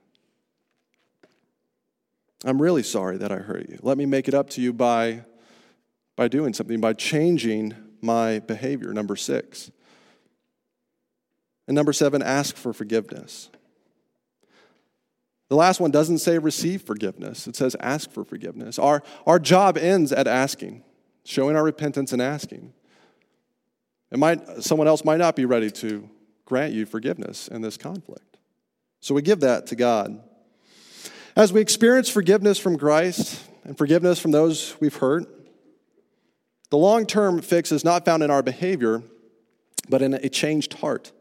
I'm 2.44 2.60
really 2.60 2.82
sorry 2.82 3.18
that 3.18 3.30
I 3.30 3.36
hurt 3.36 3.68
you. 3.68 3.78
Let 3.82 3.98
me 3.98 4.06
make 4.06 4.26
it 4.26 4.32
up 4.32 4.48
to 4.50 4.62
you 4.62 4.72
by, 4.72 5.24
by 6.20 6.28
doing 6.28 6.52
something, 6.52 6.82
by 6.82 6.92
changing 6.92 7.74
my 8.02 8.40
behavior. 8.40 8.92
Number 8.92 9.16
six. 9.16 9.70
And 11.66 11.74
number 11.74 11.94
seven, 11.94 12.20
ask 12.20 12.56
for 12.56 12.74
forgiveness. 12.74 13.48
The 15.48 15.56
last 15.56 15.80
one 15.80 15.90
doesn't 15.90 16.18
say 16.18 16.36
receive 16.36 16.82
forgiveness, 16.82 17.46
it 17.46 17.56
says 17.56 17.74
ask 17.80 18.10
for 18.10 18.22
forgiveness. 18.22 18.78
Our, 18.78 19.02
our 19.26 19.38
job 19.38 19.78
ends 19.78 20.12
at 20.12 20.26
asking, 20.26 20.84
showing 21.24 21.56
our 21.56 21.64
repentance 21.64 22.12
and 22.12 22.20
asking. 22.20 22.74
It 24.12 24.18
might, 24.18 24.62
someone 24.62 24.88
else 24.88 25.06
might 25.06 25.20
not 25.20 25.36
be 25.36 25.46
ready 25.46 25.70
to 25.70 26.06
grant 26.44 26.74
you 26.74 26.84
forgiveness 26.84 27.48
in 27.48 27.62
this 27.62 27.78
conflict. 27.78 28.36
So 29.00 29.14
we 29.14 29.22
give 29.22 29.40
that 29.40 29.68
to 29.68 29.74
God. 29.74 30.22
As 31.34 31.50
we 31.50 31.62
experience 31.62 32.10
forgiveness 32.10 32.58
from 32.58 32.76
Christ 32.76 33.42
and 33.64 33.78
forgiveness 33.78 34.20
from 34.20 34.32
those 34.32 34.78
we've 34.80 34.94
hurt, 34.94 35.39
the 36.70 36.78
long 36.78 37.06
term 37.06 37.40
fix 37.42 37.72
is 37.72 37.84
not 37.84 38.04
found 38.04 38.22
in 38.22 38.30
our 38.30 38.42
behavior, 38.42 39.02
but 39.88 40.02
in 40.02 40.14
a 40.14 40.28
changed 40.28 40.74
heart. 40.74 41.12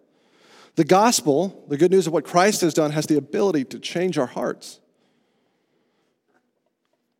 The 0.75 0.85
gospel, 0.85 1.65
the 1.67 1.77
good 1.77 1.91
news 1.91 2.07
of 2.07 2.13
what 2.13 2.23
Christ 2.23 2.61
has 2.61 2.73
done, 2.73 2.91
has 2.91 3.07
the 3.07 3.17
ability 3.17 3.65
to 3.65 3.79
change 3.79 4.17
our 4.17 4.27
hearts. 4.27 4.79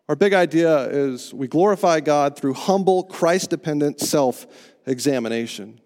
Our 0.07 0.15
big 0.15 0.33
idea 0.33 0.89
is 0.89 1.33
we 1.33 1.47
glorify 1.47 1.99
God 1.99 2.37
through 2.37 2.53
humble, 2.53 3.03
Christ 3.03 3.49
dependent 3.49 3.99
self 3.99 4.47
examination. 4.85 5.81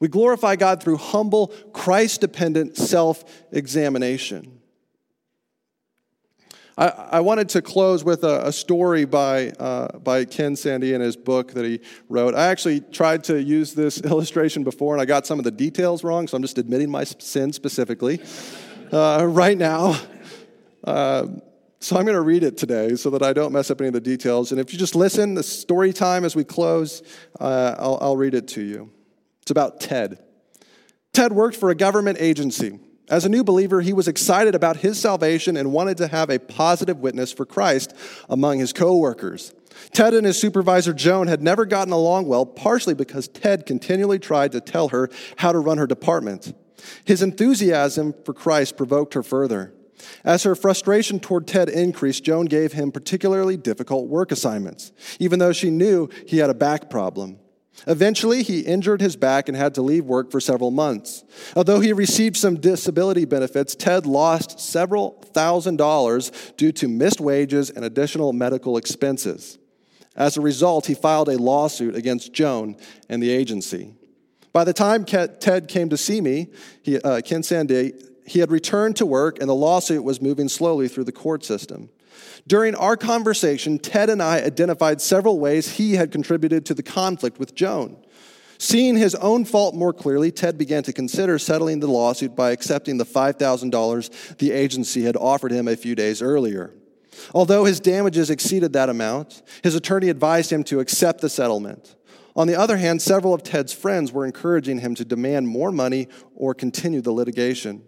We 0.00 0.08
glorify 0.08 0.56
God 0.56 0.82
through 0.82 0.96
humble, 0.96 1.48
Christ 1.72 2.22
dependent 2.22 2.76
self 2.76 3.24
examination. 3.52 4.59
I, 6.78 7.20
wanted 7.20 7.48
to 7.50 7.62
close 7.62 8.04
with 8.04 8.24
a, 8.24 8.50
story 8.52 9.04
by, 9.04 9.50
uh, 9.50 9.98
by 9.98 10.24
Ken 10.24 10.56
Sande 10.56 10.84
in 10.84 11.00
his 11.00 11.16
book 11.16 11.52
that 11.52 11.64
he 11.64 11.80
wrote. 12.08 12.34
I 12.34 12.46
actually 12.46 12.80
tried 12.80 13.24
to 13.24 13.42
use 13.42 13.74
this 13.74 14.00
illustration 14.04 14.64
before 14.64 14.94
and 14.94 15.02
I 15.02 15.04
got 15.04 15.26
some 15.26 15.38
of 15.38 15.44
the 15.44 15.50
details 15.50 16.02
wrong, 16.02 16.26
so 16.26 16.36
I'm 16.36 16.42
just 16.42 16.58
admitting 16.58 16.90
my 16.90 17.04
sin 17.04 17.52
specifically 17.52 18.20
uh, 18.92 19.26
right 19.28 19.58
now. 19.58 20.00
Uh, 20.82 21.26
so 21.80 21.96
I'm 21.96 22.04
going 22.04 22.14
to 22.14 22.22
read 22.22 22.42
it 22.42 22.58
today 22.58 22.94
so 22.94 23.10
that 23.10 23.22
I 23.22 23.32
don't 23.32 23.52
mess 23.52 23.70
up 23.70 23.80
any 23.80 23.88
of 23.88 23.94
the 23.94 24.00
details. 24.00 24.52
And 24.52 24.60
if 24.60 24.72
you 24.72 24.78
just 24.78 24.94
listen, 24.94 25.34
the 25.34 25.42
story 25.42 25.92
time 25.92 26.24
as 26.24 26.36
we 26.36 26.44
close, 26.44 27.02
uh, 27.40 27.74
I'll, 27.78 27.98
I'll 28.02 28.16
read 28.16 28.34
it 28.34 28.48
to 28.48 28.62
you. 28.62 28.90
It's 29.42 29.50
about 29.50 29.80
Ted. 29.80 30.18
Ted 31.12 31.32
worked 31.32 31.56
for 31.56 31.70
a 31.70 31.74
government 31.74 32.18
agency. 32.20 32.78
As 33.10 33.24
a 33.24 33.28
new 33.28 33.42
believer, 33.42 33.80
he 33.80 33.92
was 33.92 34.06
excited 34.06 34.54
about 34.54 34.78
his 34.78 35.00
salvation 35.00 35.56
and 35.56 35.72
wanted 35.72 35.96
to 35.96 36.06
have 36.06 36.30
a 36.30 36.38
positive 36.38 37.00
witness 37.00 37.32
for 37.32 37.44
Christ 37.44 37.92
among 38.28 38.60
his 38.60 38.72
coworkers. 38.72 39.52
Ted 39.92 40.14
and 40.14 40.24
his 40.24 40.40
supervisor 40.40 40.92
Joan 40.92 41.26
had 41.26 41.42
never 41.42 41.66
gotten 41.66 41.92
along 41.92 42.26
well, 42.26 42.46
partially 42.46 42.94
because 42.94 43.26
Ted 43.26 43.66
continually 43.66 44.20
tried 44.20 44.52
to 44.52 44.60
tell 44.60 44.88
her 44.88 45.10
how 45.38 45.50
to 45.50 45.58
run 45.58 45.78
her 45.78 45.88
department. 45.88 46.54
His 47.04 47.20
enthusiasm 47.20 48.14
for 48.24 48.32
Christ 48.32 48.76
provoked 48.76 49.14
her 49.14 49.24
further. 49.24 49.74
As 50.24 50.44
her 50.44 50.54
frustration 50.54 51.18
toward 51.18 51.48
Ted 51.48 51.68
increased, 51.68 52.24
Joan 52.24 52.46
gave 52.46 52.72
him 52.72 52.92
particularly 52.92 53.56
difficult 53.56 54.06
work 54.08 54.30
assignments, 54.30 54.92
even 55.18 55.40
though 55.40 55.52
she 55.52 55.70
knew 55.70 56.08
he 56.26 56.38
had 56.38 56.48
a 56.48 56.54
back 56.54 56.88
problem. 56.88 57.38
Eventually, 57.86 58.42
he 58.42 58.60
injured 58.60 59.00
his 59.00 59.16
back 59.16 59.48
and 59.48 59.56
had 59.56 59.74
to 59.74 59.82
leave 59.82 60.04
work 60.04 60.30
for 60.30 60.40
several 60.40 60.70
months. 60.70 61.24
Although 61.56 61.80
he 61.80 61.92
received 61.92 62.36
some 62.36 62.56
disability 62.56 63.24
benefits, 63.24 63.74
Ted 63.74 64.06
lost 64.06 64.60
several 64.60 65.22
thousand 65.32 65.76
dollars 65.76 66.30
due 66.56 66.72
to 66.72 66.88
missed 66.88 67.20
wages 67.20 67.70
and 67.70 67.84
additional 67.84 68.32
medical 68.32 68.76
expenses. 68.76 69.58
As 70.16 70.36
a 70.36 70.40
result, 70.40 70.86
he 70.86 70.94
filed 70.94 71.28
a 71.28 71.38
lawsuit 71.38 71.94
against 71.94 72.32
Joan 72.32 72.76
and 73.08 73.22
the 73.22 73.30
agency. 73.30 73.94
By 74.52 74.64
the 74.64 74.72
time 74.72 75.04
Ted 75.04 75.68
came 75.68 75.88
to 75.90 75.96
see 75.96 76.20
me, 76.20 76.48
he, 76.82 76.98
uh, 77.00 77.20
Ken 77.22 77.42
Sande, 77.42 77.92
he 78.26 78.40
had 78.40 78.50
returned 78.50 78.96
to 78.96 79.06
work 79.06 79.38
and 79.40 79.48
the 79.48 79.54
lawsuit 79.54 80.04
was 80.04 80.20
moving 80.20 80.48
slowly 80.48 80.88
through 80.88 81.04
the 81.04 81.12
court 81.12 81.44
system. 81.44 81.88
During 82.46 82.74
our 82.74 82.96
conversation, 82.96 83.78
Ted 83.78 84.10
and 84.10 84.22
I 84.22 84.40
identified 84.42 85.00
several 85.00 85.38
ways 85.38 85.72
he 85.72 85.94
had 85.94 86.10
contributed 86.10 86.66
to 86.66 86.74
the 86.74 86.82
conflict 86.82 87.38
with 87.38 87.54
Joan. 87.54 87.96
Seeing 88.58 88.96
his 88.96 89.14
own 89.14 89.46
fault 89.46 89.74
more 89.74 89.92
clearly, 89.92 90.30
Ted 90.30 90.58
began 90.58 90.82
to 90.82 90.92
consider 90.92 91.38
settling 91.38 91.80
the 91.80 91.86
lawsuit 91.86 92.36
by 92.36 92.50
accepting 92.50 92.98
the 92.98 93.06
$5,000 93.06 94.36
the 94.36 94.52
agency 94.52 95.02
had 95.02 95.16
offered 95.16 95.50
him 95.50 95.66
a 95.66 95.76
few 95.76 95.94
days 95.94 96.20
earlier. 96.20 96.74
Although 97.34 97.64
his 97.64 97.80
damages 97.80 98.28
exceeded 98.28 98.74
that 98.74 98.88
amount, 98.88 99.42
his 99.62 99.74
attorney 99.74 100.10
advised 100.10 100.52
him 100.52 100.62
to 100.64 100.80
accept 100.80 101.22
the 101.22 101.30
settlement. 101.30 101.96
On 102.36 102.46
the 102.46 102.58
other 102.58 102.76
hand, 102.76 103.02
several 103.02 103.34
of 103.34 103.42
Ted's 103.42 103.72
friends 103.72 104.12
were 104.12 104.24
encouraging 104.24 104.80
him 104.80 104.94
to 104.94 105.04
demand 105.04 105.48
more 105.48 105.72
money 105.72 106.08
or 106.34 106.54
continue 106.54 107.00
the 107.00 107.12
litigation. 107.12 107.82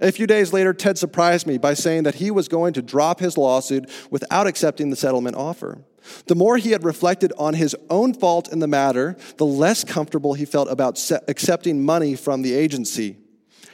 A 0.00 0.12
few 0.12 0.26
days 0.26 0.52
later, 0.52 0.72
Ted 0.72 0.96
surprised 0.96 1.46
me 1.46 1.58
by 1.58 1.74
saying 1.74 2.04
that 2.04 2.16
he 2.16 2.30
was 2.30 2.46
going 2.46 2.72
to 2.74 2.82
drop 2.82 3.18
his 3.18 3.36
lawsuit 3.36 3.90
without 4.10 4.46
accepting 4.46 4.90
the 4.90 4.96
settlement 4.96 5.36
offer. 5.36 5.84
The 6.26 6.36
more 6.36 6.56
he 6.56 6.70
had 6.70 6.84
reflected 6.84 7.32
on 7.36 7.54
his 7.54 7.74
own 7.90 8.14
fault 8.14 8.50
in 8.52 8.60
the 8.60 8.68
matter, 8.68 9.16
the 9.36 9.44
less 9.44 9.82
comfortable 9.84 10.34
he 10.34 10.44
felt 10.44 10.70
about 10.70 11.00
accepting 11.26 11.84
money 11.84 12.14
from 12.14 12.42
the 12.42 12.54
agency. 12.54 13.16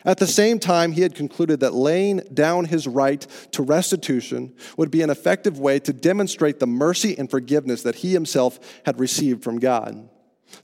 At 0.07 0.19
the 0.19 0.27
same 0.27 0.59
time, 0.59 0.93
he 0.93 1.03
had 1.03 1.15
concluded 1.15 1.61
that 1.61 1.75
laying 1.75 2.19
down 2.33 2.67
his 2.67 2.87
right 2.87 3.27
to 3.53 3.63
restitution 3.63 4.55
would 4.77 4.91
be 4.91 5.03
an 5.03 5.11
effective 5.11 5.59
way 5.59 5.79
to 5.81 5.93
demonstrate 5.93 6.59
the 6.59 6.67
mercy 6.67 7.17
and 7.19 7.31
forgiveness 7.31 7.83
that 7.83 7.97
he 7.97 8.13
himself 8.13 8.59
had 8.85 9.01
received 9.01 9.43
from 9.43 9.59
God. 9.59 10.09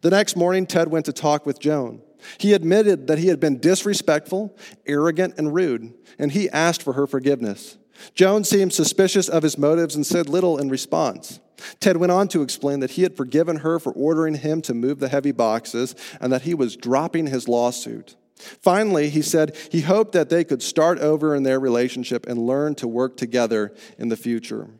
The 0.03 0.11
next 0.11 0.37
morning, 0.37 0.67
Ted 0.67 0.89
went 0.89 1.07
to 1.07 1.13
talk 1.13 1.47
with 1.47 1.59
Joan. 1.59 2.03
He 2.39 2.53
admitted 2.53 3.07
that 3.07 3.19
he 3.19 3.29
had 3.29 3.41
been 3.41 3.59
disrespectful, 3.59 4.57
arrogant, 4.87 5.35
and 5.39 5.55
rude, 5.55 5.95
and 6.19 6.33
he 6.33 6.51
asked 6.51 6.83
for 6.83 6.95
her 6.95 7.07
forgiveness. 7.07 7.79
Joan 8.15 8.45
seemed 8.45 8.73
suspicious 8.73 9.29
of 9.29 9.43
his 9.43 9.59
motives 9.59 9.95
and 9.95 10.07
said 10.07 10.29
little 10.29 10.59
in 10.59 10.69
response. 10.69 11.41
Ted 11.79 11.99
went 11.99 12.13
on 12.13 12.29
to 12.29 12.43
explain 12.43 12.81
that 12.81 12.93
he 12.93 13.03
had 13.03 13.17
forgiven 13.17 13.57
her 13.57 13.79
for 13.79 13.93
ordering 13.93 14.37
him 14.37 14.63
to 14.63 14.75
move 14.75 14.99
the 14.99 15.09
heavy 15.09 15.33
boxes 15.33 15.95
and 16.21 16.33
that 16.33 16.43
he 16.43 16.55
was 16.55 16.77
dropping 16.77 17.27
his 17.27 17.49
lawsuit. 17.49 18.17
Finally, 18.37 19.11
he 19.11 19.21
said 19.21 19.55
he 19.71 19.83
hoped 19.83 20.13
that 20.13 20.31
they 20.31 20.45
could 20.45 20.63
start 20.63 20.99
over 20.99 21.35
in 21.35 21.43
their 21.43 21.61
relationship 21.61 22.27
and 22.27 22.47
learn 22.47 22.75
to 22.75 22.89
work 22.89 23.17
together 23.17 23.75
in 23.99 24.09
the 24.09 24.17
future. 24.17 24.71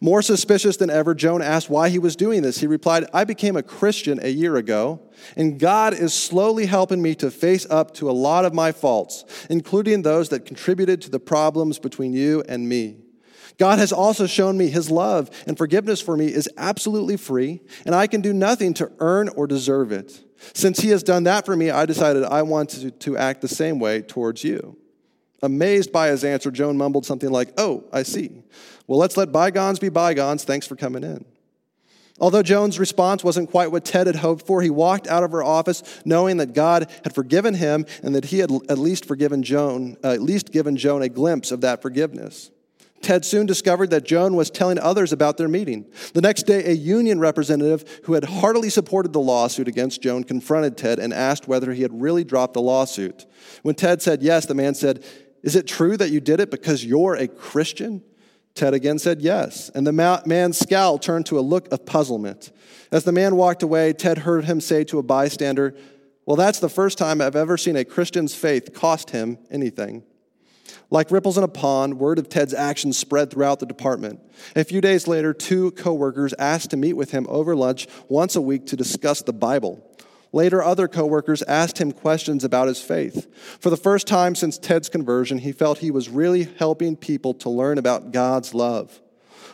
More 0.00 0.22
suspicious 0.22 0.76
than 0.76 0.90
ever, 0.90 1.14
Joan 1.14 1.42
asked 1.42 1.70
why 1.70 1.88
he 1.88 1.98
was 1.98 2.16
doing 2.16 2.42
this. 2.42 2.58
He 2.58 2.66
replied, 2.66 3.06
I 3.12 3.24
became 3.24 3.56
a 3.56 3.62
Christian 3.62 4.18
a 4.22 4.28
year 4.28 4.56
ago, 4.56 5.00
and 5.36 5.58
God 5.58 5.94
is 5.94 6.14
slowly 6.14 6.66
helping 6.66 7.02
me 7.02 7.14
to 7.16 7.30
face 7.30 7.66
up 7.68 7.94
to 7.94 8.10
a 8.10 8.12
lot 8.12 8.44
of 8.44 8.54
my 8.54 8.72
faults, 8.72 9.24
including 9.50 10.02
those 10.02 10.28
that 10.30 10.44
contributed 10.44 11.00
to 11.02 11.10
the 11.10 11.20
problems 11.20 11.78
between 11.78 12.12
you 12.12 12.42
and 12.48 12.68
me. 12.68 12.96
God 13.58 13.78
has 13.78 13.92
also 13.92 14.26
shown 14.26 14.56
me 14.56 14.68
his 14.68 14.90
love 14.90 15.30
and 15.46 15.58
forgiveness 15.58 16.00
for 16.00 16.16
me 16.16 16.26
is 16.26 16.48
absolutely 16.56 17.16
free, 17.16 17.60
and 17.84 17.94
I 17.94 18.06
can 18.06 18.20
do 18.20 18.32
nothing 18.32 18.74
to 18.74 18.90
earn 18.98 19.28
or 19.30 19.46
deserve 19.46 19.92
it. 19.92 20.24
Since 20.54 20.80
he 20.80 20.88
has 20.88 21.02
done 21.02 21.24
that 21.24 21.46
for 21.46 21.56
me, 21.56 21.70
I 21.70 21.86
decided 21.86 22.24
I 22.24 22.42
want 22.42 22.70
to, 22.70 22.90
to 22.90 23.16
act 23.16 23.40
the 23.40 23.48
same 23.48 23.78
way 23.78 24.02
towards 24.02 24.42
you. 24.42 24.76
Amazed 25.42 25.92
by 25.92 26.08
his 26.08 26.24
answer, 26.24 26.50
Joan 26.50 26.76
mumbled 26.76 27.04
something 27.04 27.30
like, 27.30 27.52
Oh, 27.58 27.84
I 27.92 28.04
see. 28.04 28.42
Well, 28.86 28.98
let's 28.98 29.16
let 29.16 29.32
bygones 29.32 29.78
be 29.78 29.88
bygones. 29.88 30.44
Thanks 30.44 30.66
for 30.66 30.76
coming 30.76 31.04
in. 31.04 31.24
Although 32.20 32.42
Joan's 32.42 32.78
response 32.78 33.24
wasn't 33.24 33.50
quite 33.50 33.72
what 33.72 33.84
Ted 33.84 34.06
had 34.06 34.16
hoped 34.16 34.46
for, 34.46 34.62
he 34.62 34.70
walked 34.70 35.08
out 35.08 35.24
of 35.24 35.32
her 35.32 35.42
office 35.42 35.82
knowing 36.04 36.36
that 36.36 36.52
God 36.52 36.90
had 37.04 37.14
forgiven 37.14 37.54
him 37.54 37.86
and 38.02 38.14
that 38.14 38.26
he 38.26 38.38
had 38.38 38.50
at 38.68 38.78
least 38.78 39.06
forgiven 39.06 39.42
Joan, 39.42 39.96
uh, 40.04 40.10
at 40.10 40.22
least 40.22 40.52
given 40.52 40.76
Joan 40.76 41.02
a 41.02 41.08
glimpse 41.08 41.50
of 41.50 41.62
that 41.62 41.82
forgiveness. 41.82 42.50
Ted 43.00 43.24
soon 43.24 43.46
discovered 43.46 43.90
that 43.90 44.04
Joan 44.04 44.36
was 44.36 44.50
telling 44.50 44.78
others 44.78 45.12
about 45.12 45.36
their 45.36 45.48
meeting. 45.48 45.86
The 46.14 46.20
next 46.20 46.44
day, 46.44 46.64
a 46.64 46.72
union 46.72 47.18
representative 47.18 48.00
who 48.04 48.12
had 48.12 48.24
heartily 48.24 48.70
supported 48.70 49.12
the 49.12 49.20
lawsuit 49.20 49.66
against 49.66 50.02
Joan 50.02 50.22
confronted 50.22 50.76
Ted 50.76 51.00
and 51.00 51.12
asked 51.12 51.48
whether 51.48 51.72
he 51.72 51.82
had 51.82 52.00
really 52.00 52.22
dropped 52.22 52.54
the 52.54 52.62
lawsuit. 52.62 53.26
When 53.62 53.74
Ted 53.74 54.00
said 54.00 54.22
yes, 54.22 54.46
the 54.46 54.54
man 54.54 54.74
said, 54.74 55.04
is 55.42 55.56
it 55.56 55.66
true 55.66 55.96
that 55.96 56.10
you 56.10 56.20
did 56.20 56.38
it 56.38 56.52
because 56.52 56.84
you're 56.84 57.16
a 57.16 57.26
Christian? 57.26 58.04
Ted 58.54 58.74
again 58.74 58.98
said 58.98 59.22
yes, 59.22 59.70
and 59.74 59.86
the 59.86 59.92
man's 60.26 60.58
scowl 60.58 60.98
turned 60.98 61.26
to 61.26 61.38
a 61.38 61.40
look 61.40 61.72
of 61.72 61.86
puzzlement. 61.86 62.52
As 62.90 63.04
the 63.04 63.12
man 63.12 63.36
walked 63.36 63.62
away, 63.62 63.92
Ted 63.92 64.18
heard 64.18 64.44
him 64.44 64.60
say 64.60 64.84
to 64.84 64.98
a 64.98 65.02
bystander, 65.02 65.74
Well, 66.26 66.36
that's 66.36 66.58
the 66.58 66.68
first 66.68 66.98
time 66.98 67.22
I've 67.22 67.36
ever 67.36 67.56
seen 67.56 67.76
a 67.76 67.84
Christian's 67.84 68.34
faith 68.34 68.74
cost 68.74 69.10
him 69.10 69.38
anything. 69.50 70.04
Like 70.90 71.10
ripples 71.10 71.38
in 71.38 71.44
a 71.44 71.48
pond, 71.48 71.98
word 71.98 72.18
of 72.18 72.28
Ted's 72.28 72.52
actions 72.52 72.98
spread 72.98 73.30
throughout 73.30 73.60
the 73.60 73.66
department. 73.66 74.20
A 74.54 74.64
few 74.64 74.82
days 74.82 75.08
later, 75.08 75.32
two 75.32 75.70
coworkers 75.70 76.34
asked 76.38 76.70
to 76.70 76.76
meet 76.76 76.92
with 76.92 77.12
him 77.12 77.26
over 77.30 77.56
lunch 77.56 77.86
once 78.08 78.36
a 78.36 78.42
week 78.42 78.66
to 78.66 78.76
discuss 78.76 79.22
the 79.22 79.32
Bible. 79.32 79.82
Later, 80.32 80.62
other 80.62 80.88
coworkers 80.88 81.42
asked 81.42 81.78
him 81.78 81.92
questions 81.92 82.42
about 82.42 82.68
his 82.68 82.80
faith. 82.80 83.26
For 83.60 83.68
the 83.68 83.76
first 83.76 84.06
time 84.06 84.34
since 84.34 84.58
Ted's 84.58 84.88
conversion, 84.88 85.38
he 85.38 85.52
felt 85.52 85.78
he 85.78 85.90
was 85.90 86.08
really 86.08 86.48
helping 86.58 86.96
people 86.96 87.34
to 87.34 87.50
learn 87.50 87.76
about 87.76 88.12
God's 88.12 88.54
love. 88.54 89.00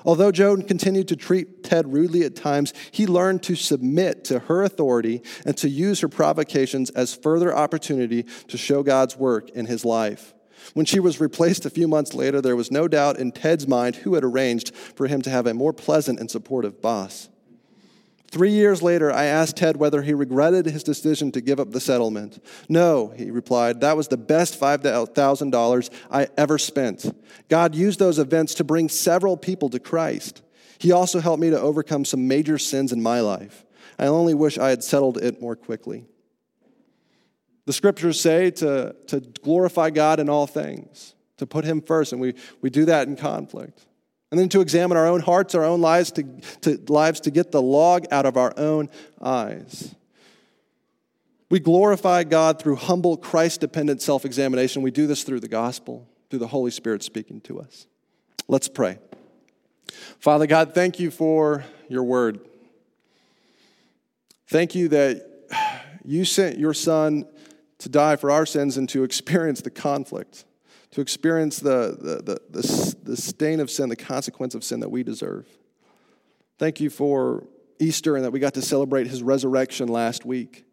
Although 0.05 0.31
Joan 0.31 0.63
continued 0.63 1.09
to 1.09 1.17
treat 1.17 1.65
Ted 1.65 1.93
rudely 1.93 2.23
at 2.23 2.37
times, 2.37 2.73
he 2.93 3.07
learned 3.07 3.43
to 3.45 3.57
submit 3.57 4.25
to 4.27 4.39
her 4.41 4.63
authority 4.63 5.23
and 5.45 5.57
to 5.57 5.69
use 5.69 6.01
her 6.01 6.09
provocations 6.09 6.91
as 6.91 7.15
further 7.15 7.55
opportunity 7.55 8.23
to 8.47 8.57
show 8.57 8.85
God's 8.85 9.17
work 9.17 9.51
in 9.51 9.67
his 9.67 9.85
life. 9.85 10.35
When 10.75 10.87
she 10.87 11.01
was 11.01 11.21
replaced 11.21 11.67
a 11.67 11.71
few 11.71 11.89
months 11.89 12.15
later, 12.15 12.41
there 12.41 12.57
was 12.57 12.71
no 12.71 12.89
doubt 12.89 13.19
in 13.19 13.33
Ted's 13.33 13.67
mind 13.67 13.97
who 13.97 14.15
had 14.15 14.25
arranged 14.25 14.75
for 14.75 15.07
him 15.09 15.23
to 15.23 15.31
have 15.31 15.47
a 15.47 15.55
more 15.55 15.73
pleasant 15.73 16.21
and 16.21 16.31
supportive 16.31 16.81
boss. 16.81 17.29
Three 18.31 18.51
years 18.51 18.83
later, 18.83 19.11
I 19.11 19.25
asked 19.25 19.57
Ted 19.57 19.79
whether 19.79 20.03
he 20.03 20.13
regretted 20.13 20.67
his 20.67 20.83
decision 20.83 21.33
to 21.33 21.41
give 21.41 21.59
up 21.59 21.71
the 21.71 21.81
settlement. 21.81 22.45
No, 22.69 23.09
he 23.09 23.31
replied, 23.31 23.81
that 23.81 23.97
was 23.97 24.09
the 24.09 24.19
best 24.19 24.61
$5,000 24.61 25.91
I 26.11 26.29
ever 26.37 26.59
spent. 26.59 27.17
God 27.49 27.75
used 27.75 27.99
those 27.99 28.19
events 28.19 28.55
to 28.55 28.65
bring 28.65 28.91
several 28.91 29.39
people 29.39 29.71
to 29.71 29.81
Christ. 29.81 30.43
He 30.79 30.93
also 30.93 31.21
helped 31.21 31.41
me 31.41 31.51
to 31.51 31.61
overcome 31.61 32.05
some 32.05 32.29
major 32.29 32.59
sins 32.59 32.93
in 32.93 33.03
my 33.03 33.21
life. 33.21 33.65
I 33.99 34.07
only 34.07 34.35
wish 34.35 34.59
I 34.59 34.69
had 34.69 34.85
settled 34.85 35.17
it 35.17 35.41
more 35.41 35.57
quickly. 35.57 36.05
The 37.65 37.73
scriptures 37.73 38.21
say 38.21 38.51
to, 38.53 38.95
to 39.09 39.21
glorify 39.21 39.91
God 39.91 40.21
in 40.21 40.29
all 40.29 40.47
things, 40.47 41.15
to 41.39 41.47
put 41.47 41.65
Him 41.65 41.81
first, 41.81 42.13
and 42.13 42.21
we, 42.21 42.35
we 42.61 42.71
do 42.71 42.85
that 42.85 43.09
in 43.09 43.17
conflict. 43.17 43.87
And 44.31 44.39
then 44.39 44.49
to 44.51 44.61
examine 44.61 44.97
our 44.97 45.07
own 45.07 45.21
hearts, 45.21 45.55
our 45.55 45.65
own 45.65 45.81
lives 45.81 46.13
to, 46.13 46.23
to, 46.63 46.83
lives 46.89 47.21
to 47.21 47.31
get 47.31 47.51
the 47.51 47.63
log 47.63 48.05
out 48.11 48.27
of 48.27 48.37
our 48.37 48.53
own 48.57 48.91
eyes. 49.21 49.95
We 51.51 51.61
glorify 51.61 52.25
God 52.25 52.61
through 52.61 52.77
humble, 52.77 53.17
Christ 53.17 53.61
dependent 53.61 54.03
self 54.03 54.25
examination. 54.27 54.83
We 54.83 54.91
do 54.91 55.07
this 55.07 55.23
through 55.25 55.41
the 55.41 55.49
gospel, 55.49 56.07
through 56.29 56.41
the 56.41 56.49
Holy 56.49 56.71
Spirit 56.71 57.03
speaking 57.03 57.41
to 57.43 57.61
us. 57.61 57.87
Let's 58.49 58.69
pray. 58.69 58.99
Father 60.19 60.47
God, 60.47 60.75
thank 60.75 61.01
you 61.01 61.11
for 61.11 61.65
your 61.89 62.05
word. 62.05 62.41
Thank 64.47 64.75
you 64.75 64.89
that 64.89 65.27
you 66.05 66.25
sent 66.25 66.59
your 66.59 66.75
son 66.75 67.27
to 67.79 67.89
die 67.89 68.17
for 68.17 68.31
our 68.31 68.45
sins 68.45 68.77
and 68.77 68.89
to 68.91 69.05
experience 69.05 69.63
the 69.63 69.71
conflict 69.71 70.45
to 70.99 71.03
experience 71.03 71.61
the, 71.61 71.97
the, 72.01 72.41
the, 72.51 72.97
the, 73.05 73.17
stain 73.17 73.61
of 73.61 73.71
sin, 73.71 73.89
the 73.89 73.95
consequence 73.95 74.57
of 74.57 74.65
sin 74.65 74.81
that 74.81 74.89
we 74.89 75.05
deserve. 75.05 75.47
Thank 76.59 76.81
you 76.81 76.91
for 76.91 77.47
Easter 77.79 78.17
and 78.17 78.25
that 78.25 78.33
we 78.33 78.41
got 78.41 78.55
to 78.55 78.63
celebrate 78.63 79.07
his 79.07 79.23
resurrection 79.23 79.87
last 79.87 80.25
week. 80.25 80.65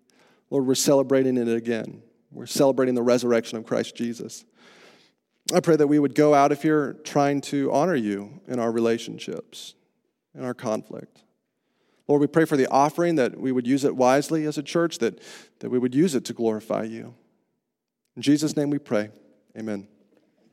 Lord, 0.49 0.65
we're 0.65 0.73
celebrating 0.73 1.37
it 1.37 1.47
again. 1.47 2.01
We're 2.31 2.47
celebrating 2.47 2.95
the 2.95 3.03
resurrection 3.03 3.59
of 3.59 3.67
Christ 3.67 3.95
Jesus. 3.95 4.45
I 5.53 5.59
pray 5.59 5.75
that 5.75 5.85
we 5.85 5.99
would 5.99 6.15
go 6.15 6.33
out 6.33 6.51
of 6.51 6.59
here 6.59 6.93
trying 7.03 7.41
to 7.41 7.71
honor 7.71 7.95
you 7.95 8.41
in 8.47 8.57
our 8.57 8.71
relationships, 8.71 9.75
in 10.33 10.43
our 10.43 10.55
conflict. 10.55 11.21
Lord, 12.07 12.19
we 12.19 12.25
pray 12.25 12.45
for 12.45 12.57
the 12.57 12.67
offering 12.71 13.13
that 13.17 13.39
we 13.39 13.51
would 13.51 13.67
use 13.67 13.83
it 13.83 13.95
wisely 13.95 14.47
as 14.47 14.57
a 14.57 14.63
church, 14.63 14.97
that, 14.97 15.21
that 15.59 15.69
we 15.69 15.77
would 15.77 15.93
use 15.93 16.15
it 16.15 16.25
to 16.25 16.33
glorify 16.33 16.81
you. 16.81 17.13
In 18.15 18.23
Jesus' 18.23 18.57
name 18.57 18.71
we 18.71 18.79
pray. 18.79 19.09
Amen. 19.55 19.87